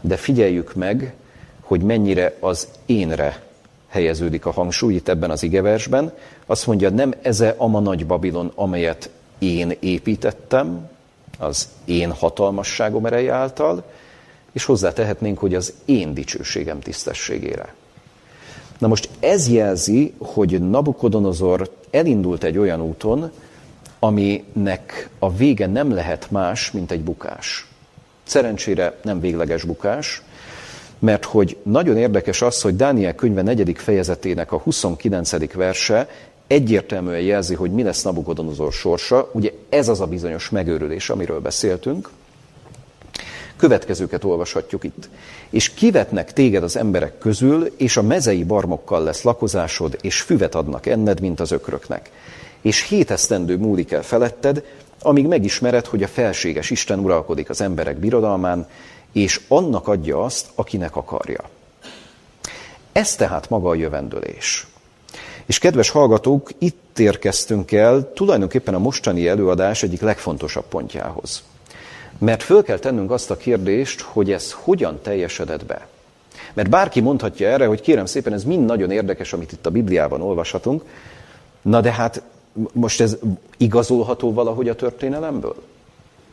De 0.00 0.16
figyeljük 0.16 0.74
meg, 0.74 1.14
hogy 1.60 1.80
mennyire 1.80 2.36
az 2.40 2.68
énre 2.86 3.42
helyeződik 3.88 4.46
a 4.46 4.50
hangsúly 4.50 4.94
itt 4.94 5.08
ebben 5.08 5.30
az 5.30 5.42
igeversben. 5.42 6.12
Azt 6.46 6.66
mondja, 6.66 6.90
nem 6.90 7.14
eze 7.22 7.54
ama 7.56 7.80
nagy 7.80 8.06
Babilon, 8.06 8.52
amelyet 8.54 9.10
én 9.38 9.76
építettem, 9.80 10.90
az 11.38 11.68
én 11.84 12.12
hatalmasságom 12.12 13.06
ereje 13.06 13.32
által, 13.32 13.84
és 14.52 14.64
hozzátehetnénk, 14.64 15.38
hogy 15.38 15.54
az 15.54 15.74
én 15.84 16.14
dicsőségem 16.14 16.80
tisztességére. 16.80 17.74
Na 18.78 18.86
most 18.86 19.08
ez 19.20 19.48
jelzi, 19.48 20.14
hogy 20.18 20.68
Nabukodonozor 20.70 21.76
elindult 21.90 22.44
egy 22.44 22.58
olyan 22.58 22.80
úton, 22.80 23.30
aminek 23.98 25.08
a 25.18 25.32
vége 25.32 25.66
nem 25.66 25.94
lehet 25.94 26.30
más, 26.30 26.70
mint 26.70 26.90
egy 26.90 27.00
bukás. 27.00 27.66
Szerencsére 28.24 28.98
nem 29.02 29.20
végleges 29.20 29.64
bukás, 29.64 30.22
mert 30.98 31.24
hogy 31.24 31.56
nagyon 31.62 31.96
érdekes 31.96 32.42
az, 32.42 32.62
hogy 32.62 32.76
Dániel 32.76 33.14
könyve 33.14 33.42
negyedik 33.42 33.78
fejezetének 33.78 34.52
a 34.52 34.58
29. 34.58 35.52
verse 35.52 36.08
egyértelműen 36.46 37.20
jelzi, 37.20 37.54
hogy 37.54 37.70
mi 37.70 37.82
lesz 37.82 38.02
Nabukodonozor 38.02 38.72
sorsa. 38.72 39.30
Ugye 39.32 39.52
ez 39.68 39.88
az 39.88 40.00
a 40.00 40.06
bizonyos 40.06 40.50
megőrülés, 40.50 41.10
amiről 41.10 41.40
beszéltünk. 41.40 42.10
Következőket 43.58 44.24
olvashatjuk 44.24 44.84
itt. 44.84 45.08
És 45.50 45.70
kivetnek 45.74 46.32
téged 46.32 46.62
az 46.62 46.76
emberek 46.76 47.18
közül, 47.18 47.72
és 47.76 47.96
a 47.96 48.02
mezei 48.02 48.44
barmokkal 48.44 49.02
lesz 49.02 49.22
lakozásod, 49.22 49.98
és 50.00 50.20
füvet 50.20 50.54
adnak 50.54 50.86
enned, 50.86 51.20
mint 51.20 51.40
az 51.40 51.50
ökröknek. 51.50 52.10
És 52.60 52.82
hét 52.82 53.10
esztendő 53.10 53.56
múlik 53.56 53.92
el 53.92 54.02
feletted, 54.02 54.64
amíg 55.02 55.26
megismered, 55.26 55.86
hogy 55.86 56.02
a 56.02 56.08
felséges 56.08 56.70
Isten 56.70 56.98
uralkodik 56.98 57.50
az 57.50 57.60
emberek 57.60 57.96
birodalmán, 57.96 58.68
és 59.12 59.40
annak 59.48 59.88
adja 59.88 60.24
azt, 60.24 60.46
akinek 60.54 60.96
akarja. 60.96 61.40
Ez 62.92 63.14
tehát 63.14 63.48
maga 63.48 63.68
a 63.68 63.74
jövendőlés. 63.74 64.66
És 65.46 65.58
kedves 65.58 65.90
hallgatók, 65.90 66.50
itt 66.58 66.98
érkeztünk 66.98 67.72
el 67.72 68.12
tulajdonképpen 68.14 68.74
a 68.74 68.78
mostani 68.78 69.28
előadás 69.28 69.82
egyik 69.82 70.00
legfontosabb 70.00 70.64
pontjához. 70.68 71.42
Mert 72.18 72.42
föl 72.42 72.62
kell 72.62 72.78
tennünk 72.78 73.10
azt 73.10 73.30
a 73.30 73.36
kérdést, 73.36 74.00
hogy 74.00 74.32
ez 74.32 74.52
hogyan 74.52 74.98
teljesedett 75.02 75.64
be. 75.64 75.86
Mert 76.52 76.70
bárki 76.70 77.00
mondhatja 77.00 77.48
erre, 77.48 77.66
hogy 77.66 77.80
kérem 77.80 78.06
szépen, 78.06 78.32
ez 78.32 78.44
mind 78.44 78.64
nagyon 78.64 78.90
érdekes, 78.90 79.32
amit 79.32 79.52
itt 79.52 79.66
a 79.66 79.70
Bibliában 79.70 80.22
olvashatunk, 80.22 80.82
na 81.62 81.80
de 81.80 81.92
hát 81.92 82.22
most 82.72 83.00
ez 83.00 83.16
igazolható 83.56 84.32
valahogy 84.32 84.68
a 84.68 84.74
történelemből? 84.74 85.56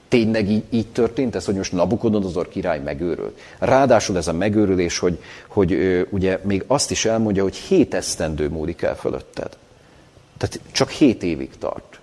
tényleg 0.08 0.50
így, 0.50 0.64
így 0.70 0.88
történt 0.88 1.36
ez, 1.36 1.46
hogy 1.46 1.56
most 1.56 1.72
Nabukodonozor 1.72 2.48
király 2.50 2.80
megőrült. 2.80 3.40
Ráadásul 3.60 4.18
ez 4.18 4.28
a 4.28 4.34
megőrülés, 4.34 5.00
hogy, 5.00 5.20
hogy 5.48 5.72
ő, 5.72 6.08
ugye 6.12 6.40
még 6.44 6.64
azt 6.68 6.92
is 6.92 7.06
elmondja, 7.06 7.44
hogy 7.44 7.56
hét 7.56 7.94
esztendő 7.94 8.50
múlik 8.50 8.82
el 8.82 8.96
fölötted. 8.96 9.58
Tehát 10.38 10.60
csak 10.72 10.90
hét 10.90 11.24
évig 11.24 11.50
tart. 11.60 11.95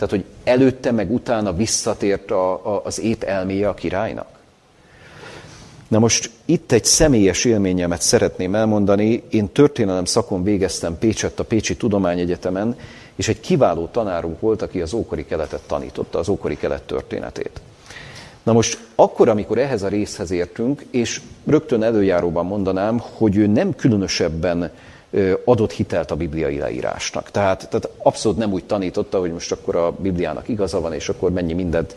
Tehát, 0.00 0.14
hogy 0.14 0.24
előtte 0.44 0.90
meg 0.90 1.12
utána 1.12 1.52
visszatért 1.52 2.30
a, 2.30 2.52
a, 2.52 2.82
az 2.84 3.00
ét 3.00 3.24
elméje 3.24 3.68
a 3.68 3.74
királynak. 3.74 4.26
Na 5.88 5.98
most 5.98 6.30
itt 6.44 6.72
egy 6.72 6.84
személyes 6.84 7.44
élményemet 7.44 8.02
szeretném 8.02 8.54
elmondani. 8.54 9.22
Én 9.30 9.52
történelem 9.52 10.04
szakon 10.04 10.42
végeztem 10.42 10.98
Pécsett 10.98 11.40
a 11.40 11.44
Pécsi 11.44 11.76
Tudományegyetemen, 11.76 12.76
és 13.14 13.28
egy 13.28 13.40
kiváló 13.40 13.86
tanárunk 13.86 14.40
volt, 14.40 14.62
aki 14.62 14.80
az 14.80 14.92
ókori 14.92 15.26
keletet 15.26 15.62
tanította, 15.66 16.18
az 16.18 16.28
ókori 16.28 16.56
kelet 16.56 16.82
történetét. 16.82 17.60
Na 18.42 18.52
most 18.52 18.78
akkor, 18.94 19.28
amikor 19.28 19.58
ehhez 19.58 19.82
a 19.82 19.88
részhez 19.88 20.30
értünk, 20.30 20.84
és 20.90 21.20
rögtön 21.46 21.82
előjáróban 21.82 22.46
mondanám, 22.46 23.02
hogy 23.16 23.36
ő 23.36 23.46
nem 23.46 23.74
különösebben 23.74 24.70
adott 25.44 25.72
hitelt 25.72 26.10
a 26.10 26.16
bibliai 26.16 26.58
leírásnak. 26.58 27.30
Tehát, 27.30 27.68
tehát 27.68 27.88
abszolút 27.98 28.38
nem 28.38 28.52
úgy 28.52 28.64
tanította, 28.64 29.18
hogy 29.18 29.32
most 29.32 29.52
akkor 29.52 29.76
a 29.76 29.90
Bibliának 29.90 30.48
igaza 30.48 30.80
van, 30.80 30.92
és 30.92 31.08
akkor 31.08 31.30
mennyi 31.30 31.52
mindent 31.52 31.94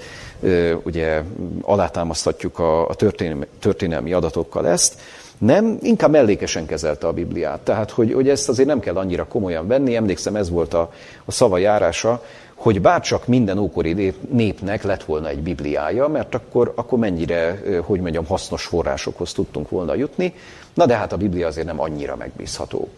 ugye 0.84 1.22
alátámaszthatjuk 1.62 2.60
a, 2.60 2.88
a 2.88 2.94
történelmi, 2.94 3.46
történelmi 3.60 4.14
adatokkal 4.14 4.68
ezt, 4.68 5.00
nem, 5.38 5.78
inkább 5.82 6.12
mellékesen 6.12 6.66
kezelte 6.66 7.08
a 7.08 7.14
Bibliát. 7.14 7.60
Tehát, 7.60 7.92
hogy, 7.92 8.14
hogy 8.14 8.30
ezt 8.30 8.50
azért 8.50 8.68
nem 8.68 8.80
kell 8.80 8.96
annyira 8.96 9.26
komolyan 9.26 9.68
venni. 9.68 9.96
Emlékszem, 9.96 10.36
ez 10.36 10.50
volt 10.50 10.74
a, 10.74 10.92
a 11.26 11.32
szava 11.32 11.58
járása, 11.58 12.24
hogy 12.54 12.82
bárcsak 12.82 13.28
minden 13.28 13.58
ókori 13.58 14.14
népnek 14.30 14.84
lett 14.84 15.04
volna 15.04 15.28
egy 15.28 15.40
Bibliája, 15.40 16.08
mert 16.08 16.36
akkor, 16.36 16.74
akkor 16.76 17.00
mennyire, 17.00 17.62
hogy 17.82 18.00
mondjam, 18.00 18.26
hasznos 18.26 18.66
forrásokhoz 18.66 19.34
tudtunk 19.34 19.70
volna 19.70 19.96
jutni. 19.96 20.34
Na 20.74 20.86
de 20.86 20.96
hát 20.96 21.14
a 21.14 21.18
Biblia 21.18 21.48
azért 21.48 21.68
nem 21.68 21.80
annyira 21.80 22.16
megbízható. 22.16 22.90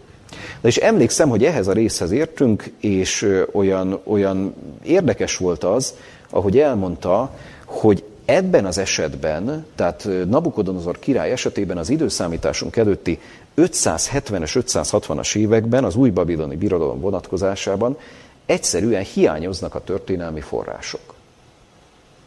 De 0.61 0.67
és 0.67 0.77
emlékszem, 0.77 1.29
hogy 1.29 1.43
ehhez 1.43 1.67
a 1.67 1.73
részhez 1.73 2.11
értünk, 2.11 2.71
és 2.79 3.43
olyan, 3.51 3.99
olyan 4.03 4.55
érdekes 4.83 5.37
volt 5.37 5.63
az, 5.63 5.93
ahogy 6.29 6.59
elmondta, 6.59 7.31
hogy 7.65 8.03
ebben 8.25 8.65
az 8.65 8.77
esetben, 8.77 9.65
tehát 9.75 10.07
Nabukodonozor 10.27 10.99
király 10.99 11.31
esetében 11.31 11.77
az 11.77 11.89
időszámításunk 11.89 12.75
előtti 12.75 13.19
570-es, 13.57 14.63
560-as 14.67 15.35
években 15.35 15.83
az 15.83 15.95
új 15.95 16.09
babiloni 16.09 16.55
birodalom 16.55 16.99
vonatkozásában 16.99 17.97
egyszerűen 18.45 19.03
hiányoznak 19.03 19.75
a 19.75 19.83
történelmi 19.83 20.41
források. 20.41 21.13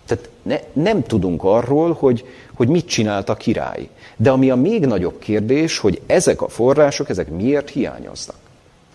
Tehát 0.06 0.28
ne, 0.42 0.58
nem 0.72 1.02
tudunk 1.02 1.44
arról, 1.44 1.92
hogy, 1.92 2.24
hogy 2.54 2.68
mit 2.68 2.86
csinált 2.86 3.28
a 3.28 3.34
király. 3.34 3.88
De 4.20 4.30
ami 4.30 4.50
a 4.50 4.56
még 4.56 4.86
nagyobb 4.86 5.18
kérdés, 5.18 5.78
hogy 5.78 6.00
ezek 6.06 6.42
a 6.42 6.48
források, 6.48 7.08
ezek 7.08 7.30
miért 7.30 7.70
hiányoznak? 7.70 8.36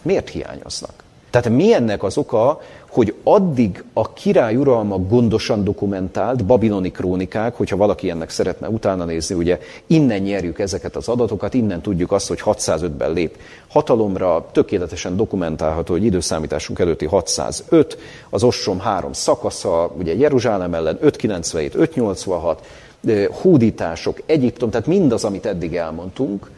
Miért 0.01 0.30
hiányoznak? 0.30 1.03
Tehát 1.30 1.49
mi 1.49 1.74
ennek 1.74 2.03
az 2.03 2.17
oka, 2.17 2.61
hogy 2.89 3.15
addig 3.24 3.84
a 3.93 4.13
király 4.13 4.55
uralma 4.55 4.97
gondosan 4.97 5.63
dokumentált, 5.63 6.45
babiloni 6.45 6.91
krónikák, 6.91 7.55
hogyha 7.55 7.78
valaki 7.78 8.09
ennek 8.09 8.30
szeretne 8.30 8.69
utána 8.69 9.05
nézni, 9.05 9.36
ugye 9.36 9.59
innen 9.88 10.21
nyerjük 10.21 10.59
ezeket 10.59 10.95
az 10.95 11.07
adatokat, 11.07 11.53
innen 11.53 11.82
tudjuk 11.82 12.11
azt, 12.11 12.28
hogy 12.28 12.41
605-ben 12.45 13.13
lép 13.13 13.38
hatalomra, 13.67 14.45
tökéletesen 14.51 15.15
dokumentálható, 15.15 15.93
hogy 15.93 16.03
időszámításunk 16.03 16.80
előtti 16.80 17.05
605, 17.05 17.97
az 18.30 18.43
ostrom 18.43 18.80
három 18.80 19.13
szakasza, 19.13 19.91
ugye 19.97 20.15
Jeruzsálem 20.15 20.74
ellen 20.74 20.97
597, 21.01 21.76
586, 21.76 22.65
hódítások, 23.32 24.22
Egyiptom, 24.26 24.70
tehát 24.70 24.88
mindaz, 24.88 25.24
amit 25.24 25.45
eddig 25.45 25.76
elmondtunk, 25.76 26.51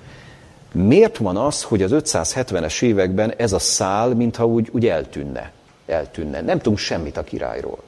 miért 0.71 1.17
van 1.17 1.37
az, 1.37 1.63
hogy 1.63 1.81
az 1.81 1.91
570-es 1.93 2.81
években 2.81 3.33
ez 3.37 3.53
a 3.53 3.59
szál, 3.59 4.09
mintha 4.09 4.47
úgy, 4.47 4.69
úgy 4.71 4.87
eltűnne? 4.87 5.51
eltűnne. 5.85 6.41
Nem 6.41 6.57
tudunk 6.57 6.77
semmit 6.77 7.17
a 7.17 7.23
királyról. 7.23 7.83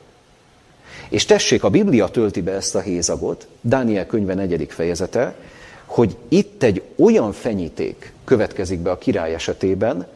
És 1.09 1.25
tessék, 1.25 1.63
a 1.63 1.69
Biblia 1.69 2.07
tölti 2.07 2.41
be 2.41 2.51
ezt 2.51 2.75
a 2.75 2.79
hézagot, 2.79 3.47
Dániel 3.61 4.05
könyve 4.05 4.33
negyedik 4.33 4.71
fejezete, 4.71 5.35
hogy 5.85 6.15
itt 6.27 6.63
egy 6.63 6.81
olyan 6.95 7.31
fenyíték 7.31 8.13
következik 8.23 8.79
be 8.79 8.91
a 8.91 8.97
király 8.97 9.33
esetében, 9.33 10.07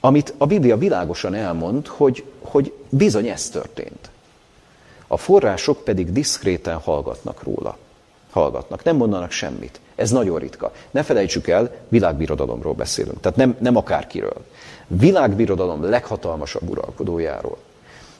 amit 0.00 0.34
a 0.38 0.46
Biblia 0.46 0.76
világosan 0.76 1.34
elmond, 1.34 1.86
hogy, 1.86 2.24
hogy 2.40 2.72
bizony 2.88 3.28
ez 3.28 3.48
történt. 3.48 4.10
A 5.08 5.16
források 5.16 5.84
pedig 5.84 6.12
diszkréten 6.12 6.76
hallgatnak 6.76 7.42
róla. 7.42 7.76
Hallgatnak, 8.30 8.84
nem 8.84 8.96
mondanak 8.96 9.30
semmit. 9.30 9.80
Ez 9.94 10.10
nagyon 10.10 10.38
ritka. 10.38 10.72
Ne 10.90 11.02
felejtsük 11.02 11.48
el, 11.48 11.70
világbirodalomról 11.88 12.74
beszélünk, 12.74 13.20
tehát 13.20 13.36
nem, 13.36 13.56
nem 13.60 13.76
akárkiről 13.76 14.44
világbirodalom 14.88 15.82
leghatalmasabb 15.82 16.70
uralkodójáról. 16.70 17.56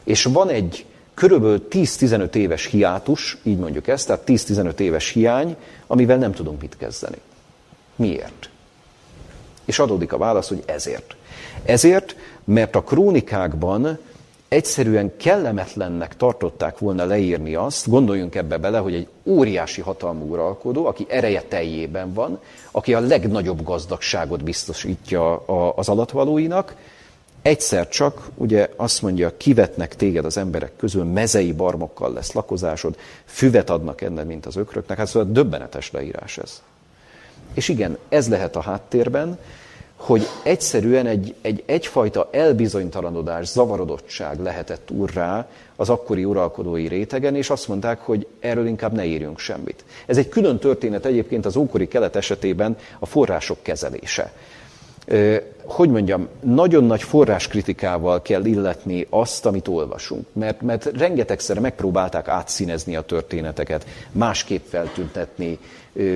És 0.05 0.25
van 0.25 0.49
egy 0.49 0.87
körülbelül 1.15 1.67
10-15 1.71 2.35
éves 2.35 2.67
hiátus, 2.67 3.39
így 3.43 3.59
mondjuk 3.59 3.89
ezt, 3.89 4.07
tehát 4.07 4.23
10-15 4.27 4.79
éves 4.79 5.09
hiány, 5.09 5.57
amivel 5.87 6.17
nem 6.17 6.33
tudunk 6.33 6.61
mit 6.61 6.77
kezdeni. 6.77 7.17
Miért? 7.97 8.51
És 9.65 9.79
adódik 9.79 10.13
a 10.13 10.19
válasz, 10.19 10.49
hogy 10.49 10.63
ezért. 10.67 11.17
Ezért, 11.65 12.17
mert 12.45 12.77
a 12.77 12.83
krónikákban 12.83 13.99
egyszerűen 14.49 15.17
kellemetlennek 15.17 16.17
tartották 16.17 16.79
volna 16.79 17.05
leírni 17.05 17.55
azt, 17.55 17.89
gondoljunk 17.89 18.35
ebbe 18.35 18.57
bele, 18.57 18.79
hogy 18.79 18.95
egy 18.95 19.09
óriási 19.25 19.81
hatalmú 19.81 20.31
uralkodó, 20.31 20.87
aki 20.87 21.07
ereje 21.09 21.43
teljében 21.43 22.13
van, 22.13 22.41
aki 22.71 22.95
a 22.95 23.01
legnagyobb 23.01 23.65
gazdagságot 23.65 24.45
biztosítja 24.45 25.37
az 25.75 25.89
alatvalóinak, 25.89 26.75
egyszer 27.43 27.89
csak, 27.89 28.29
ugye 28.35 28.69
azt 28.77 29.03
mondja, 29.03 29.37
kivetnek 29.37 29.97
téged 29.97 30.25
az 30.25 30.37
emberek 30.37 30.73
közül, 30.77 31.05
mezei 31.05 31.53
barmokkal 31.53 32.13
lesz 32.13 32.33
lakozásod, 32.33 32.97
füvet 33.25 33.71
adnak 33.71 34.01
ennek, 34.01 34.27
mint 34.27 34.47
az 34.47 34.57
ökröknek. 34.57 34.99
Hát 34.99 35.07
szóval 35.07 35.33
döbbenetes 35.33 35.91
leírás 35.91 36.39
ez. 36.39 36.63
És 37.55 37.69
igen, 37.69 37.99
ez 38.09 38.29
lehet 38.29 38.57
a 38.57 38.61
háttérben, 38.61 39.39
hogy 39.99 40.27
egyszerűen 40.43 41.07
egy, 41.07 41.35
egy 41.41 41.63
egyfajta 41.67 42.29
elbizonytalanodás, 42.33 43.47
zavarodottság 43.47 44.41
lehetett 44.41 44.91
urrá 44.91 45.49
az 45.77 45.89
akkori 45.89 46.25
uralkodói 46.25 46.87
rétegen, 46.87 47.35
és 47.37 47.51
azt 47.51 47.69
mondták, 47.69 48.01
hogy 48.01 48.27
erről 48.41 48.67
inkább 48.67 48.93
ne 48.93 49.05
írjunk 49.05 49.39
semmit. 49.39 49.85
Ez 50.07 50.17
egy 50.17 50.29
külön 50.29 50.59
történet 50.59 51.05
egyébként 51.07 51.47
az 51.47 51.57
ókori 51.57 51.89
kelet 51.89 52.17
esetében 52.17 52.77
a 52.99 53.07
források 53.07 53.59
kezelése 53.63 54.33
hogy 55.65 55.91
mondjam, 55.91 56.29
nagyon 56.41 56.85
nagy 56.85 57.03
forráskritikával 57.03 58.23
kell 58.23 58.45
illetni 58.45 59.07
azt, 59.11 59.47
amit 59.47 59.69
olvasunk. 59.69 60.27
Mert, 60.33 60.63
mert 60.63 60.85
rengetegszer 60.85 61.59
megpróbálták 61.59 62.29
átszínezni 62.29 62.97
a 62.97 63.01
történeteket, 63.01 63.87
másképp 64.13 64.65
feltüntetni, 64.67 65.59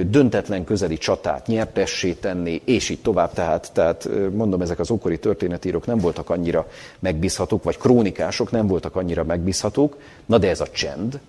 döntetlen 0.07 0.65
közeli 0.65 0.97
csatát 0.97 1.47
nyertessé 1.47 2.13
tenni, 2.13 2.63
és 2.65 2.89
így 2.89 3.01
tovább. 3.03 3.33
Tehát, 3.33 3.71
tehát 3.73 4.09
mondom, 4.33 4.61
ezek 4.61 4.79
az 4.79 4.91
ókori 4.91 5.19
történetírók 5.19 5.87
nem 5.87 5.99
voltak 5.99 6.31
annyira 6.31 6.69
megbízhatók, 6.99 7.63
vagy 7.63 7.79
krónikások 7.79 8.51
nem 8.51 8.67
voltak 8.67 8.97
annyira 8.97 9.25
megbízhatók. 9.25 9.97
Na 10.27 10.39
de 10.39 10.49
ez 10.49 10.61
a 10.61 10.67
csend, 10.67 11.21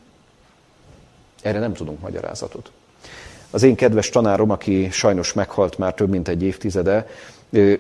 erre 1.41 1.59
nem 1.59 1.73
tudunk 1.73 2.01
magyarázatot. 2.01 2.71
Az 3.51 3.63
én 3.63 3.75
kedves 3.75 4.09
tanárom, 4.09 4.49
aki 4.49 4.89
sajnos 4.91 5.33
meghalt 5.33 5.77
már 5.77 5.93
több 5.93 6.09
mint 6.09 6.27
egy 6.27 6.43
évtizede, 6.43 7.07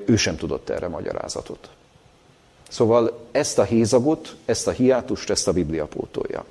ő 0.05 0.15
sem 0.15 0.35
tudott 0.35 0.69
erre 0.69 0.87
magyarázatot. 0.87 1.69
Szóval 2.69 3.27
ezt 3.31 3.59
a 3.59 3.63
hézagot, 3.63 4.35
ezt 4.45 4.67
a 4.67 4.71
hiátust, 4.71 5.29
ezt 5.29 5.47
a 5.47 5.53
Biblia 5.53 5.85
pótolja. 5.85 6.45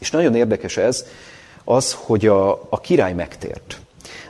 És 0.00 0.10
nagyon 0.10 0.34
érdekes 0.34 0.76
ez, 0.76 1.06
az, 1.64 1.96
hogy 2.00 2.26
a, 2.26 2.50
a 2.52 2.80
király 2.80 3.12
megtért. 3.12 3.80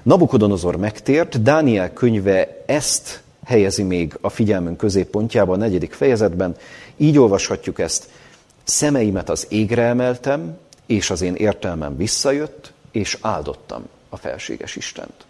Nabukodonozor 0.03 0.77
megtért, 0.77 1.43
Dániel 1.43 1.93
könyve 1.93 2.63
ezt 2.67 3.23
helyezi 3.45 3.83
még 3.83 4.19
a 4.21 4.29
figyelmünk 4.29 4.77
középpontjába 4.77 5.53
a 5.53 5.57
negyedik 5.57 5.93
fejezetben. 5.93 6.57
Így 6.97 7.19
olvashatjuk 7.19 7.79
ezt. 7.79 8.09
Szemeimet 8.65 9.29
az 9.29 9.47
égre 9.49 9.83
emeltem, 9.83 10.59
és 10.87 11.11
az 11.11 11.21
én 11.21 11.35
értelmem 11.35 11.97
visszajött, 11.97 12.73
és 12.91 13.19
áldottam 13.21 13.85
a 14.09 14.17
felséges 14.17 14.77
Istent. 14.77 15.27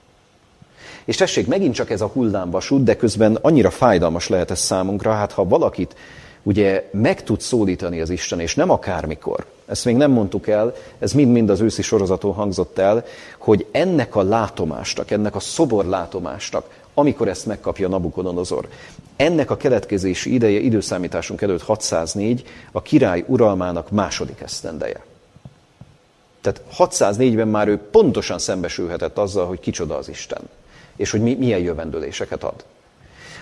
És 1.09 1.17
tessék, 1.17 1.47
megint 1.47 1.75
csak 1.75 1.91
ez 1.91 2.01
a 2.01 2.07
hullámvasút, 2.07 2.83
de 2.83 2.97
közben 2.97 3.39
annyira 3.41 3.71
fájdalmas 3.71 4.29
lehet 4.29 4.51
ez 4.51 4.59
számunkra, 4.59 5.13
hát 5.13 5.33
ha 5.33 5.49
valakit 5.49 5.97
ugye 6.43 6.89
meg 6.93 7.23
tud 7.23 7.41
szólítani 7.41 8.01
az 8.01 8.11
Isten, 8.11 8.41
és 8.41 8.55
nem 8.55 8.71
akármikor, 8.71 9.47
ezt 9.67 9.85
még 9.85 9.97
nem 9.97 10.11
mondtuk 10.11 10.49
el, 10.49 10.75
ez 10.99 11.13
mind-mind 11.13 11.51
az 11.51 11.61
őszi 11.61 11.83
sorozaton 11.83 12.33
hangzott 12.33 12.79
el, 12.79 13.05
hogy 13.39 13.67
ennek 13.71 14.17
a 14.17 14.23
látomásnak, 14.23 15.11
ennek 15.11 15.35
a 15.35 15.41
szobor 15.41 15.85
látomásnak, 15.85 16.83
amikor 16.95 17.29
ezt 17.29 17.47
megkapja 17.47 17.89
Nabukodonozor, 17.89 18.69
ennek 19.17 19.51
a 19.51 19.57
keletkezési 19.57 20.35
ideje 20.35 20.59
időszámításunk 20.59 21.43
előtt 21.43 21.63
604 21.63 22.45
a 22.73 22.83
király 22.83 23.25
uralmának 23.27 23.91
második 23.91 24.41
esztendeje. 24.41 25.05
Tehát 26.41 26.61
604-ben 26.79 27.49
már 27.49 27.69
ő 27.69 27.79
pontosan 27.91 28.39
szembesülhetett 28.39 29.19
azzal, 29.19 29.47
hogy 29.47 29.61
kicsoda 29.61 29.97
az 29.97 30.09
Isten 30.09 30.41
és 30.99 31.11
hogy 31.11 31.21
mi, 31.21 31.35
milyen 31.35 31.61
jövendőléseket 31.61 32.45
ad. 32.45 32.65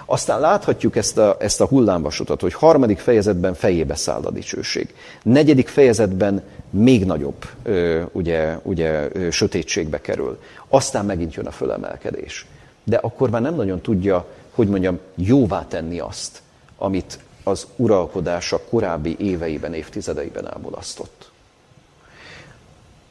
Aztán 0.09 0.41
láthatjuk 0.41 0.97
ezt 0.97 1.19
a, 1.19 1.37
ezt 1.41 1.61
a 1.61 1.67
hullámvasutat, 1.67 2.41
hogy 2.41 2.55
harmadik 2.55 2.99
fejezetben 2.99 3.55
fejébe 3.55 3.95
száll 3.95 4.23
a 4.23 4.31
dicsőség. 4.31 4.95
Negyedik 5.23 5.69
fejezetben 5.69 6.43
még 6.71 7.05
nagyobb 7.05 7.45
ö, 7.63 8.03
ugye, 8.13 8.59
ugye, 8.63 9.09
ö, 9.13 9.31
sötétségbe 9.31 10.01
kerül. 10.01 10.39
Aztán 10.69 11.05
megint 11.05 11.35
jön 11.35 11.47
a 11.47 11.51
fölemelkedés. 11.51 12.47
De 12.85 12.97
akkor 12.97 13.31
már 13.31 13.43
nem 13.43 13.55
nagyon 13.55 13.81
tudja, 13.81 14.27
hogy 14.51 14.69
mondjam, 14.69 14.99
jóvá 15.15 15.67
tenni 15.69 15.99
azt, 15.99 16.43
amit 16.79 17.19
az 17.43 17.67
uralkodása 17.77 18.61
korábbi 18.71 19.17
éveiben, 19.19 19.75
évtizedeiben 19.75 20.53
elmulasztott. 20.53 21.31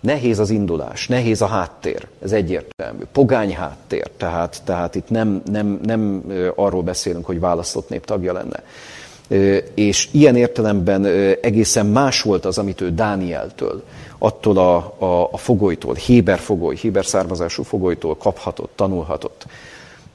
Nehéz 0.06 0.40
az 0.40 0.50
indulás, 0.50 1.08
nehéz 1.08 1.42
a 1.42 1.46
háttér, 1.46 2.08
ez 2.24 2.32
egyértelmű. 2.32 3.04
Pogány 3.12 3.56
háttér, 3.56 4.10
tehát, 4.18 4.62
tehát 4.64 4.96
itt 4.96 5.10
nem, 5.10 5.42
nem, 5.52 5.80
nem 5.84 6.24
arról 6.56 6.84
beszélünk, 6.84 7.26
hogy 7.26 7.40
választott 7.40 7.90
nép 7.90 8.06
tagja 8.06 8.34
lenne. 8.34 8.64
És 9.74 10.10
ilyen 10.12 10.36
értelemben 10.36 11.06
egészen 11.42 11.86
más 11.86 12.22
volt 12.22 12.46
az, 12.46 12.58
amit 12.58 12.82
ő 12.82 12.92
Dánieltől, 12.92 13.84
attól 14.18 14.58
a, 14.58 14.76
a, 14.98 15.30
a 15.32 15.38
fogolytól, 15.38 15.94
Héber 15.94 16.40
fogoly, 16.40 16.76
Héber 16.76 17.06
származású 17.06 17.64
fogolytól 17.64 18.18
kaphatott, 18.18 18.72
tanulhatott. 18.76 19.46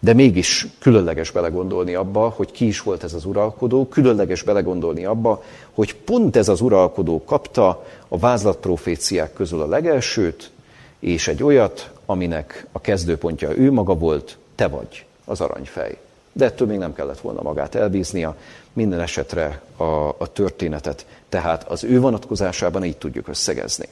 De 0.03 0.13
mégis 0.13 0.67
különleges 0.79 1.31
belegondolni 1.31 1.95
abba, 1.95 2.29
hogy 2.29 2.51
ki 2.51 2.67
is 2.67 2.81
volt 2.81 3.05
ez 3.05 3.13
az 3.13 3.25
uralkodó, 3.25 3.89
különleges 3.89 4.43
belegondolni 4.43 5.05
abba, 5.05 5.43
hogy 5.75 5.95
pont 5.95 6.37
ez 6.37 6.49
az 6.49 6.61
uralkodó 6.61 7.25
kapta 7.25 7.87
a 8.09 8.19
vázlatproféciák 8.19 9.33
közül 9.33 9.61
a 9.61 9.67
legelsőt, 9.67 10.51
és 10.99 11.29
egy 11.29 11.43
olyat, 11.43 11.91
aminek 12.07 12.67
a 12.73 12.81
kezdőpontja 12.81 13.57
ő 13.57 13.73
maga 13.73 13.95
volt, 13.95 14.39
te 14.55 14.69
vagy 14.69 15.05
az 15.25 15.41
aranyfej. 15.41 15.99
De 16.33 16.45
ettől 16.45 16.69
még 16.69 16.79
nem 16.79 16.95
kellett 16.95 17.21
volna 17.21 17.43
magát 17.43 17.75
elbíznia, 17.75 18.37
minden 18.73 19.01
esetre 19.01 19.63
a, 19.77 19.85
a 20.09 20.33
történetet, 20.33 21.07
tehát 21.29 21.69
az 21.69 21.85
ő 21.85 22.01
vonatkozásában 22.01 22.85
így 22.85 22.97
tudjuk 22.97 23.29
összegezni. 23.29 23.87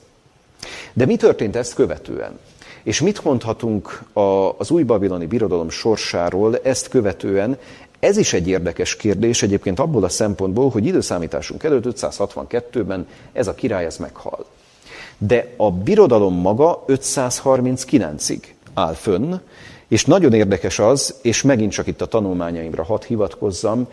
De 0.93 1.07
mi 1.07 1.17
történt 1.17 1.57
ezt 1.57 1.75
követően? 1.75 2.39
És 2.89 3.01
mit 3.01 3.25
mondhatunk 3.25 4.03
az 4.59 4.71
új 4.71 4.83
babiloni 4.83 5.27
birodalom 5.27 5.71
sorsáról 5.71 6.59
ezt 6.63 6.89
követően? 6.89 7.59
Ez 7.99 8.17
is 8.17 8.33
egy 8.33 8.49
érdekes 8.49 8.97
kérdés 8.97 9.43
egyébként 9.43 9.79
abból 9.79 10.05
a 10.05 10.09
szempontból, 10.09 10.71
hogy 10.71 10.87
időszámításunk 10.87 11.63
előtt 11.63 12.01
562-ben 12.01 13.07
ez 13.33 13.47
a 13.47 13.55
király 13.55 13.85
ez 13.85 13.97
meghal. 13.97 14.47
De 15.19 15.55
a 15.57 15.71
birodalom 15.71 16.35
maga 16.35 16.85
539-ig 16.87 18.41
áll 18.75 18.95
fönn, 18.95 19.35
és 19.89 20.05
nagyon 20.05 20.33
érdekes 20.33 20.79
az, 20.79 21.15
és 21.23 21.43
megint 21.43 21.73
csak 21.73 21.87
itt 21.87 22.01
a 22.01 22.07
tanulmányaimra 22.07 22.85
hadd 22.85 23.05
hivatkozzam, 23.07 23.89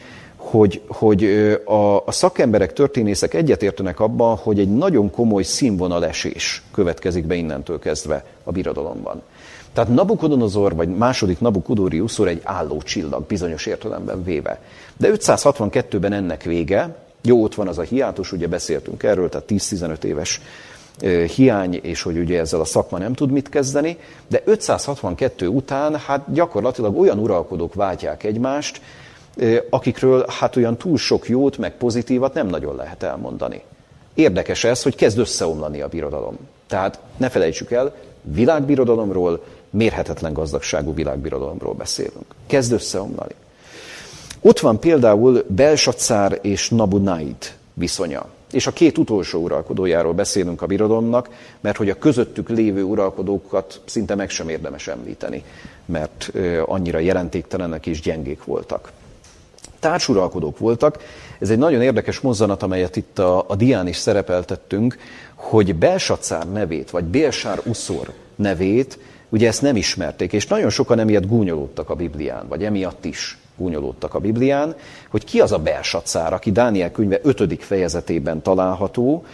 hogy, 0.46 0.82
hogy 0.88 1.24
a, 1.66 2.06
a 2.06 2.12
szakemberek, 2.12 2.74
történészek 2.74 3.34
egyetértenek 3.34 4.00
abban, 4.00 4.36
hogy 4.36 4.60
egy 4.60 4.76
nagyon 4.76 5.12
komoly 5.12 5.44
színvonalesés 5.44 6.64
következik 6.74 7.26
be 7.26 7.36
innentől 7.36 7.80
kezdve 7.80 8.26
a 8.44 8.52
birodalomban. 8.52 9.22
Tehát 9.74 9.90
Nabukodonozor, 9.90 10.76
vagy 10.76 10.90
második 10.90 11.40
Nabukudóriuszor 11.40 12.28
egy 12.28 12.42
álló 12.44 12.82
csillag, 12.82 13.26
bizonyos 13.28 13.66
értelemben 13.66 14.24
véve. 14.24 14.60
De 14.98 15.10
562-ben 15.14 16.14
ennek 16.14 16.44
vége, 16.44 16.96
jó, 17.22 17.44
ott 17.44 17.56
van 17.56 17.68
az 17.68 17.78
a 17.78 17.82
hiátus, 17.82 18.32
ugye 18.32 18.48
beszéltünk 18.48 19.04
erről, 19.04 19.30
tehát 19.30 19.48
10-15 19.50 20.04
éves 20.04 20.42
hiány, 21.36 21.80
és 21.84 22.02
hogy 22.02 22.18
ugye 22.18 22.40
ezzel 22.40 22.60
a 22.60 22.66
szakma 22.66 22.98
nem 22.98 23.14
tud 23.14 23.32
mit 23.32 23.50
kezdeni, 23.50 23.98
de 24.28 24.42
562 24.46 25.48
után 25.48 25.96
hát 25.96 26.34
gyakorlatilag 26.34 27.00
olyan 27.00 27.20
uralkodók 27.20 27.74
váltják 27.74 28.24
egymást, 28.24 28.82
akikről 29.70 30.26
hát 30.28 30.56
olyan 30.56 30.78
túl 30.78 30.98
sok 30.98 31.28
jót, 31.30 31.58
meg 31.58 31.78
pozitívat 31.78 32.34
nem 32.34 32.48
nagyon 32.48 32.76
lehet 32.76 33.04
elmondani. 33.04 33.62
Érdekes 34.14 34.64
ez, 34.64 34.84
hogy 34.84 34.96
kezd 34.96 35.18
összeomlani 35.18 35.82
a 35.82 35.88
birodalom. 35.88 36.38
Tehát 36.68 37.00
ne 37.18 37.30
felejtsük 37.30 37.72
el, 37.72 37.96
világbirodalomról, 38.22 39.44
mérhetetlen 39.70 40.34
gazdagságú 40.34 40.94
világbirodalomról 40.94 41.74
beszélünk. 41.74 42.26
Kezd 42.48 42.72
összeomlani. 42.72 43.34
Ott 44.42 44.60
van 44.60 44.80
például 44.80 45.44
Belsacár 45.48 46.40
és 46.42 46.70
Nabunaid 46.70 47.54
viszonya. 47.74 48.26
És 48.52 48.68
a 48.68 48.72
két 48.72 48.98
utolsó 48.98 49.42
uralkodójáról 49.42 50.14
beszélünk 50.14 50.62
a 50.62 50.66
birodalomnak, 50.66 51.30
mert 51.60 51.78
hogy 51.78 51.90
a 51.90 51.98
közöttük 51.98 52.50
lévő 52.50 52.84
uralkodókat 52.84 53.82
szinte 53.86 54.16
meg 54.16 54.30
sem 54.30 54.50
érdemes 54.50 54.88
említeni, 54.88 55.44
mert 55.86 56.32
annyira 56.66 57.00
jelentéktelenek 57.00 57.86
és 57.86 58.02
gyengék 58.02 58.44
voltak 58.44 58.92
társuralkodók 59.86 60.58
voltak. 60.58 60.98
Ez 61.40 61.50
egy 61.50 61.58
nagyon 61.58 61.82
érdekes 61.82 62.20
mozzanat, 62.20 62.64
amelyet 62.64 62.96
itt 62.96 63.20
a, 63.20 63.46
a 63.48 63.56
dián 63.56 63.88
is 63.88 63.98
szerepeltettünk, 63.98 64.98
hogy 65.36 65.76
Belsacár 65.76 66.52
nevét, 66.52 66.90
vagy 66.90 67.04
Belsár 67.04 67.62
Uszor 67.66 68.14
nevét, 68.36 69.00
ugye 69.30 69.48
ezt 69.48 69.62
nem 69.62 69.76
ismerték, 69.76 70.34
és 70.34 70.48
nagyon 70.48 70.70
sokan 70.70 71.00
emiatt 71.00 71.28
gúnyolódtak 71.28 71.90
a 71.90 71.96
Biblián, 71.96 72.48
vagy 72.48 72.64
emiatt 72.64 73.06
is 73.06 73.38
gúnyolódtak 73.58 74.14
a 74.14 74.20
Biblián, 74.20 74.76
hogy 75.10 75.24
ki 75.24 75.40
az 75.40 75.52
a 75.52 75.60
Belsacár, 75.60 76.34
aki 76.34 76.52
Dániel 76.52 76.92
könyve 76.92 77.20
5. 77.24 77.64
fejezetében 77.64 78.42
található, 78.42 79.26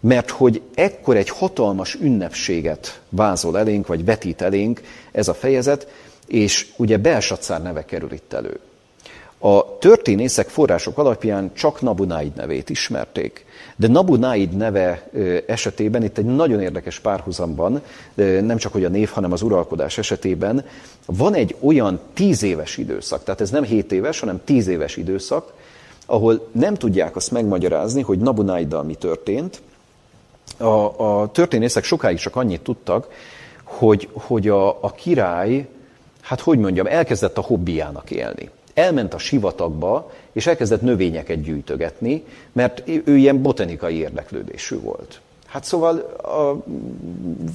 mert 0.00 0.30
hogy 0.30 0.62
ekkor 0.74 1.16
egy 1.16 1.28
hatalmas 1.28 1.94
ünnepséget 1.94 3.00
vázol 3.08 3.58
elénk, 3.58 3.86
vagy 3.86 4.04
vetít 4.04 4.42
elénk 4.42 4.80
ez 5.12 5.28
a 5.28 5.34
fejezet, 5.34 5.88
és 6.26 6.66
ugye 6.76 6.96
Belsacár 6.96 7.62
neve 7.62 7.84
kerül 7.84 8.12
itt 8.12 8.32
elő. 8.32 8.60
A 9.38 9.78
történészek 9.78 10.48
források 10.48 10.98
alapján 10.98 11.50
csak 11.54 11.80
Nabunaid 11.80 12.34
nevét 12.34 12.70
ismerték. 12.70 13.44
De 13.76 13.88
Nabunaid 13.88 14.56
neve 14.56 15.10
esetében 15.46 16.02
itt 16.02 16.18
egy 16.18 16.24
nagyon 16.24 16.60
érdekes 16.60 17.00
párhuzam 17.00 17.54
van, 17.54 17.82
nem 18.40 18.56
csak 18.56 18.72
hogy 18.72 18.84
a 18.84 18.88
név, 18.88 19.08
hanem 19.08 19.32
az 19.32 19.42
uralkodás 19.42 19.98
esetében. 19.98 20.64
Van 21.06 21.34
egy 21.34 21.56
olyan 21.60 22.00
tíz 22.14 22.42
éves 22.42 22.76
időszak, 22.76 23.24
tehát 23.24 23.40
ez 23.40 23.50
nem 23.50 23.62
hét 23.62 23.92
éves, 23.92 24.20
hanem 24.20 24.40
tíz 24.44 24.66
éves 24.66 24.96
időszak, 24.96 25.52
ahol 26.06 26.48
nem 26.52 26.74
tudják 26.74 27.16
azt 27.16 27.30
megmagyarázni, 27.30 28.02
hogy 28.02 28.18
Nabunaiddal 28.18 28.82
mi 28.82 28.94
történt. 28.94 29.62
A, 30.58 31.02
a 31.20 31.30
történészek 31.32 31.84
sokáig 31.84 32.18
csak 32.18 32.36
annyit 32.36 32.60
tudtak, 32.60 33.08
hogy, 33.64 34.08
hogy 34.12 34.48
a, 34.48 34.68
a 34.68 34.92
király, 34.94 35.68
hát 36.20 36.40
hogy 36.40 36.58
mondjam, 36.58 36.86
elkezdett 36.86 37.38
a 37.38 37.40
hobbiának 37.40 38.10
élni 38.10 38.50
elment 38.76 39.14
a 39.14 39.18
sivatagba, 39.18 40.10
és 40.32 40.46
elkezdett 40.46 40.80
növényeket 40.80 41.42
gyűjtögetni, 41.42 42.24
mert 42.52 42.82
ő 43.04 43.16
ilyen 43.16 43.42
botanikai 43.42 43.96
érdeklődésű 43.96 44.80
volt. 44.80 45.20
Hát 45.46 45.64
szóval 45.64 45.98
a 46.22 46.64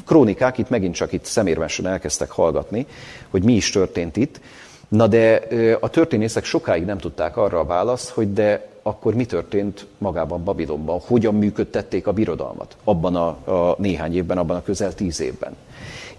krónikák 0.06 0.58
itt 0.58 0.70
megint 0.70 0.96
csak 0.96 1.12
itt 1.12 1.26
szemérmesen 1.26 1.88
elkezdtek 1.88 2.32
hallgatni, 2.32 2.86
hogy 3.30 3.44
mi 3.44 3.54
is 3.54 3.70
történt 3.70 4.18
itt. 4.18 4.40
Na 4.88 5.08
de 5.08 5.48
a 5.80 5.90
történészek 5.90 6.44
sokáig 6.44 6.86
nem 6.86 6.98
tudták 6.98 7.38
arra 7.38 7.60
a 7.60 7.66
választ, 7.66 8.10
hogy 8.10 8.34
de 8.34 8.70
akkor 8.82 9.14
mi 9.14 9.26
történt 9.26 9.86
magában 9.98 10.44
Babilonban, 10.44 11.00
hogyan 11.00 11.36
működtették 11.36 12.08
a 12.08 12.12
birodalmat 12.12 12.76
abban 12.84 13.16
a, 13.16 13.28
a 13.28 13.76
néhány 13.78 14.16
évben, 14.16 14.38
abban 14.38 14.56
a 14.56 14.64
közel 14.64 14.94
tíz 14.94 15.22
évben. 15.22 15.56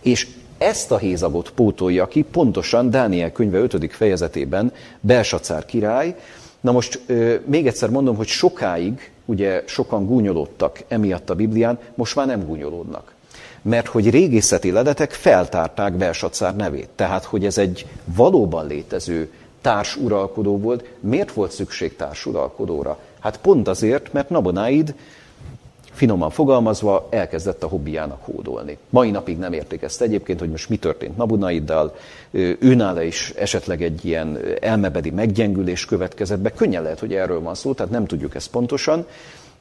És 0.01 0.29
ezt 0.63 0.91
a 0.91 0.99
hézagot 0.99 1.51
pótolja 1.51 2.07
ki 2.07 2.23
pontosan 2.23 2.91
Dániel 2.91 3.33
könyve 3.33 3.59
5. 3.59 3.93
fejezetében 3.93 4.73
Belsacár 5.01 5.65
király. 5.65 6.17
Na 6.61 6.73
most 6.73 7.01
még 7.45 7.67
egyszer 7.67 7.91
mondom, 7.91 8.17
hogy 8.17 8.27
sokáig 8.27 9.11
ugye 9.25 9.63
sokan 9.67 10.07
gúnyolódtak 10.07 10.85
emiatt 10.89 11.31
a 11.31 11.35
Biblián, 11.35 11.79
most 11.95 12.17
már 12.17 12.27
nem 12.27 12.47
gúnyolódnak. 12.47 13.15
Mert 13.63 13.87
hogy 13.87 14.11
régészeti 14.11 14.71
ledetek 14.71 15.11
feltárták 15.11 15.93
Belsacár 15.93 16.57
nevét. 16.57 16.89
Tehát, 16.95 17.25
hogy 17.25 17.45
ez 17.45 17.59
egy 17.59 17.87
valóban 18.05 18.67
létező 18.67 19.33
társuralkodó 19.61 20.59
volt. 20.59 20.85
Miért 21.01 21.33
volt 21.33 21.53
szükség 21.53 21.97
társuralkodóra? 21.97 22.99
Hát 23.21 23.37
pont 23.37 23.69
azért, 23.69 24.13
mert 24.13 24.31
Nabonáid 24.31 24.95
finoman 26.03 26.31
fogalmazva 26.31 27.07
elkezdett 27.11 27.63
a 27.63 27.67
hobbiának 27.67 28.25
hódolni. 28.25 28.79
Mai 28.91 29.11
napig 29.11 29.39
nem 29.39 29.53
érték 29.53 29.83
ezt 29.83 30.03
egyébként, 30.03 30.39
hogy 30.39 30.51
most 30.51 30.69
mi 30.69 30.77
történt 30.77 31.17
Nabunaiddal, 31.17 31.97
őnála 32.59 33.03
is 33.03 33.31
esetleg 33.37 33.83
egy 33.83 34.05
ilyen 34.05 34.39
elmebedi 34.61 35.11
meggyengülés 35.11 35.85
következett 35.85 36.39
be. 36.39 36.51
Könnyen 36.51 36.83
lehet, 36.83 36.99
hogy 36.99 37.15
erről 37.15 37.41
van 37.41 37.55
szó, 37.55 37.73
tehát 37.73 37.93
nem 37.93 38.07
tudjuk 38.07 38.35
ezt 38.35 38.51
pontosan, 38.51 39.07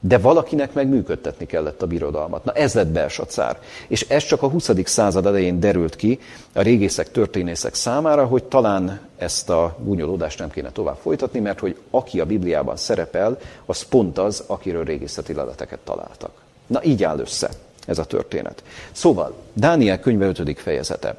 de 0.04 0.18
valakinek 0.18 0.74
meg 0.74 0.88
működtetni 0.88 1.45
kellett 1.45 1.82
a 1.82 1.88
birodalmat. 1.88 2.43
Na 2.43 2.52
ez 2.52 2.74
lett 2.74 2.88
Belsacár. 2.88 3.60
És 3.88 4.06
ez 4.10 4.24
csak 4.24 4.41
a 4.41 4.47
20. 4.47 4.70
század 4.84 5.26
elején 5.26 5.60
derült 5.60 5.95
ki 5.95 6.20
a 6.54 6.62
régészek, 6.62 7.12
történészek 7.12 7.74
számára, 7.74 8.26
hogy 8.26 8.43
talán 8.43 8.99
ezt 9.18 9.49
a 9.49 9.78
gúnyolódást 9.80 10.39
nem 10.39 10.49
kéne 10.49 10.72
tovább 10.72 10.97
folytatni, 11.02 11.39
mert 11.39 11.60
hogy 11.60 11.76
aki 11.89 12.20
a 12.20 12.26
Bibliában 12.26 12.78
szerepel, 12.78 13.38
az 13.66 13.82
pont 13.82 14.18
az, 14.18 14.43
akiről 14.47 14.84
régészeti 14.84 15.34
leleteket 15.34 15.80
találtak. 15.80 16.32
Na 16.68 16.84
így 16.84 17.04
áll 17.04 17.20
össze 17.20 17.49
ez 17.86 17.99
a 17.99 18.06
történet. 18.06 18.64
Szóval, 18.91 19.36
Dániel 19.54 19.99
könyve 19.99 20.26
5. 20.26 20.60
fejezete. 20.60 21.16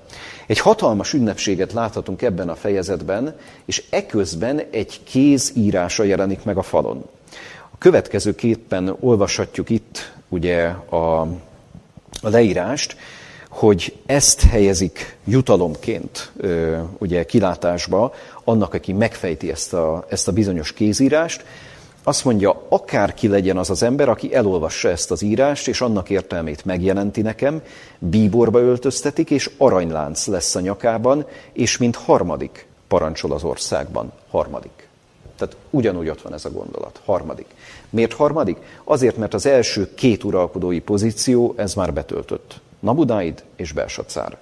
Egy 0.46 0.58
hatalmas 0.58 1.12
ünnepséget 1.12 1.72
láthatunk 1.72 2.22
ebben 2.22 2.48
a 2.48 2.54
fejezetben, 2.54 3.36
és 3.64 3.84
eközben 3.90 4.62
egy 4.70 5.00
kéz 5.04 5.52
írása 5.56 6.02
jelenik 6.02 6.44
meg 6.44 6.56
a 6.56 6.62
falon 6.62 7.04
következőképpen 7.82 8.96
olvashatjuk 9.00 9.70
itt 9.70 10.12
ugye 10.28 10.64
a, 10.88 11.20
a 12.22 12.28
leírást, 12.28 12.96
hogy 13.48 13.96
ezt 14.06 14.40
helyezik 14.42 15.16
jutalomként 15.24 16.32
ugye 16.98 17.24
kilátásba 17.24 18.14
annak, 18.44 18.74
aki 18.74 18.92
megfejti 18.92 19.50
ezt 19.50 19.72
a, 19.72 20.06
ezt 20.08 20.28
a 20.28 20.32
bizonyos 20.32 20.72
kézírást, 20.72 21.44
azt 22.02 22.24
mondja, 22.24 22.66
akárki 22.68 23.28
legyen 23.28 23.56
az 23.56 23.70
az 23.70 23.82
ember, 23.82 24.08
aki 24.08 24.34
elolvassa 24.34 24.88
ezt 24.88 25.10
az 25.10 25.22
írást, 25.22 25.68
és 25.68 25.80
annak 25.80 26.10
értelmét 26.10 26.64
megjelenti 26.64 27.22
nekem, 27.22 27.62
bíborba 27.98 28.58
öltöztetik, 28.58 29.30
és 29.30 29.50
aranylánc 29.58 30.26
lesz 30.26 30.54
a 30.54 30.60
nyakában, 30.60 31.26
és 31.52 31.76
mint 31.76 31.96
harmadik 31.96 32.66
parancsol 32.88 33.32
az 33.32 33.44
országban. 33.44 34.12
Harmadik. 34.30 34.81
Tehát 35.42 35.56
ugyanúgy 35.70 36.08
ott 36.08 36.22
van 36.22 36.32
ez 36.32 36.44
a 36.44 36.50
gondolat. 36.50 37.00
Harmadik. 37.04 37.46
Miért 37.90 38.12
harmadik? 38.12 38.56
Azért, 38.84 39.16
mert 39.16 39.34
az 39.34 39.46
első 39.46 39.94
két 39.94 40.24
uralkodói 40.24 40.80
pozíció, 40.80 41.54
ez 41.56 41.74
már 41.74 41.92
betöltött. 41.92 42.60
Nabudáid 42.80 43.42
és 43.56 43.72
Belsacár. 43.72 44.36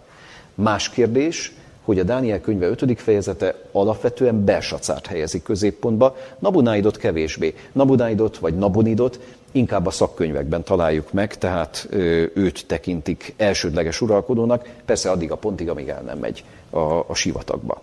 Más 0.54 0.90
kérdés, 0.90 1.54
hogy 1.84 1.98
a 1.98 2.02
Dániel 2.02 2.40
könyve 2.40 2.66
5. 2.66 3.00
fejezete 3.00 3.54
alapvetően 3.72 4.44
Belsacárt 4.44 5.06
helyezi 5.06 5.42
középpontba, 5.42 6.16
Nabunáidot 6.38 6.96
kevésbé. 6.96 7.54
Nabunáidot 7.72 8.38
vagy 8.38 8.58
Nabonidot 8.58 9.20
inkább 9.52 9.86
a 9.86 9.90
szakkönyvekben 9.90 10.62
találjuk 10.62 11.12
meg, 11.12 11.38
tehát 11.38 11.88
őt 12.34 12.66
tekintik 12.66 13.34
elsődleges 13.36 14.00
uralkodónak, 14.00 14.68
persze 14.84 15.10
addig 15.10 15.30
a 15.30 15.36
pontig, 15.36 15.68
amíg 15.68 15.88
el 15.88 16.02
nem 16.02 16.18
megy 16.18 16.44
a, 16.70 16.78
a 16.78 17.14
sivatagba. 17.14 17.82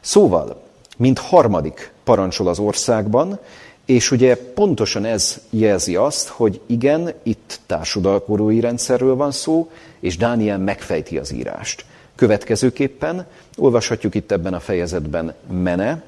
Szóval, 0.00 0.62
mint 0.96 1.18
harmadik 1.18 1.92
parancsol 2.04 2.48
az 2.48 2.58
országban, 2.58 3.38
És 3.84 4.10
ugye 4.10 4.36
pontosan 4.36 5.04
ez 5.04 5.40
jelzi 5.50 5.96
azt, 5.96 6.28
hogy 6.28 6.60
igen, 6.66 7.12
itt 7.22 7.60
társadalkorói 7.66 8.60
rendszerről 8.60 9.14
van 9.14 9.30
szó, 9.30 9.70
és 10.00 10.16
Dániel 10.16 10.58
megfejti 10.58 11.18
az 11.18 11.32
írást. 11.32 11.84
Következőképpen 12.14 13.26
olvashatjuk 13.56 14.14
itt 14.14 14.32
ebben 14.32 14.54
a 14.54 14.60
fejezetben 14.60 15.34
mene, 15.50 16.02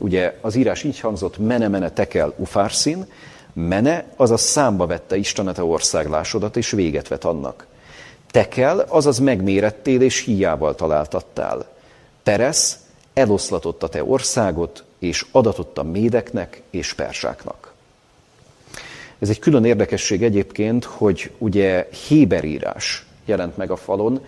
ugye 0.00 0.38
az 0.40 0.54
írás 0.54 0.82
így 0.82 1.00
hangzott, 1.00 1.38
mene 1.38 1.68
mene 1.68 1.90
tekel 1.90 2.34
ufárszin, 2.36 3.06
mene, 3.52 4.04
azaz 4.16 4.40
számba 4.40 4.86
vette 4.86 5.16
Isten 5.16 5.46
a 5.46 5.52
te 5.52 5.64
országlásodat, 5.64 6.56
és 6.56 6.70
véget 6.70 7.08
vet 7.08 7.24
annak. 7.24 7.66
Tekel, 8.30 8.78
azaz 8.78 9.18
megmérettél, 9.18 10.00
és 10.00 10.20
hiával 10.20 10.74
találtattál. 10.74 11.66
Peresz, 12.22 12.78
eloszlatott 13.14 13.82
a 13.82 13.88
te 13.88 14.04
országot, 14.04 14.84
és 14.98 15.26
adatott 15.32 15.78
a 15.78 15.82
médeknek 15.82 16.62
és 16.70 16.92
persáknak. 16.92 17.72
Ez 19.18 19.28
egy 19.28 19.38
külön 19.38 19.64
érdekesség 19.64 20.22
egyébként, 20.22 20.84
hogy 20.84 21.30
ugye 21.38 21.88
héberírás 22.08 23.06
jelent 23.24 23.56
meg 23.56 23.70
a 23.70 23.76
falon, 23.76 24.20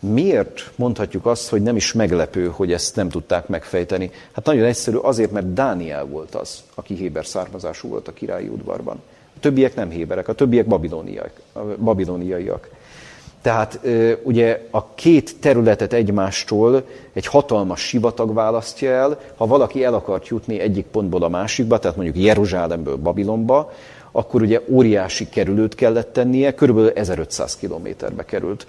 Miért 0.00 0.70
mondhatjuk 0.74 1.26
azt, 1.26 1.48
hogy 1.48 1.62
nem 1.62 1.76
is 1.76 1.92
meglepő, 1.92 2.46
hogy 2.46 2.72
ezt 2.72 2.96
nem 2.96 3.08
tudták 3.08 3.48
megfejteni? 3.48 4.10
Hát 4.32 4.44
nagyon 4.44 4.64
egyszerű, 4.64 4.96
azért, 4.96 5.30
mert 5.30 5.52
Dániel 5.52 6.04
volt 6.04 6.34
az, 6.34 6.62
aki 6.74 6.94
héber 6.94 7.26
származású 7.26 7.88
volt 7.88 8.08
a 8.08 8.12
királyi 8.12 8.48
udvarban. 8.48 8.96
A 9.36 9.40
többiek 9.40 9.74
nem 9.74 9.90
héberek, 9.90 10.28
a 10.28 10.32
többiek 10.32 10.66
babiloniaiak. 10.66 11.40
babiloniaiak. 11.78 12.70
Tehát 13.46 13.80
ugye 14.22 14.66
a 14.70 14.94
két 14.94 15.36
területet 15.40 15.92
egymástól 15.92 16.82
egy 17.12 17.26
hatalmas 17.26 17.80
sivatag 17.80 18.34
választja 18.34 18.90
el. 18.90 19.18
Ha 19.36 19.46
valaki 19.46 19.84
el 19.84 19.94
akart 19.94 20.28
jutni 20.28 20.60
egyik 20.60 20.86
pontból 20.86 21.22
a 21.22 21.28
másikba, 21.28 21.78
tehát 21.78 21.96
mondjuk 21.96 22.24
Jeruzsálemből 22.24 22.96
Babilonba, 22.96 23.72
akkor 24.12 24.42
ugye 24.42 24.60
óriási 24.68 25.28
kerülőt 25.28 25.74
kellett 25.74 26.12
tennie, 26.12 26.54
körülbelül 26.54 26.90
1500 26.90 27.56
kilométerbe 27.56 28.24
került 28.24 28.66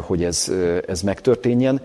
hogy 0.00 0.24
ez, 0.24 0.52
ez 0.86 1.02
megtörténjen. 1.02 1.80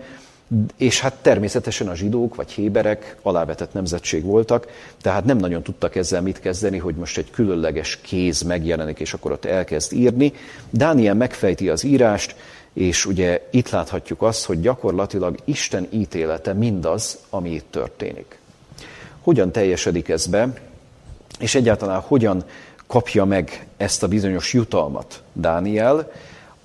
És 0.76 1.00
hát 1.00 1.14
természetesen 1.22 1.88
a 1.88 1.94
zsidók 1.94 2.34
vagy 2.34 2.50
héberek 2.50 3.16
alávetett 3.22 3.72
nemzetség 3.72 4.24
voltak, 4.24 4.66
tehát 5.00 5.24
nem 5.24 5.36
nagyon 5.36 5.62
tudtak 5.62 5.96
ezzel 5.96 6.22
mit 6.22 6.40
kezdeni, 6.40 6.78
hogy 6.78 6.94
most 6.94 7.18
egy 7.18 7.30
különleges 7.30 7.96
kéz 7.96 8.42
megjelenik, 8.42 8.98
és 8.98 9.12
akkor 9.12 9.32
ott 9.32 9.44
elkezd 9.44 9.92
írni. 9.92 10.32
Dániel 10.70 11.14
megfejti 11.14 11.68
az 11.68 11.84
írást, 11.84 12.36
és 12.72 13.06
ugye 13.06 13.46
itt 13.50 13.70
láthatjuk 13.70 14.22
azt, 14.22 14.44
hogy 14.44 14.60
gyakorlatilag 14.60 15.36
Isten 15.44 15.86
ítélete 15.90 16.52
mindaz, 16.52 17.18
ami 17.30 17.50
itt 17.50 17.70
történik. 17.70 18.38
Hogyan 19.20 19.52
teljesedik 19.52 20.08
ez 20.08 20.26
be, 20.26 20.52
és 21.38 21.54
egyáltalán 21.54 22.00
hogyan 22.00 22.44
kapja 22.86 23.24
meg 23.24 23.66
ezt 23.76 24.02
a 24.02 24.08
bizonyos 24.08 24.52
jutalmat 24.52 25.22
Dániel, 25.32 26.10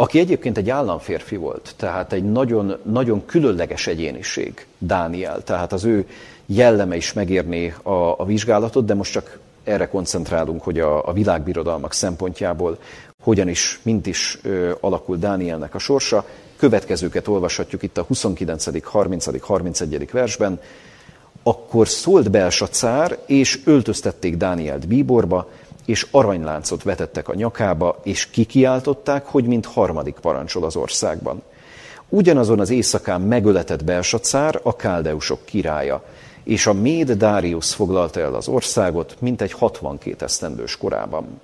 aki 0.02 0.20
egyébként 0.20 0.58
egy 0.58 0.70
államférfi 0.70 1.36
volt, 1.36 1.74
tehát 1.78 2.14
egy 2.14 2.32
nagyon, 2.32 2.78
nagyon 2.84 3.26
különleges 3.26 3.88
egyéniség, 3.88 4.66
Dániel, 4.78 5.44
tehát 5.44 5.74
az 5.74 5.84
ő 5.84 6.08
jelleme 6.46 6.96
is 6.96 7.14
megérné 7.14 7.74
a, 7.82 7.92
a 7.92 8.26
vizsgálatot, 8.26 8.86
de 8.86 8.94
most 8.94 9.12
csak 9.12 9.40
erre 9.64 9.88
koncentrálunk, 9.88 10.64
hogy 10.64 10.80
a, 10.80 11.08
a 11.08 11.14
világbirodalmak 11.14 11.94
szempontjából 11.94 12.78
hogyan 13.24 13.48
is, 13.48 13.80
mint 13.84 14.08
is 14.08 14.40
ö, 14.44 14.72
alakul 14.80 15.18
Dánielnek 15.18 15.76
a 15.76 15.80
sorsa. 15.80 16.26
Következőket 16.56 17.28
olvashatjuk 17.28 17.84
itt 17.84 17.98
a 17.98 18.04
29., 18.04 18.84
30., 18.84 19.42
31. 19.42 20.12
versben. 20.12 20.60
Akkor 21.44 21.88
szólt 21.88 22.32
Belsacár, 22.32 23.18
és 23.26 23.60
öltöztették 23.66 24.38
Dánielt 24.38 24.88
bíborba, 24.88 25.50
és 25.86 26.08
aranyláncot 26.12 26.84
vetettek 26.84 27.28
a 27.28 27.36
nyakába, 27.36 28.00
és 28.04 28.30
kikiáltották, 28.30 29.26
hogy 29.26 29.46
mint 29.46 29.66
harmadik 29.66 30.16
parancsol 30.16 30.64
az 30.64 30.76
országban. 30.76 31.42
Ugyanazon 32.10 32.60
az 32.60 32.70
éjszakán 32.70 33.22
megöletett 33.22 33.84
Belsacár, 33.84 34.60
a 34.64 34.76
káldeusok 34.76 35.46
királya, 35.46 36.04
és 36.44 36.68
a 36.68 36.74
Méd 36.74 37.12
Dárius 37.12 37.74
foglalta 37.74 38.20
el 38.20 38.34
az 38.34 38.48
országot, 38.48 39.16
mint 39.20 39.42
egy 39.42 39.52
62 39.52 40.26
esztendős 40.26 40.78
korában. 40.78 41.42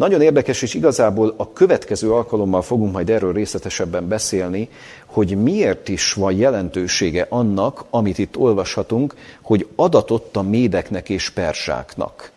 Nagyon 0.00 0.20
érdekes, 0.20 0.62
és 0.62 0.74
igazából 0.74 1.34
a 1.36 1.52
következő 1.52 2.12
alkalommal 2.12 2.62
fogunk 2.62 2.92
majd 2.92 3.10
erről 3.10 3.32
részletesebben 3.32 4.08
beszélni, 4.08 4.68
hogy 5.06 5.42
miért 5.42 5.88
is 5.88 6.12
van 6.12 6.32
jelentősége 6.32 7.26
annak, 7.28 7.84
amit 7.90 8.18
itt 8.18 8.36
olvashatunk, 8.36 9.14
hogy 9.40 9.68
adatott 9.76 10.36
a 10.36 10.42
médeknek 10.42 11.08
és 11.08 11.30
persáknak. 11.30 12.30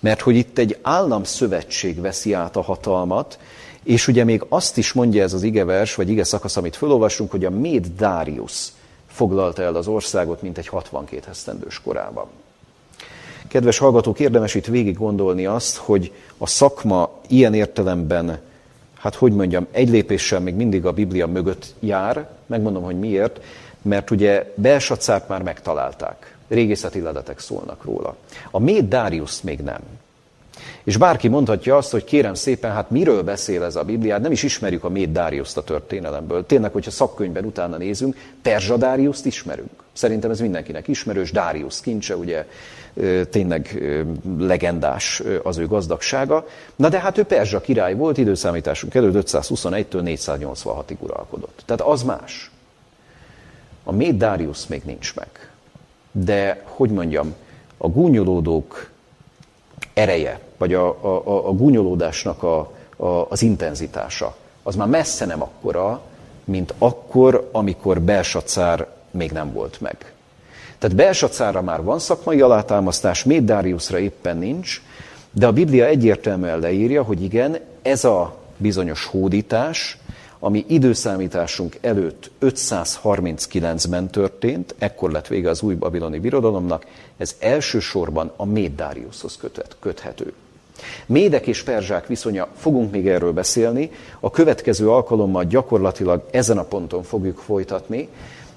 Mert 0.00 0.20
hogy 0.20 0.36
itt 0.36 0.58
egy 0.58 0.78
államszövetség 0.82 2.00
veszi 2.00 2.32
át 2.32 2.56
a 2.56 2.62
hatalmat, 2.62 3.38
és 3.82 4.08
ugye 4.08 4.24
még 4.24 4.44
azt 4.48 4.76
is 4.76 4.92
mondja 4.92 5.22
ez 5.22 5.32
az 5.32 5.42
igevers, 5.42 5.94
vagy 5.94 6.08
ige 6.08 6.24
szakasz, 6.24 6.56
amit 6.56 6.76
felolvasunk, 6.76 7.30
hogy 7.30 7.44
a 7.44 7.50
Méd 7.50 7.86
Darius 7.96 8.68
foglalta 9.06 9.62
el 9.62 9.74
az 9.74 9.86
országot, 9.86 10.42
mint 10.42 10.58
egy 10.58 10.68
62 10.68 11.30
esztendős 11.30 11.80
korában. 11.80 12.26
Kedves 13.48 13.78
hallgatók, 13.78 14.20
érdemes 14.20 14.54
itt 14.54 14.66
végig 14.66 14.96
gondolni 14.96 15.46
azt, 15.46 15.76
hogy 15.76 16.12
a 16.38 16.46
szakma 16.46 17.10
ilyen 17.28 17.54
értelemben, 17.54 18.38
hát 18.98 19.14
hogy 19.14 19.32
mondjam, 19.32 19.66
egy 19.70 19.88
lépéssel 19.88 20.40
még 20.40 20.54
mindig 20.54 20.86
a 20.86 20.92
Biblia 20.92 21.26
mögött 21.26 21.74
jár, 21.80 22.30
megmondom, 22.46 22.82
hogy 22.82 22.98
miért, 22.98 23.40
mert 23.88 24.10
ugye 24.10 24.52
Belsacárt 24.54 25.28
már 25.28 25.42
megtalálták 25.42 26.36
régészeti 26.48 27.00
ledetek 27.00 27.38
szólnak 27.38 27.84
róla. 27.84 28.16
A 28.50 28.58
Méd 28.58 28.88
Darius 28.88 29.42
még 29.42 29.60
nem. 29.60 29.80
És 30.84 30.96
bárki 30.96 31.28
mondhatja 31.28 31.76
azt, 31.76 31.90
hogy 31.90 32.04
kérem 32.04 32.34
szépen, 32.34 32.72
hát 32.72 32.90
miről 32.90 33.22
beszél 33.22 33.62
ez 33.62 33.76
a 33.76 33.82
Bibliát, 33.82 34.20
nem 34.20 34.32
is 34.32 34.42
ismerjük 34.42 34.84
a 34.84 34.88
Méd 34.88 35.12
Dáriuszt 35.12 35.56
a 35.56 35.64
történelemből. 35.64 36.46
Tényleg, 36.46 36.72
hogyha 36.72 36.90
szakkönyvben 36.90 37.44
utána 37.44 37.76
nézünk, 37.76 38.16
Perzsa 38.42 38.76
Dáriuszt 38.76 39.26
ismerünk. 39.26 39.82
Szerintem 39.92 40.30
ez 40.30 40.40
mindenkinek 40.40 40.88
ismerős, 40.88 41.30
Dárius 41.30 41.80
kincse, 41.80 42.16
ugye 42.16 42.46
tényleg 43.30 43.82
legendás 44.38 45.22
az 45.42 45.58
ő 45.58 45.66
gazdagsága. 45.66 46.46
Na 46.76 46.88
de 46.88 46.98
hát 46.98 47.18
ő 47.18 47.22
Perzsa 47.22 47.60
király 47.60 47.94
volt, 47.94 48.18
időszámításunk 48.18 48.94
előtt 48.94 49.30
521-től 49.30 49.84
486-ig 49.90 50.98
uralkodott. 50.98 51.62
Tehát 51.64 51.80
az 51.82 52.02
más. 52.02 52.50
A 53.88 53.92
Méd 53.92 54.16
Dárius 54.16 54.66
még 54.66 54.82
nincs 54.84 55.14
meg 55.14 55.48
de 56.24 56.62
hogy 56.64 56.90
mondjam, 56.90 57.34
a 57.76 57.88
gúnyolódók 57.88 58.90
ereje, 59.94 60.40
vagy 60.56 60.74
a, 60.74 60.86
a, 61.04 61.48
a 61.48 61.52
gúnyolódásnak 61.52 62.42
a, 62.42 62.72
a, 62.96 63.06
az 63.06 63.42
intenzitása, 63.42 64.36
az 64.62 64.74
már 64.74 64.88
messze 64.88 65.24
nem 65.24 65.42
akkora, 65.42 66.00
mint 66.44 66.74
akkor, 66.78 67.48
amikor 67.52 68.00
Belsacár 68.00 68.86
még 69.10 69.30
nem 69.30 69.52
volt 69.52 69.80
meg. 69.80 70.12
Tehát 70.78 70.96
Belsacárra 70.96 71.62
már 71.62 71.82
van 71.82 71.98
szakmai 71.98 72.40
alátámasztás, 72.40 73.24
Médáriusra 73.24 73.98
éppen 73.98 74.36
nincs, 74.36 74.82
de 75.30 75.46
a 75.46 75.52
Biblia 75.52 75.86
egyértelműen 75.86 76.58
leírja, 76.58 77.02
hogy 77.02 77.22
igen, 77.22 77.58
ez 77.82 78.04
a 78.04 78.36
bizonyos 78.56 79.04
hódítás, 79.04 79.98
ami 80.38 80.64
időszámításunk 80.68 81.78
előtt 81.80 82.30
539-ben 82.40 84.10
történt, 84.10 84.74
ekkor 84.78 85.10
lett 85.10 85.26
vége 85.26 85.50
az 85.50 85.62
új 85.62 85.74
babiloni 85.74 86.18
birodalomnak, 86.18 86.86
ez 87.16 87.36
elsősorban 87.38 88.32
a 88.36 88.44
Méd-Dáriuszhoz 88.44 89.38
köthető. 89.80 90.32
Médek 91.06 91.46
és 91.46 91.62
perzsák 91.62 92.06
viszonya, 92.06 92.48
fogunk 92.56 92.90
még 92.92 93.08
erről 93.08 93.32
beszélni, 93.32 93.90
a 94.20 94.30
következő 94.30 94.90
alkalommal 94.90 95.44
gyakorlatilag 95.44 96.28
ezen 96.30 96.58
a 96.58 96.64
ponton 96.64 97.02
fogjuk 97.02 97.38
folytatni. 97.38 98.08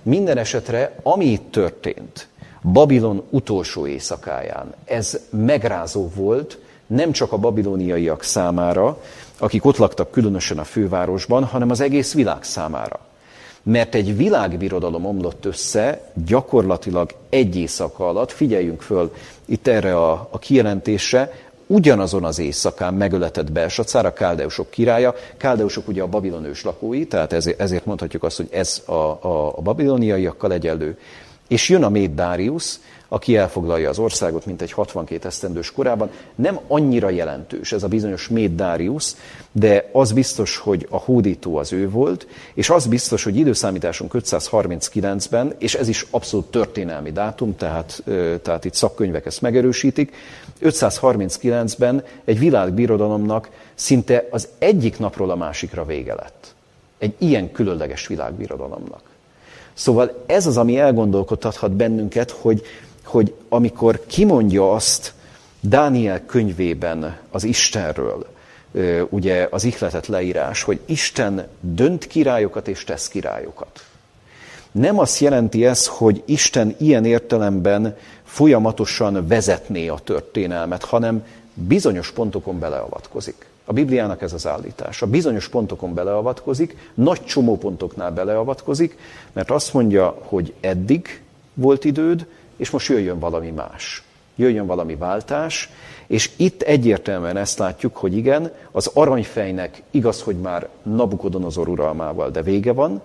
Minden 0.03 0.38
esetre, 0.38 0.95
ami 1.03 1.25
itt 1.25 1.51
történt, 1.51 2.27
Babilon 2.63 3.23
utolsó 3.29 3.88
éjszakáján, 3.88 4.73
ez 4.86 5.19
megrázó 5.29 6.09
volt, 6.15 6.59
nem 6.91 7.11
csak 7.11 7.31
a 7.31 7.37
babiloniaiak 7.37 8.23
számára, 8.23 8.97
akik 9.37 9.65
ott 9.65 9.77
laktak 9.77 10.11
különösen 10.11 10.57
a 10.57 10.63
fővárosban, 10.63 11.43
hanem 11.43 11.69
az 11.69 11.81
egész 11.81 12.13
világ 12.13 12.43
számára. 12.43 12.99
Mert 13.63 13.95
egy 13.95 14.17
világbirodalom 14.17 15.05
omlott 15.05 15.45
össze 15.45 16.11
gyakorlatilag 16.25 17.13
egy 17.29 17.55
éjszaka 17.55 18.07
alatt, 18.07 18.31
figyeljünk 18.31 18.81
föl 18.81 19.13
itt 19.45 19.67
erre 19.67 19.97
a, 19.97 20.27
a 20.31 20.39
kijelentésre, 20.39 21.31
ugyanazon 21.67 22.23
az 22.23 22.39
éjszakán 22.39 22.93
megöletett 22.93 23.51
Belsacár, 23.51 24.05
a 24.05 24.13
Káldeusok 24.13 24.69
királya. 24.69 25.15
Káldeusok 25.37 25.87
ugye 25.87 26.01
a 26.01 26.07
babilonős 26.07 26.63
lakói, 26.63 27.05
tehát 27.05 27.33
ezért 27.57 27.85
mondhatjuk 27.85 28.23
azt, 28.23 28.37
hogy 28.37 28.47
ez 28.51 28.81
a, 28.85 28.91
a, 28.91 29.57
a 29.57 29.61
babiloniaiakkal 29.61 30.51
egyenlő. 30.53 30.97
És 31.47 31.69
jön 31.69 31.83
a 31.83 31.89
Méd 31.89 32.15
Darius, 32.15 32.79
aki 33.14 33.36
elfoglalja 33.36 33.89
az 33.89 33.99
országot, 33.99 34.45
mint 34.45 34.62
egy 34.62 34.72
62 34.72 35.28
esztendős 35.28 35.72
korában. 35.72 36.09
Nem 36.36 36.59
annyira 36.68 37.09
jelentős 37.09 37.72
ez 37.72 37.84
a 37.84 37.88
bizonyos 37.88 38.28
Méd 38.28 38.55
Darius, 38.55 39.14
de 39.51 39.89
az 39.91 40.12
biztos, 40.12 40.57
hogy 40.57 40.88
a 40.89 40.97
hódító 40.97 41.57
az 41.57 41.74
ő 41.74 41.89
volt, 41.89 42.28
és 42.53 42.70
az 42.70 42.88
biztos, 42.88 43.24
hogy 43.24 43.36
időszámításunk 43.36 44.12
539-ben, 44.16 45.55
és 45.57 45.76
ez 45.76 45.88
is 45.88 46.05
abszolút 46.09 46.45
történelmi 46.45 47.12
dátum, 47.12 47.55
tehát, 47.55 48.03
tehát 48.41 48.66
itt 48.66 48.74
szakkönyvek 48.74 49.26
ezt 49.26 49.41
megerősítik, 49.41 50.16
539-ben 50.62 52.03
egy 52.26 52.39
világbirodalomnak 52.39 53.49
szinte 53.74 54.28
az 54.30 54.47
egyik 54.57 54.99
napról 54.99 55.30
a 55.30 55.36
másikra 55.36 55.86
vége 55.86 56.14
lett. 56.14 56.55
Egy 56.97 57.14
ilyen 57.18 57.51
különleges 57.51 58.07
világbirodalomnak. 58.07 59.01
Szóval 59.74 60.24
ez 60.26 60.47
az, 60.47 60.57
ami 60.57 60.78
elgondolkodhathat 60.78 61.72
bennünket, 61.72 62.32
hogy, 62.32 62.62
hogy 63.12 63.34
amikor 63.49 64.05
kimondja 64.05 64.74
azt 64.74 65.14
Dániel 65.59 66.26
könyvében 66.26 67.18
az 67.32 67.43
Istenről, 67.43 68.28
ugye 69.09 69.47
az 69.51 69.64
ihletet 69.64 70.07
leírás, 70.07 70.64
hogy 70.64 70.80
Isten 70.86 71.47
dönt 71.59 72.07
királyokat 72.07 72.68
és 72.68 72.84
tesz 72.84 73.07
királyokat. 73.07 73.86
Nem 74.72 74.99
azt 74.99 75.20
jelenti 75.20 75.66
ez, 75.66 75.88
hogy 75.88 76.24
Isten 76.26 76.76
ilyen 76.78 77.05
értelemben 77.05 77.97
folyamatosan 78.24 79.28
vezetné 79.28 79.88
a 79.88 79.99
történelmet, 80.03 80.84
hanem 80.84 81.26
bizonyos 81.53 82.12
pontokon 82.12 82.59
beleavatkozik. 82.59 83.45
A 83.66 83.74
Bibliának 83.74 84.22
ez 84.22 84.34
az 84.34 84.47
állítása. 84.47 85.07
Bizonyos 85.07 85.49
pontokon 85.49 85.93
beleavatkozik, 85.93 86.91
nagy 86.93 87.26
csomó 87.26 87.57
pontoknál 87.57 88.12
beleavatkozik, 88.12 88.97
mert 89.32 89.51
azt 89.51 89.74
mondja, 89.74 90.18
hogy 90.22 90.53
eddig 90.59 91.22
volt 91.53 91.86
időd, 91.86 92.26
és 92.62 92.70
most 92.70 92.88
jöjjön 92.88 93.20
valami 93.20 93.49
más. 93.49 94.03
Jöjjön 94.36 94.66
valami 94.66 94.95
váltás, 94.95 95.70
és 96.07 96.30
itt 96.36 96.62
egyértelműen 96.62 97.38
ezt 97.38 97.57
látjuk, 97.57 97.97
hogy 97.97 98.18
igen, 98.18 98.51
az 98.72 98.91
aranyfejnek 98.93 99.82
igaz, 99.91 100.22
hogy 100.22 100.36
már 100.36 100.68
Nabukodonozor 100.84 101.68
uralmával, 101.68 102.30
de 102.30 102.41
vége 102.41 102.74
van. 102.74 103.01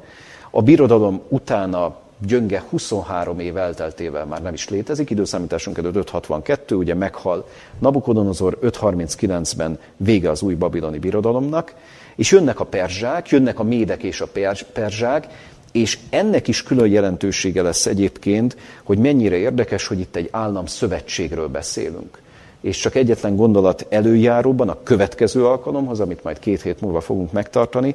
A 0.50 0.62
birodalom 0.62 1.20
utána 1.28 1.96
gyönge 2.26 2.64
23 2.70 3.38
év 3.38 3.56
elteltével 3.56 4.26
már 4.26 4.42
nem 4.42 4.54
is 4.54 4.68
létezik, 4.68 5.10
időszámításunk 5.10 5.78
előtt 5.78 5.96
562, 5.96 6.74
ugye 6.74 6.94
meghal 6.94 7.48
Nabukodonozor, 7.78 8.58
539-ben 8.62 9.78
vége 9.96 10.30
az 10.30 10.42
új 10.42 10.54
babiloni 10.54 10.98
birodalomnak, 10.98 11.74
és 12.16 12.30
jönnek 12.30 12.60
a 12.60 12.64
perzsák, 12.64 13.28
jönnek 13.28 13.58
a 13.58 13.62
médek 13.62 14.02
és 14.02 14.20
a 14.20 14.28
perzsák, 14.72 15.26
és 15.76 15.98
ennek 16.10 16.48
is 16.48 16.62
külön 16.62 16.86
jelentősége 16.86 17.62
lesz 17.62 17.86
egyébként, 17.86 18.56
hogy 18.82 18.98
mennyire 18.98 19.36
érdekes, 19.36 19.86
hogy 19.86 20.00
itt 20.00 20.16
egy 20.16 20.28
állam 20.30 20.66
szövetségről 20.66 21.48
beszélünk. 21.48 22.22
És 22.60 22.78
csak 22.78 22.94
egyetlen 22.94 23.36
gondolat 23.36 23.86
előjáróban, 23.88 24.68
a 24.68 24.82
következő 24.82 25.46
alkalomhoz, 25.46 26.00
amit 26.00 26.22
majd 26.22 26.38
két 26.38 26.62
hét 26.62 26.80
múlva 26.80 27.00
fogunk 27.00 27.32
megtartani, 27.32 27.94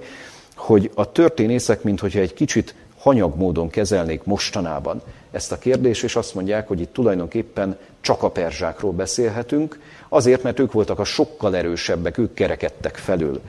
hogy 0.55 0.91
a 0.93 1.11
történészek, 1.11 1.83
mintha 1.83 2.19
egy 2.19 2.33
kicsit 2.33 2.75
hanyag 2.97 3.35
módon 3.35 3.69
kezelnék 3.69 4.23
mostanában 4.23 5.01
ezt 5.31 5.51
a 5.51 5.57
kérdést, 5.57 6.03
és 6.03 6.15
azt 6.15 6.35
mondják, 6.35 6.67
hogy 6.67 6.81
itt 6.81 6.93
tulajdonképpen 6.93 7.77
csak 8.01 8.23
a 8.23 8.29
perzsákról 8.29 8.91
beszélhetünk, 8.91 9.79
azért, 10.09 10.43
mert 10.43 10.59
ők 10.59 10.71
voltak 10.71 10.99
a 10.99 11.03
sokkal 11.03 11.55
erősebbek, 11.55 12.17
ők 12.17 12.33
kerekedtek 12.33 12.95
felül. 12.95 13.41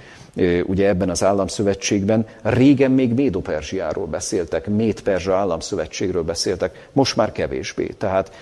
Ugye 0.67 0.89
ebben 0.89 1.11
az 1.11 1.25
államszövetségben 1.25 2.27
régen 2.43 2.91
még 2.91 3.15
Médo-Perzsiáról 3.15 4.07
beszéltek, 4.07 4.67
Méd-Perzsa 4.67 5.35
államszövetségről 5.35 6.23
beszéltek, 6.23 6.89
most 6.93 7.17
már 7.17 7.33
kevésbé. 7.33 7.87
Tehát 7.87 8.33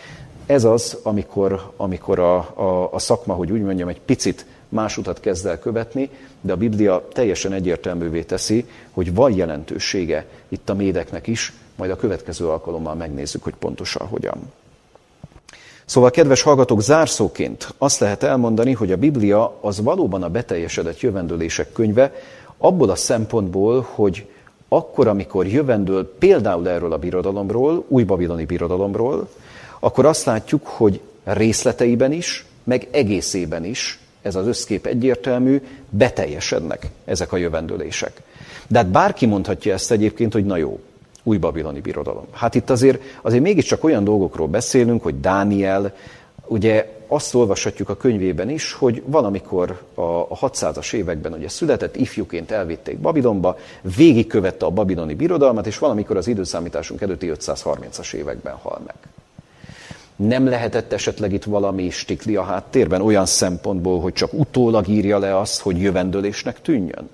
ez 0.47 0.65
az, 0.65 0.99
amikor, 1.03 1.73
amikor 1.77 2.19
a, 2.19 2.37
a, 2.37 2.89
a 2.93 2.99
szakma, 2.99 3.35
hogy 3.35 3.51
úgy 3.51 3.63
mondjam, 3.63 3.89
egy 3.89 4.01
picit 4.01 4.47
más 4.69 4.97
utat 4.97 5.21
kezd 5.21 5.47
el 5.47 5.59
követni, 5.59 6.11
de 6.41 6.53
a 6.53 6.57
Biblia 6.57 7.09
teljesen 7.13 7.53
egyértelművé 7.53 8.23
teszi, 8.23 8.67
hogy 8.91 9.15
van 9.15 9.33
jelentősége 9.33 10.27
itt 10.49 10.69
a 10.69 10.75
médeknek 10.75 11.27
is, 11.27 11.53
majd 11.77 11.91
a 11.91 11.97
következő 11.97 12.49
alkalommal 12.49 12.95
megnézzük, 12.95 13.43
hogy 13.43 13.55
pontosan 13.55 14.07
hogyan. 14.07 14.53
Szóval, 15.91 16.11
kedves 16.11 16.43
hallgatók, 16.43 16.83
zárszóként 16.83 17.75
azt 17.79 18.01
lehet 18.01 18.23
elmondani, 18.23 18.73
hogy 18.73 18.93
a 18.93 18.97
Biblia 18.97 19.57
az 19.61 19.83
valóban 19.83 20.23
a 20.23 20.29
beteljesedett 20.29 21.01
jövendőlések 21.01 21.73
könyve, 21.73 22.13
abból 22.59 22.91
a 22.91 22.95
szempontból, 22.95 23.87
hogy 23.91 24.27
akkor, 24.69 25.07
amikor 25.09 25.47
jövendől 25.47 26.15
például 26.19 26.69
erről 26.69 26.93
a 26.93 26.99
birodalomról, 26.99 27.85
új 27.89 28.03
babiloni 28.03 28.45
birodalomról, 28.45 29.29
akkor 29.81 30.07
azt 30.07 30.25
látjuk, 30.25 30.67
hogy 30.67 31.01
részleteiben 31.25 32.13
is, 32.13 32.47
meg 32.65 32.89
egészében 32.91 33.65
is 33.65 33.99
ez 34.23 34.35
az 34.35 34.47
összkép 34.47 34.87
egyértelmű, 34.87 35.63
beteljesednek 35.89 36.87
ezek 37.05 37.33
a 37.33 37.37
jövendőlések. 37.37 38.23
De 38.67 38.79
hát 38.79 38.89
bárki 38.89 39.27
mondhatja 39.27 39.73
ezt 39.73 39.91
egyébként, 39.91 40.33
hogy 40.33 40.45
na 40.45 40.57
jó, 40.57 40.81
új 41.31 41.37
babiloni 41.37 41.81
birodalom. 41.81 42.25
Hát 42.33 42.55
itt 42.55 42.71
azért, 42.71 43.03
azért 43.23 43.43
mégiscsak 43.43 43.85
olyan 43.85 44.05
dolgokról 44.05 44.49
beszélünk, 44.49 45.03
hogy 45.03 45.21
Dániel, 45.21 45.95
ugye 46.47 46.99
azt 47.07 47.35
olvashatjuk 47.35 47.89
a 47.89 47.97
könyvében 47.97 48.51
is, 48.51 48.73
hogy 48.73 49.03
valamikor 49.07 49.83
a 49.95 50.39
600-as 50.39 50.93
években 50.93 51.33
ugye 51.33 51.49
született, 51.49 51.97
ifjúként 51.97 52.51
elvitték 52.51 52.99
Babilonba, 52.99 53.59
végigkövette 53.97 54.67
a 54.67 54.71
babiloni 54.71 55.15
birodalmat, 55.15 55.67
és 55.67 55.79
valamikor 55.79 56.17
az 56.17 56.27
időszámításunk 56.27 57.01
előtti 57.01 57.33
530-as 57.35 58.13
években 58.13 58.55
hal 58.55 58.81
meg. 58.87 58.95
Nem 60.17 60.49
lehetett 60.49 60.93
esetleg 60.93 61.33
itt 61.33 61.45
valami 61.45 61.91
stikli 61.91 62.37
a 62.37 62.43
háttérben, 62.43 63.01
olyan 63.01 63.27
szempontból, 63.27 64.01
hogy 64.01 64.13
csak 64.13 64.33
utólag 64.33 64.89
írja 64.89 65.19
le 65.19 65.39
azt, 65.39 65.61
hogy 65.61 65.81
jövendőlésnek 65.81 66.63
tűnjön? 66.63 67.09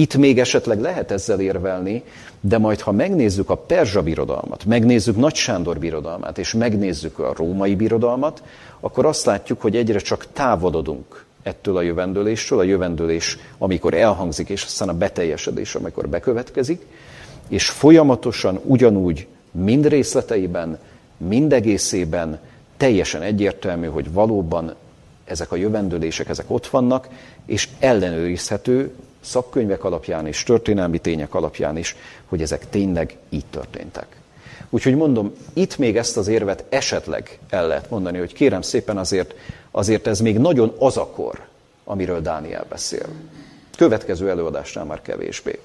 Itt 0.00 0.16
még 0.16 0.38
esetleg 0.38 0.80
lehet 0.80 1.10
ezzel 1.10 1.40
érvelni, 1.40 2.02
de 2.40 2.58
majd 2.58 2.80
ha 2.80 2.92
megnézzük 2.92 3.50
a 3.50 3.54
Perzsa 3.54 4.02
birodalmat, 4.02 4.64
megnézzük 4.64 5.16
Nagy 5.16 5.34
Sándor 5.34 5.78
birodalmát, 5.78 6.38
és 6.38 6.52
megnézzük 6.52 7.18
a 7.18 7.32
római 7.36 7.74
birodalmat, 7.74 8.42
akkor 8.80 9.06
azt 9.06 9.24
látjuk, 9.24 9.60
hogy 9.60 9.76
egyre 9.76 9.98
csak 9.98 10.26
távolodunk 10.32 11.24
ettől 11.42 11.76
a 11.76 11.82
jövendőléstől, 11.82 12.58
a 12.58 12.62
jövendőlés, 12.62 13.38
amikor 13.58 13.94
elhangzik, 13.94 14.48
és 14.48 14.64
aztán 14.64 14.88
a 14.88 14.94
beteljesedés, 14.96 15.74
amikor 15.74 16.08
bekövetkezik, 16.08 16.86
és 17.48 17.68
folyamatosan 17.68 18.60
ugyanúgy 18.64 19.26
mind 19.50 19.86
részleteiben, 19.86 20.78
mind 21.16 21.52
egészében 21.52 22.38
teljesen 22.76 23.22
egyértelmű, 23.22 23.86
hogy 23.86 24.12
valóban 24.12 24.74
ezek 25.24 25.52
a 25.52 25.56
jövendőlések, 25.56 26.28
ezek 26.28 26.50
ott 26.50 26.66
vannak, 26.66 27.08
és 27.46 27.68
ellenőrizhető 27.78 28.94
szakkönyvek 29.20 29.84
alapján 29.84 30.26
és 30.26 30.42
történelmi 30.42 30.98
tények 30.98 31.34
alapján 31.34 31.76
is, 31.76 31.96
hogy 32.28 32.42
ezek 32.42 32.68
tényleg 32.68 33.16
így 33.28 33.46
történtek. 33.50 34.06
Úgyhogy 34.70 34.96
mondom, 34.96 35.32
itt 35.52 35.78
még 35.78 35.96
ezt 35.96 36.16
az 36.16 36.28
érvet 36.28 36.64
esetleg 36.68 37.38
el 37.48 37.66
lehet 37.66 37.90
mondani, 37.90 38.18
hogy 38.18 38.32
kérem 38.32 38.62
szépen 38.62 38.98
azért, 38.98 39.34
azért 39.70 40.06
ez 40.06 40.20
még 40.20 40.38
nagyon 40.38 40.74
az 40.78 40.96
a 40.96 41.06
kor, 41.06 41.40
amiről 41.84 42.20
Dániel 42.20 42.66
beszél. 42.68 43.06
Következő 43.76 44.30
előadásnál 44.30 44.84
már 44.84 45.02
kevésbé. 45.02 45.58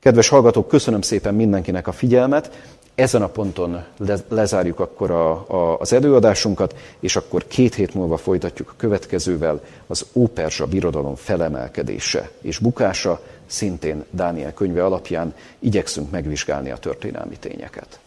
Kedves 0.00 0.28
hallgatók, 0.28 0.68
köszönöm 0.68 1.00
szépen 1.00 1.34
mindenkinek 1.34 1.86
a 1.86 1.92
figyelmet. 1.92 2.50
Ezen 2.98 3.22
a 3.22 3.28
ponton 3.28 3.84
lezárjuk 4.28 4.80
akkor 4.80 5.10
a, 5.10 5.30
a, 5.30 5.78
az 5.78 5.92
előadásunkat, 5.92 6.76
és 7.00 7.16
akkor 7.16 7.46
két 7.46 7.74
hét 7.74 7.94
múlva 7.94 8.16
folytatjuk 8.16 8.68
a 8.68 8.74
következővel 8.76 9.60
az 9.86 10.06
Óperzsa 10.12 10.66
birodalom 10.66 11.14
felemelkedése 11.14 12.30
és 12.40 12.58
bukása, 12.58 13.20
szintén 13.46 14.04
Dániel 14.10 14.54
könyve 14.54 14.84
alapján 14.84 15.34
igyekszünk 15.58 16.10
megvizsgálni 16.10 16.70
a 16.70 16.76
történelmi 16.76 17.36
tényeket. 17.36 18.00